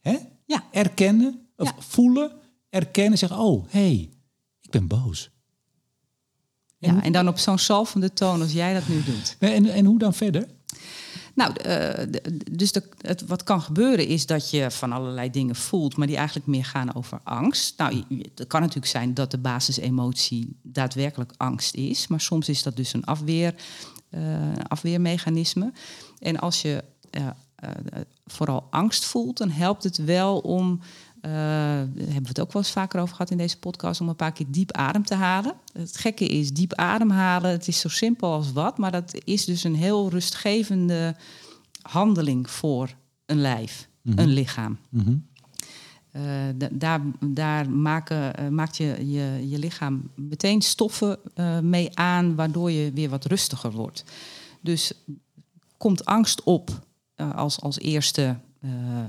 hè, 0.00 0.16
Ja. 0.46 0.64
erkennen, 0.72 1.38
of 1.56 1.66
Ja. 1.68 1.74
voelen, 1.78 2.32
erkennen, 2.70 3.18
zeggen, 3.18 3.38
oh, 3.38 3.64
hé, 3.68 3.80
hey, 3.80 4.10
ik 4.60 4.70
ben 4.70 4.86
boos. 4.86 5.30
Ja, 6.78 7.02
en 7.02 7.12
dan 7.12 7.28
op 7.28 7.38
zo'n 7.38 7.58
zalvende 7.58 8.12
toon 8.12 8.42
als 8.42 8.52
jij 8.52 8.74
dat 8.74 8.88
nu 8.88 9.02
doet. 9.02 9.36
En, 9.38 9.66
en 9.66 9.84
hoe 9.84 9.98
dan 9.98 10.14
verder? 10.14 10.46
Nou, 11.34 11.52
eh, 11.52 12.06
dus 12.52 12.72
de, 12.72 12.82
het, 13.00 13.26
wat 13.26 13.44
kan 13.44 13.60
gebeuren 13.60 14.06
is 14.06 14.26
dat 14.26 14.50
je 14.50 14.70
van 14.70 14.92
allerlei 14.92 15.30
dingen 15.30 15.56
voelt, 15.56 15.96
maar 15.96 16.06
die 16.06 16.16
eigenlijk 16.16 16.46
meer 16.46 16.64
gaan 16.64 16.94
over 16.94 17.20
angst. 17.24 17.78
Nou, 17.78 18.04
het 18.34 18.46
kan 18.46 18.60
natuurlijk 18.60 18.86
zijn 18.86 19.14
dat 19.14 19.30
de 19.30 19.38
basisemotie 19.38 20.56
daadwerkelijk 20.62 21.32
angst 21.36 21.74
is, 21.74 22.06
maar 22.06 22.20
soms 22.20 22.48
is 22.48 22.62
dat 22.62 22.76
dus 22.76 22.92
een 22.92 23.04
afweer, 23.04 23.54
eh, 24.10 24.22
afweermechanisme. 24.68 25.72
En 26.18 26.38
als 26.38 26.62
je 26.62 26.84
eh, 27.10 27.26
vooral 28.26 28.66
angst 28.70 29.04
voelt, 29.04 29.36
dan 29.36 29.50
helpt 29.50 29.84
het 29.84 29.96
wel 29.96 30.38
om, 30.38 30.80
eh, 31.20 31.30
daar 31.30 31.86
hebben 31.96 32.22
we 32.22 32.28
het 32.28 32.40
ook 32.40 32.52
wel 32.52 32.62
eens 32.62 32.70
vaker 32.70 33.00
over 33.00 33.14
gehad 33.14 33.30
in 33.30 33.36
deze 33.36 33.58
podcast, 33.58 34.00
om 34.00 34.08
een 34.08 34.16
paar 34.16 34.32
keer 34.32 34.46
diep 34.48 34.72
adem 34.72 35.04
te 35.04 35.14
halen. 35.14 35.52
Het 35.72 35.96
gekke 35.96 36.26
is 36.26 36.52
diep 36.52 36.74
ademhalen, 36.74 37.50
het 37.50 37.68
is 37.68 37.80
zo 37.80 37.88
simpel 37.88 38.32
als 38.32 38.52
wat, 38.52 38.78
maar 38.78 38.92
dat 38.92 39.14
is 39.24 39.44
dus 39.44 39.64
een 39.64 39.74
heel 39.74 40.10
rustgevende 40.10 41.16
handeling 41.82 42.50
voor 42.50 42.94
een 43.26 43.40
lijf, 43.40 43.88
een 44.02 44.28
lichaam. 44.28 44.78
Eh, 46.10 46.22
da- 46.56 46.68
daar 46.72 47.00
daar 47.26 47.70
maken, 47.70 48.34
eh, 48.36 48.48
maakt 48.48 48.76
je, 48.76 49.10
je 49.10 49.48
je 49.48 49.58
lichaam 49.58 50.10
meteen 50.14 50.62
stoffen 50.62 51.18
eh, 51.34 51.58
mee 51.58 51.98
aan, 51.98 52.34
waardoor 52.34 52.70
je 52.70 52.92
weer 52.92 53.08
wat 53.08 53.24
rustiger 53.24 53.70
wordt. 53.72 54.04
Dus 54.62 54.92
komt 55.76 56.04
angst 56.04 56.42
op 56.42 56.86
eh, 57.14 57.34
als, 57.34 57.60
als 57.60 57.78
eerste 57.78 58.36
eh, 58.60 59.00
eh, 59.00 59.06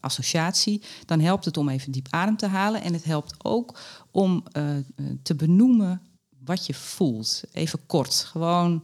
associatie, 0.00 0.82
dan 1.04 1.20
helpt 1.20 1.44
het 1.44 1.56
om 1.56 1.68
even 1.68 1.92
diep 1.92 2.06
adem 2.10 2.36
te 2.36 2.46
halen. 2.46 2.82
En 2.82 2.92
het 2.92 3.04
helpt 3.04 3.34
ook 3.44 3.78
om 4.10 4.44
eh, 4.52 4.64
te 5.22 5.34
benoemen 5.34 6.02
wat 6.44 6.66
je 6.66 6.74
voelt. 6.74 7.42
Even 7.52 7.86
kort, 7.86 8.14
gewoon 8.14 8.82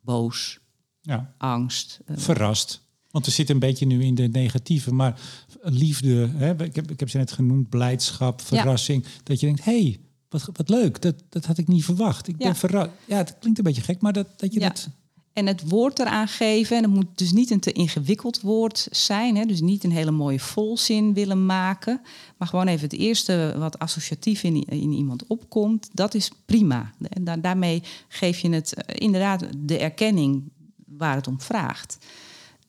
boos, 0.00 0.58
Ja, 1.00 1.34
angst. 1.38 2.00
verrast. 2.06 2.84
Want 3.10 3.24
we 3.28 3.30
zitten 3.32 3.54
een 3.54 3.60
beetje 3.60 3.86
nu 3.86 4.02
in 4.04 4.14
de 4.14 4.28
negatieve, 4.28 4.94
maar 4.94 5.20
liefde, 5.62 6.28
hè, 6.34 6.62
ik, 6.64 6.74
heb, 6.74 6.90
ik 6.90 7.00
heb 7.00 7.10
ze 7.10 7.16
net 7.16 7.32
genoemd, 7.32 7.68
blijdschap, 7.68 8.40
verrassing. 8.40 9.04
Dat 9.22 9.40
je 9.40 9.46
denkt, 9.46 9.64
hé, 9.64 9.80
hey, 9.82 9.98
wat, 10.28 10.48
wat 10.52 10.68
leuk, 10.68 11.02
dat, 11.02 11.22
dat 11.28 11.44
had 11.44 11.58
ik 11.58 11.68
niet 11.68 11.84
verwacht. 11.84 12.28
Ik 12.28 12.34
Ja. 12.38 12.44
ben 12.46 12.56
verrast. 12.56 12.90
Ja, 13.06 13.16
het 13.16 13.36
klinkt 13.38 13.58
een 13.58 13.64
beetje 13.64 13.82
gek, 13.82 14.00
maar 14.00 14.12
dat, 14.12 14.26
dat 14.36 14.52
je 14.52 14.60
dat... 14.60 14.88
En 15.36 15.46
het 15.46 15.68
woord 15.68 15.98
eraan 15.98 16.28
geven. 16.28 16.76
En 16.76 16.82
het 16.82 16.92
moet 16.92 17.06
dus 17.14 17.32
niet 17.32 17.50
een 17.50 17.60
te 17.60 17.72
ingewikkeld 17.72 18.40
woord 18.40 18.88
zijn. 18.90 19.36
Hè? 19.36 19.44
Dus 19.44 19.60
niet 19.60 19.84
een 19.84 19.92
hele 19.92 20.10
mooie 20.10 20.40
volzin 20.40 21.14
willen 21.14 21.46
maken. 21.46 22.00
Maar 22.36 22.48
gewoon 22.48 22.66
even 22.66 22.88
het 22.88 22.98
eerste 22.98 23.54
wat 23.58 23.78
associatief 23.78 24.42
in, 24.42 24.64
in 24.64 24.92
iemand 24.92 25.26
opkomt. 25.26 25.88
Dat 25.92 26.14
is 26.14 26.30
prima. 26.46 26.92
En 27.08 27.24
da- 27.24 27.36
daarmee 27.36 27.82
geef 28.08 28.38
je 28.38 28.48
het 28.48 28.74
eh, 28.74 28.94
inderdaad 28.98 29.44
de 29.56 29.78
erkenning 29.78 30.42
waar 30.86 31.14
het 31.16 31.26
om 31.26 31.40
vraagt. 31.40 31.98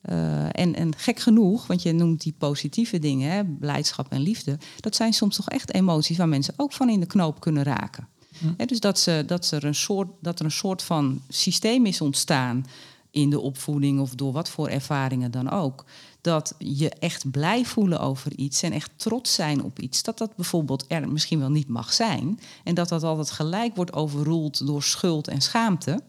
Eh, 0.00 0.44
en, 0.44 0.74
en 0.74 0.96
gek 0.96 1.18
genoeg, 1.20 1.66
want 1.66 1.82
je 1.82 1.92
noemt 1.92 2.22
die 2.22 2.34
positieve 2.38 2.98
dingen, 2.98 3.30
hè, 3.30 3.44
blijdschap 3.44 4.12
en 4.12 4.20
liefde. 4.20 4.58
Dat 4.80 4.96
zijn 4.96 5.12
soms 5.12 5.36
toch 5.36 5.48
echt 5.48 5.74
emoties 5.74 6.16
waar 6.16 6.28
mensen 6.28 6.54
ook 6.56 6.72
van 6.72 6.88
in 6.88 7.00
de 7.00 7.06
knoop 7.06 7.40
kunnen 7.40 7.62
raken. 7.62 8.08
Hè, 8.56 8.64
dus 8.64 8.80
dat, 8.80 8.98
ze, 8.98 9.22
dat, 9.26 9.50
er 9.50 9.64
een 9.64 9.74
soort, 9.74 10.08
dat 10.20 10.38
er 10.38 10.44
een 10.44 10.50
soort 10.50 10.82
van 10.82 11.22
systeem 11.28 11.86
is 11.86 12.00
ontstaan 12.00 12.66
in 13.10 13.30
de 13.30 13.40
opvoeding 13.40 14.00
of 14.00 14.14
door 14.14 14.32
wat 14.32 14.48
voor 14.48 14.68
ervaringen 14.68 15.30
dan 15.30 15.50
ook. 15.50 15.84
Dat 16.20 16.54
je 16.58 16.88
echt 16.88 17.30
blij 17.30 17.64
voelen 17.64 18.00
over 18.00 18.36
iets 18.36 18.62
en 18.62 18.72
echt 18.72 18.90
trots 18.96 19.34
zijn 19.34 19.62
op 19.62 19.78
iets. 19.78 20.02
Dat 20.02 20.18
dat 20.18 20.36
bijvoorbeeld 20.36 20.84
er 20.88 21.08
misschien 21.08 21.38
wel 21.38 21.50
niet 21.50 21.68
mag 21.68 21.92
zijn. 21.92 22.40
En 22.64 22.74
dat 22.74 22.88
dat 22.88 23.02
altijd 23.02 23.30
gelijk 23.30 23.76
wordt 23.76 23.92
overroeld 23.92 24.66
door 24.66 24.82
schuld 24.82 25.28
en 25.28 25.40
schaamte. 25.40 26.00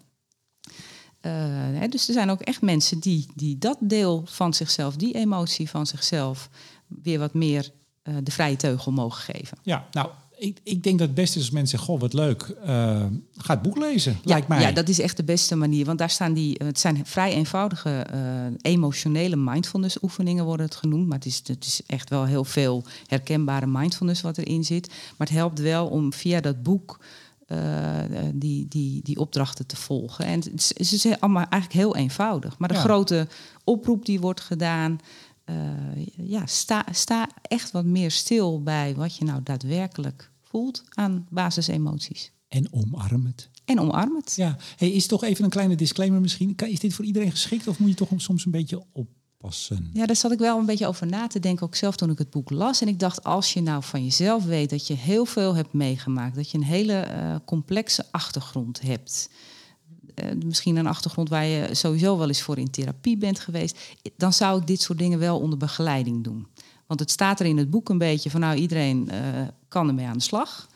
Uh, 1.21 1.31
hè, 1.79 1.87
dus 1.87 2.07
er 2.07 2.13
zijn 2.13 2.29
ook 2.29 2.41
echt 2.41 2.61
mensen 2.61 2.99
die, 2.99 3.27
die 3.35 3.57
dat 3.57 3.77
deel 3.79 4.23
van 4.25 4.53
zichzelf, 4.53 4.95
die 4.95 5.15
emotie 5.15 5.69
van 5.69 5.87
zichzelf, 5.87 6.49
weer 6.87 7.19
wat 7.19 7.33
meer 7.33 7.71
uh, 8.03 8.15
de 8.23 8.31
vrije 8.31 8.55
teugel 8.55 8.91
mogen 8.91 9.35
geven. 9.35 9.57
Ja, 9.63 9.87
nou, 9.91 10.09
ik, 10.39 10.59
ik 10.63 10.83
denk 10.83 10.99
dat 10.99 11.07
het 11.07 11.15
beste 11.15 11.37
is 11.37 11.43
als 11.43 11.53
mensen 11.53 11.77
zeggen, 11.77 11.93
goh, 11.93 12.01
wat 12.01 12.13
leuk, 12.13 12.55
uh, 12.61 13.05
ga 13.37 13.53
het 13.53 13.61
boek 13.61 13.77
lezen, 13.77 14.11
ja, 14.11 14.19
lijkt 14.23 14.47
mij. 14.47 14.61
Ja, 14.61 14.71
dat 14.71 14.89
is 14.89 14.99
echt 14.99 15.17
de 15.17 15.23
beste 15.23 15.55
manier. 15.55 15.85
Want 15.85 15.97
daar 15.97 16.09
staan 16.09 16.33
die, 16.33 16.61
het 16.63 16.79
zijn 16.79 17.05
vrij 17.05 17.33
eenvoudige 17.33 18.05
emotionele 18.61 19.35
mindfulness 19.35 20.03
oefeningen 20.03 20.45
worden 20.45 20.65
het 20.65 20.75
genoemd. 20.75 21.07
Maar 21.07 21.17
het 21.17 21.25
is, 21.25 21.41
het 21.45 21.65
is 21.65 21.81
echt 21.85 22.09
wel 22.09 22.25
heel 22.25 22.43
veel 22.43 22.83
herkenbare 23.07 23.67
mindfulness 23.67 24.21
wat 24.21 24.37
erin 24.37 24.63
zit. 24.63 24.87
Maar 24.87 25.27
het 25.27 25.37
helpt 25.37 25.59
wel 25.59 25.87
om 25.87 26.13
via 26.13 26.41
dat 26.41 26.63
boek 26.63 26.99
uh, 27.47 27.57
die, 28.33 28.67
die, 28.67 29.01
die 29.03 29.19
opdrachten 29.19 29.65
te 29.65 29.75
volgen. 29.75 30.25
En 30.25 30.39
het 30.39 30.53
is, 30.55 30.69
het 30.69 30.91
is 31.05 31.19
allemaal 31.19 31.45
eigenlijk 31.49 31.81
heel 31.81 31.95
eenvoudig. 31.95 32.57
Maar 32.57 32.67
de 32.67 32.73
ja. 32.73 32.79
grote 32.79 33.27
oproep 33.63 34.05
die 34.05 34.19
wordt 34.19 34.41
gedaan, 34.41 34.99
uh, 35.45 35.55
ja, 36.15 36.45
sta, 36.45 36.85
sta 36.91 37.29
echt 37.41 37.71
wat 37.71 37.85
meer 37.85 38.11
stil 38.11 38.63
bij 38.63 38.95
wat 38.95 39.15
je 39.15 39.25
nou 39.25 39.43
daadwerkelijk 39.43 40.28
voelt 40.49 40.83
aan 40.89 41.27
basisemoties. 41.29 42.31
En 42.47 42.73
omarm 42.73 43.25
het. 43.25 43.49
En 43.65 43.79
omarm 43.79 44.15
het. 44.15 44.33
Ja, 44.35 44.57
hey, 44.75 44.91
is 44.91 45.07
toch 45.07 45.23
even 45.23 45.43
een 45.43 45.49
kleine 45.49 45.75
disclaimer 45.75 46.21
misschien. 46.21 46.55
Is 46.55 46.79
dit 46.79 46.93
voor 46.93 47.05
iedereen 47.05 47.31
geschikt 47.31 47.67
of 47.67 47.79
moet 47.79 47.89
je 47.89 47.95
toch 47.95 48.09
soms 48.17 48.45
een 48.45 48.51
beetje 48.51 48.83
op 48.91 49.07
Passen. 49.39 49.89
Ja, 49.93 50.05
daar 50.05 50.15
zat 50.15 50.31
ik 50.31 50.39
wel 50.39 50.59
een 50.59 50.65
beetje 50.65 50.87
over 50.87 51.07
na 51.07 51.27
te 51.27 51.39
denken, 51.39 51.65
ook 51.65 51.75
zelf 51.75 51.95
toen 51.95 52.09
ik 52.09 52.17
het 52.17 52.29
boek 52.29 52.49
las. 52.49 52.81
En 52.81 52.87
ik 52.87 52.99
dacht, 52.99 53.23
als 53.23 53.53
je 53.53 53.61
nou 53.61 53.83
van 53.83 54.03
jezelf 54.03 54.45
weet 54.45 54.69
dat 54.69 54.87
je 54.87 54.93
heel 54.93 55.25
veel 55.25 55.55
hebt 55.55 55.73
meegemaakt, 55.73 56.35
dat 56.35 56.51
je 56.51 56.57
een 56.57 56.63
hele 56.63 57.07
uh, 57.07 57.35
complexe 57.45 58.05
achtergrond 58.11 58.81
hebt. 58.81 59.29
Uh, 60.15 60.31
misschien 60.45 60.75
een 60.75 60.87
achtergrond 60.87 61.29
waar 61.29 61.45
je 61.45 61.75
sowieso 61.75 62.17
wel 62.17 62.27
eens 62.27 62.41
voor 62.41 62.57
in 62.57 62.69
therapie 62.69 63.17
bent 63.17 63.39
geweest. 63.39 63.79
Dan 64.17 64.33
zou 64.33 64.59
ik 64.59 64.67
dit 64.67 64.81
soort 64.81 64.97
dingen 64.97 65.19
wel 65.19 65.39
onder 65.39 65.57
begeleiding 65.57 66.23
doen. 66.23 66.47
Want 66.87 66.99
het 66.99 67.11
staat 67.11 67.39
er 67.39 67.45
in 67.45 67.57
het 67.57 67.69
boek 67.69 67.89
een 67.89 67.97
beetje 67.97 68.29
van, 68.29 68.39
nou, 68.39 68.57
iedereen 68.57 69.09
uh, 69.11 69.47
kan 69.69 69.87
ermee 69.87 70.05
aan 70.05 70.17
de 70.17 70.23
slag. 70.23 70.67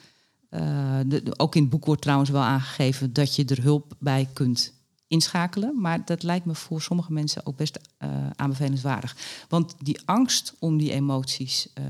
De, 0.49 1.21
de, 1.23 1.39
ook 1.39 1.55
in 1.55 1.61
het 1.61 1.71
boek 1.71 1.85
wordt 1.85 2.01
trouwens 2.01 2.29
wel 2.29 2.41
aangegeven 2.41 3.13
dat 3.13 3.35
je 3.35 3.45
er 3.45 3.61
hulp 3.61 3.93
bij 3.99 4.29
kunt 4.33 4.73
inschakelen. 5.07 5.79
Maar 5.81 6.05
dat 6.05 6.23
lijkt 6.23 6.45
me 6.45 6.55
voor 6.55 6.81
sommige 6.81 7.13
mensen 7.13 7.45
ook 7.45 7.55
best 7.55 7.79
uh, 8.03 8.09
aanbevelenswaardig. 8.35 9.15
Want 9.49 9.75
die 9.79 9.99
angst 10.05 10.53
om 10.59 10.77
die 10.77 10.91
emoties 10.91 11.67
uh, 11.77 11.85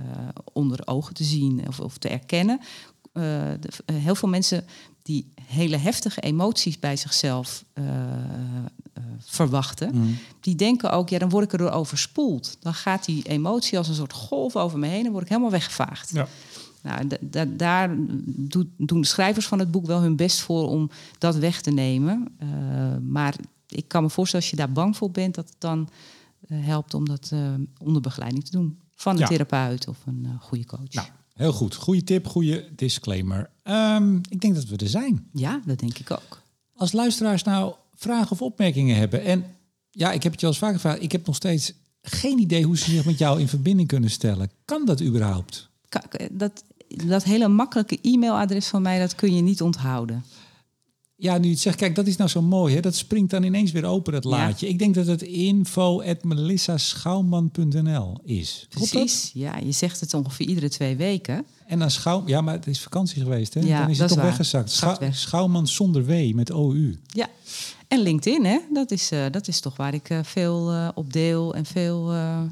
onder 0.54 0.88
ogen 0.88 1.14
te 1.14 1.24
zien 1.24 1.68
of, 1.68 1.80
of 1.80 1.98
te 1.98 2.10
erkennen. 2.10 2.60
De, 3.14 3.70
heel 3.94 4.16
veel 4.16 4.30
mensen 4.30 4.66
die 5.02 5.32
hele 5.42 5.78
heftige 5.78 6.22
emoties 6.22 6.80
bij 6.80 6.96
zichzelf 6.96 7.64
verwachten, 9.20 9.96
mm. 9.96 10.18
die 10.40 10.56
denken 10.56 10.92
ook, 10.92 11.10
ja, 11.10 11.20
dan 11.20 11.30
word 11.30 11.46
ik 11.46 11.52
erdoor 11.52 11.72
overspoeld. 11.72 12.58
Dan 12.60 12.74
gaat 12.74 13.06
die 13.06 13.24
emotie 13.24 13.78
als 13.78 13.88
een 13.88 13.96
soort 13.96 14.14
golf 14.14 14.56
over 14.56 14.80
me 14.80 14.88
heen 14.88 15.06
en 15.06 15.12
word 15.12 15.24
ik 15.24 15.30
helemaal 15.30 15.52
weggevaagd. 15.52 16.10
Ja. 16.14 16.28
Nou, 16.84 17.08
daar 17.56 17.96
doen 18.78 19.02
de 19.02 19.06
schrijvers 19.06 19.48
van 19.48 19.60
het 19.60 19.72
boek 19.72 19.86
wel 19.86 20.02
hun 20.02 20.16
best 20.16 20.40
voor 20.40 20.70
om 20.70 20.90
dat 21.18 21.36
weg 21.36 21.62
te 21.62 21.72
nemen. 21.72 22.28
Uh, 22.44 22.50
maar 23.02 23.36
ik 23.68 23.88
kan 23.88 24.04
me 24.04 24.10
voorstellen, 24.10 24.46
als 24.46 24.56
je 24.56 24.60
daar 24.60 24.72
bang 24.72 24.98
voor 24.98 25.12
bent, 25.12 25.36
dat 25.36 25.50
het 25.50 25.60
dan 25.60 25.90
uh, 26.48 26.66
helpt 26.66 26.94
om 26.94 27.06
dat 27.06 27.32
uh, 27.34 27.54
onder 27.78 28.02
begeleiding 28.02 28.46
te 28.46 28.52
doen. 28.52 28.80
Van 28.96 29.14
een 29.14 29.20
ja. 29.20 29.28
therapeut 29.28 29.88
of 29.88 29.98
een 30.06 30.28
goede 30.40 30.66
coach. 30.66 30.94
Nou, 30.94 31.08
heel 31.34 31.54
goed. 31.54 31.76
Goede 31.76 32.04
tip, 32.04 32.28
goede 32.28 32.70
disclaimer. 32.76 33.50
Um, 33.64 34.22
ik 34.30 34.42
denk 34.42 34.56
dat 34.56 34.66
we 34.66 34.78
er 34.78 34.88
zijn. 34.88 35.28
Ja, 35.34 35.62
dat 35.66 35.80
denk 35.80 35.98
ik 35.98 36.12
ook. 36.12 36.42
Als 36.76 36.92
luisteraars 36.92 37.44
nou 37.44 37.74
vragen 37.96 38.32
of 38.32 38.42
opmerkingen 38.42 38.96
hebben. 38.96 39.24
En 39.24 39.46
ja, 39.92 40.12
ik 40.12 40.24
heb 40.24 40.32
het 40.32 40.42
je 40.42 40.48
al 40.48 40.52
eens 40.52 40.62
vaak 40.62 40.74
gevraagd. 40.74 41.04
Ik 41.04 41.12
heb 41.12 41.26
nog 41.26 41.36
steeds 41.36 41.74
geen 42.02 42.40
idee 42.40 42.64
hoe 42.64 42.78
ze 42.78 42.92
zich 42.92 43.06
met 43.06 43.18
jou 43.18 43.40
in 43.40 43.48
verbinding 43.48 43.88
kunnen 43.88 44.10
stellen. 44.10 44.52
Kan 44.66 44.86
dat 44.86 45.02
überhaupt? 45.02 45.72
Dat 46.32 46.64
dat 47.06 47.24
hele 47.24 47.48
makkelijke 47.48 48.00
e-mailadres 48.02 48.68
van 48.68 48.82
mij, 48.82 49.00
dat 49.00 49.16
kun 49.16 49.36
je 49.36 49.42
niet 49.42 49.62
onthouden. 49.62 50.24
Ja, 51.16 51.38
nu 51.38 51.46
je 51.46 51.52
het 51.52 51.60
zegt, 51.60 51.78
kijk, 51.78 51.96
dat 51.96 52.08
is 52.08 52.16
nou 52.16 52.30
zo 52.30 52.42
mooi. 52.42 52.76
Hè? 52.76 52.82
Dat 52.82 52.96
springt 52.96 53.32
dan 53.32 53.44
ineens 53.44 53.72
weer 53.72 53.86
open, 53.86 54.14
dat 54.14 54.24
laadje. 54.24 54.66
Ja. 54.66 54.72
Ik 54.72 54.80
denk 54.80 54.96
dat 54.96 55.08
het 55.08 55.22
info.melissaschouwman.nl 55.22 58.20
is. 58.24 58.68
Precies, 58.70 59.32
ja. 59.34 59.58
Je 59.58 59.72
zegt 59.72 60.00
het 60.00 60.14
ongeveer 60.14 60.48
iedere 60.48 60.70
twee 60.70 60.96
weken. 60.96 61.46
En 61.68 61.80
dan 61.80 61.92
schouw... 61.92 62.24
Ja, 62.26 62.42
maar 62.42 62.54
het 62.54 62.68
is 62.68 62.82
vakantie 62.82 63.22
geweest, 63.22 63.54
hè? 63.54 63.60
Ja, 63.60 63.80
dan 63.80 63.90
is 63.90 64.00
het 64.00 64.08
toch 64.08 64.22
weggezakt. 64.22 64.72
Schou... 64.72 65.12
Schouwman 65.12 65.68
zonder 65.68 66.06
W, 66.06 66.34
met 66.34 66.52
OU. 66.52 67.00
Ja, 67.08 67.28
en 67.94 68.00
LinkedIn, 68.00 68.46
hè? 68.46 68.60
Dat 68.72 68.92
is, 68.92 69.12
uh, 69.12 69.26
dat 69.32 69.48
is 69.48 69.60
toch 69.60 69.76
waar 69.76 69.94
ik 69.94 70.10
uh, 70.10 70.20
veel 70.24 70.74
uh, 70.74 70.90
op 70.94 71.14
deel 71.14 71.56
en 71.56 71.66
veel... 71.66 72.12
ja. 72.14 72.50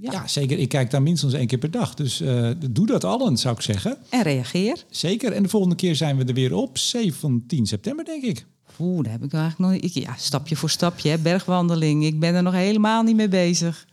ja. 0.00 0.26
zeker. 0.26 0.58
Ik 0.58 0.68
kijk 0.68 0.90
daar 0.90 1.02
minstens 1.02 1.32
één 1.32 1.46
keer 1.46 1.58
per 1.58 1.70
dag. 1.70 1.94
Dus 1.94 2.22
doe 2.70 2.86
dat 2.86 3.04
allen, 3.04 3.36
zou 3.36 3.54
ik 3.54 3.62
zeggen. 3.62 3.98
En 4.08 4.22
reageer. 4.22 4.84
Zeker. 4.90 5.32
En 5.32 5.42
de 5.42 5.48
volgende 5.48 5.76
keer 5.76 5.96
zijn 5.96 6.16
we 6.16 6.24
er 6.24 6.34
weer 6.34 6.54
op 6.54 6.78
17 6.78 7.66
september, 7.66 8.04
denk 8.04 8.22
ik. 8.22 8.46
Oeh, 8.78 9.02
daar 9.02 9.12
heb 9.12 9.22
ik 9.22 9.32
eigenlijk 9.32 9.72
nog... 9.72 9.90
Ik, 9.90 10.02
ja, 10.02 10.14
stapje 10.16 10.56
voor 10.56 10.70
stapje, 10.70 11.08
hè? 11.08 11.18
bergwandeling. 11.18 12.04
Ik 12.04 12.20
ben 12.20 12.34
er 12.34 12.42
nog 12.42 12.54
helemaal 12.54 13.02
niet 13.02 13.16
mee 13.16 13.28
bezig. 13.28 13.86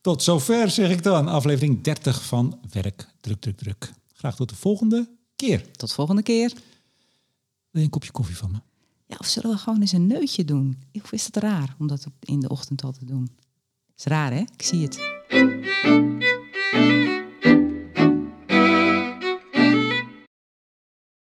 Tot 0.00 0.22
zover, 0.22 0.70
zeg 0.70 0.90
ik 0.90 1.02
dan. 1.02 1.28
Aflevering 1.28 1.82
30 1.82 2.24
van 2.24 2.58
Werk 2.72 3.06
Druk, 3.20 3.40
Druk, 3.40 3.56
Druk. 3.56 3.92
Graag 4.14 4.36
tot 4.36 4.48
de 4.48 4.56
volgende 4.56 5.08
keer. 5.36 5.70
Tot 5.70 5.92
volgende 5.92 6.22
keer. 6.22 6.48
Wil 7.70 7.80
je 7.80 7.82
een 7.82 7.90
kopje 7.90 8.10
koffie 8.10 8.36
van 8.36 8.50
me? 8.50 8.69
Ja, 9.10 9.16
of 9.18 9.26
zullen 9.26 9.50
we 9.50 9.56
gewoon 9.56 9.80
eens 9.80 9.92
een 9.92 10.06
neutje 10.06 10.44
doen? 10.44 10.78
Of 10.92 11.12
is 11.12 11.24
het 11.24 11.36
raar 11.36 11.74
om 11.78 11.86
dat 11.86 12.06
in 12.20 12.40
de 12.40 12.48
ochtend 12.48 12.84
al 12.84 12.92
te 12.92 13.04
doen? 13.04 13.28
is 13.96 14.04
raar, 14.04 14.32
hè? 14.32 14.40
Ik 14.40 14.62
zie 14.62 14.82
het. 14.82 14.98